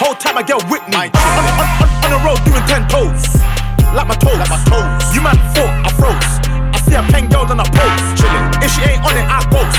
Whole 0.01 0.15
time 0.15 0.37
I 0.37 0.41
get 0.41 0.57
Whitney. 0.65 1.13
On, 1.13 1.43
on, 1.45 1.69
on, 1.77 1.89
on 2.01 2.09
the 2.09 2.21
road 2.25 2.41
doing 2.41 2.65
ten 2.65 2.89
toes. 2.89 3.37
Like 3.93 4.09
my 4.09 4.17
toes. 4.17 4.41
Like 4.41 4.49
my 4.49 4.57
toes. 4.65 5.13
You 5.13 5.21
man 5.21 5.37
thought 5.53 5.69
I 5.85 5.89
froze. 5.93 6.33
I 6.73 6.77
see 6.81 6.97
a 6.97 7.03
pen 7.13 7.29
girl 7.29 7.45
on 7.45 7.61
a 7.61 7.67
pose. 7.69 8.05
Chilling. 8.17 8.45
If 8.65 8.73
she 8.73 8.81
ain't 8.89 9.05
on 9.05 9.13
it, 9.13 9.27
I 9.29 9.45
post. 9.53 9.77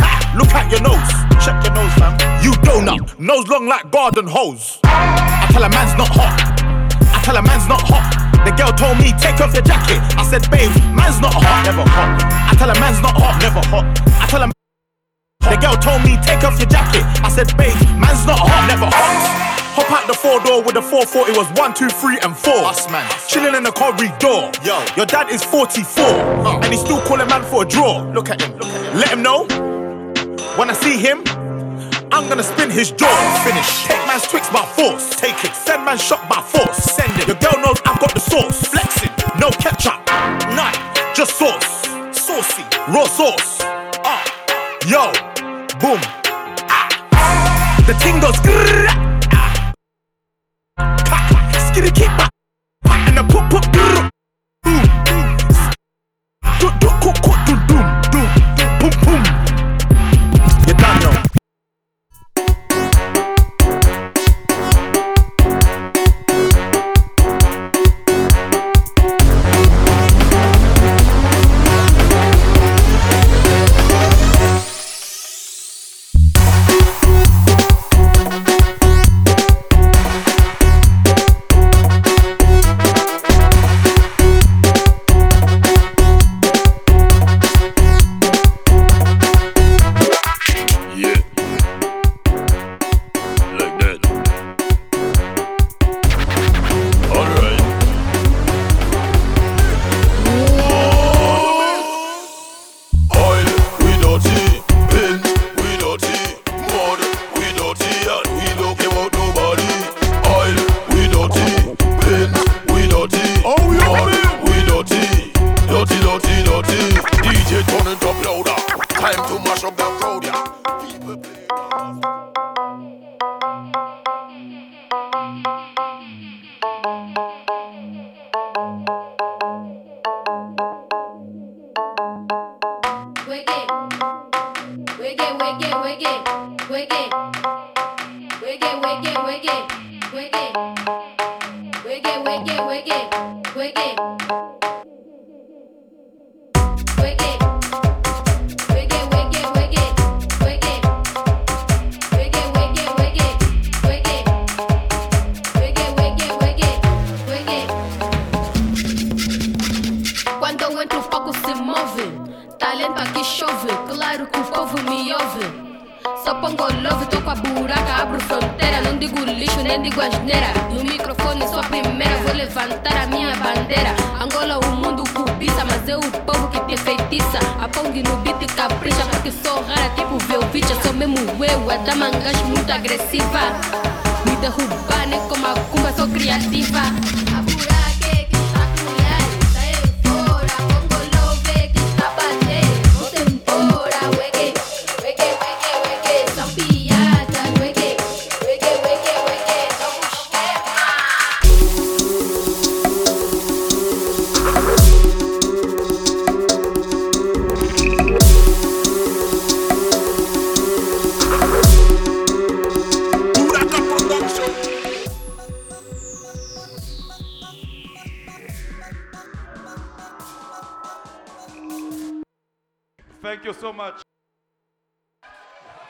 Ha! 0.00 0.32
Look 0.32 0.48
at 0.56 0.72
your 0.72 0.80
nose. 0.80 1.04
Check 1.44 1.60
your 1.60 1.76
nose, 1.76 1.92
fam. 2.00 2.16
You 2.40 2.56
donut. 2.64 3.18
Nose 3.20 3.48
long 3.48 3.68
like 3.68 3.90
garden 3.92 4.26
hose. 4.26 4.80
I 4.84 5.48
tell 5.52 5.64
a 5.64 5.68
man's 5.68 5.92
not 6.00 6.08
hot. 6.08 6.32
I 7.12 7.20
tell 7.20 7.36
a 7.36 7.42
man's 7.42 7.68
not 7.68 7.84
hot. 7.84 8.16
The 8.48 8.52
girl 8.56 8.72
told 8.72 8.96
me, 8.96 9.12
take 9.20 9.44
off 9.44 9.52
your 9.52 9.62
jacket. 9.62 10.00
I 10.16 10.24
said, 10.24 10.48
babe, 10.50 10.72
man's 10.96 11.20
not 11.20 11.34
hot. 11.36 11.68
Never 11.68 11.84
hot. 11.84 12.16
I 12.48 12.56
tell 12.56 12.70
a 12.70 12.76
man's 12.80 13.00
not 13.04 13.12
hot. 13.12 13.36
Never 13.42 13.60
hot. 13.68 13.84
I 14.22 14.26
tell 14.26 14.42
a 14.42 14.48
the 15.56 15.66
girl 15.66 15.76
told 15.76 16.02
me, 16.04 16.16
take 16.22 16.44
off 16.44 16.58
your 16.58 16.68
jacket. 16.68 17.02
I 17.24 17.28
said, 17.28 17.48
babe, 17.56 17.72
man's 17.96 18.26
not 18.26 18.38
hot, 18.38 18.68
never 18.68 18.86
hot. 18.86 19.56
Hop 19.76 19.90
out 19.92 20.06
the 20.06 20.14
four 20.14 20.40
door 20.40 20.62
with 20.62 20.74
the 20.74 20.82
440, 20.82 21.32
it 21.32 21.36
was 21.36 21.48
one, 21.58 21.72
two, 21.72 21.88
three, 21.88 22.18
and 22.20 22.36
four. 22.36 22.64
Us, 22.64 22.88
man. 22.90 23.04
Chilling 23.28 23.54
in 23.54 23.62
the 23.62 23.72
corridor. 23.72 24.52
Yo, 24.64 24.76
your 24.96 25.06
dad 25.06 25.28
is 25.30 25.42
44, 25.44 26.04
and 26.60 26.72
he's 26.72 26.80
still 26.80 27.00
calling 27.02 27.28
man 27.28 27.42
for 27.44 27.62
a 27.62 27.66
draw. 27.66 28.02
Look 28.12 28.28
at 28.28 28.40
him, 28.40 28.56
look 28.58 28.68
at 28.68 28.84
him. 28.84 28.98
Let 28.98 29.08
him 29.10 29.22
know. 29.22 29.44
When 30.56 30.70
I 30.70 30.74
see 30.74 30.96
him, 30.96 31.22
I'm 32.12 32.28
gonna 32.28 32.42
spin 32.42 32.70
his 32.70 32.90
jaw. 32.92 33.12
Finish. 33.44 33.84
Take 33.84 34.06
man's 34.06 34.26
twix 34.28 34.48
by 34.48 34.64
force. 34.76 35.16
Take 35.16 35.44
it. 35.44 35.54
Send 35.54 35.84
man 35.84 35.98
shot 35.98 36.28
by 36.28 36.40
force. 36.40 36.76
Send 36.76 37.12
it. 37.20 37.28
Your 37.28 37.36
girl 37.36 37.60
knows 37.60 37.80
I've 37.84 38.00
got 38.00 38.14
the 38.14 38.20
sauce. 38.20 38.64
Flexing. 38.64 39.12
No 39.38 39.50
ketchup. 39.50 40.00
None. 40.56 40.72
Just 41.14 41.36
sauce. 41.36 41.84
Saucy. 42.16 42.64
Raw 42.88 43.04
sauce. 43.04 43.85
Yo. 44.86 45.10
Boom. 45.80 45.98
Ah. 46.70 47.82
The 47.88 47.94
ting 47.94 48.20
goes. 48.20 48.38
ah. 49.32 51.15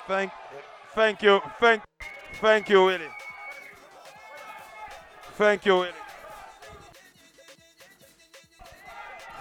Thank, 0.07 0.31
thank 0.95 1.23
you, 1.23 1.41
thank, 1.59 1.83
thank 2.41 2.69
you, 2.69 2.85
Willie. 2.85 3.09
Thank 5.37 5.67
you, 5.67 5.77
Willie. 5.79 5.93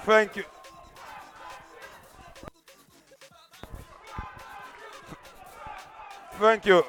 Thank 0.05 0.35
you. 0.35 0.43
Thank 6.39 6.65
you. 6.65 6.83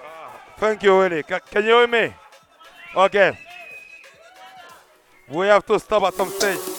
Thank 0.58 0.82
you, 0.82 0.96
Willie. 0.96 1.22
Ca- 1.22 1.40
Can 1.40 1.64
you 1.64 1.70
hear 1.70 1.86
me? 1.86 2.14
Okay. 2.96 3.38
We 5.28 5.46
have 5.46 5.64
to 5.66 5.78
stop 5.78 6.02
at 6.04 6.14
some 6.14 6.30
stage. 6.30 6.75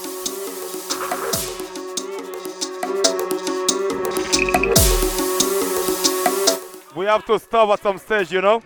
We 6.97 7.05
have 7.05 7.23
to 7.25 7.37
stop 7.37 7.69
at 7.69 7.79
some 7.83 7.99
stage, 7.99 8.31
you 8.31 8.41
know? 8.41 8.59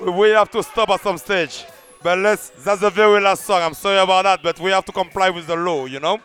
We 0.00 0.30
have 0.30 0.50
to 0.52 0.62
stop 0.62 0.88
at 0.88 1.02
some 1.02 1.18
stage. 1.18 1.66
But 2.02 2.18
let's, 2.18 2.48
that's 2.48 2.80
the 2.80 2.88
very 2.88 3.20
last 3.20 3.44
song. 3.44 3.60
I'm 3.60 3.74
sorry 3.74 3.98
about 3.98 4.22
that, 4.22 4.42
but 4.42 4.58
we 4.58 4.70
have 4.70 4.86
to 4.86 4.92
comply 4.92 5.28
with 5.28 5.46
the 5.46 5.54
law, 5.54 5.84
you 5.84 6.00
know? 6.00 6.18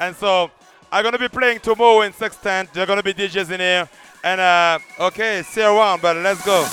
And 0.00 0.16
so, 0.16 0.50
I'm 0.90 1.04
going 1.04 1.12
to 1.12 1.20
be 1.20 1.28
playing 1.28 1.60
tomorrow 1.60 2.00
in 2.00 2.12
Sextant. 2.12 2.72
There 2.72 2.82
are 2.82 2.86
going 2.86 2.96
to 2.96 3.04
be 3.04 3.14
DJs 3.14 3.52
in 3.52 3.60
here. 3.60 3.88
And, 4.24 4.40
uh, 4.40 4.80
okay, 4.98 5.44
see 5.44 5.60
you 5.60 5.68
around, 5.68 6.02
but 6.02 6.16
let's 6.16 6.44
go. 6.44 6.66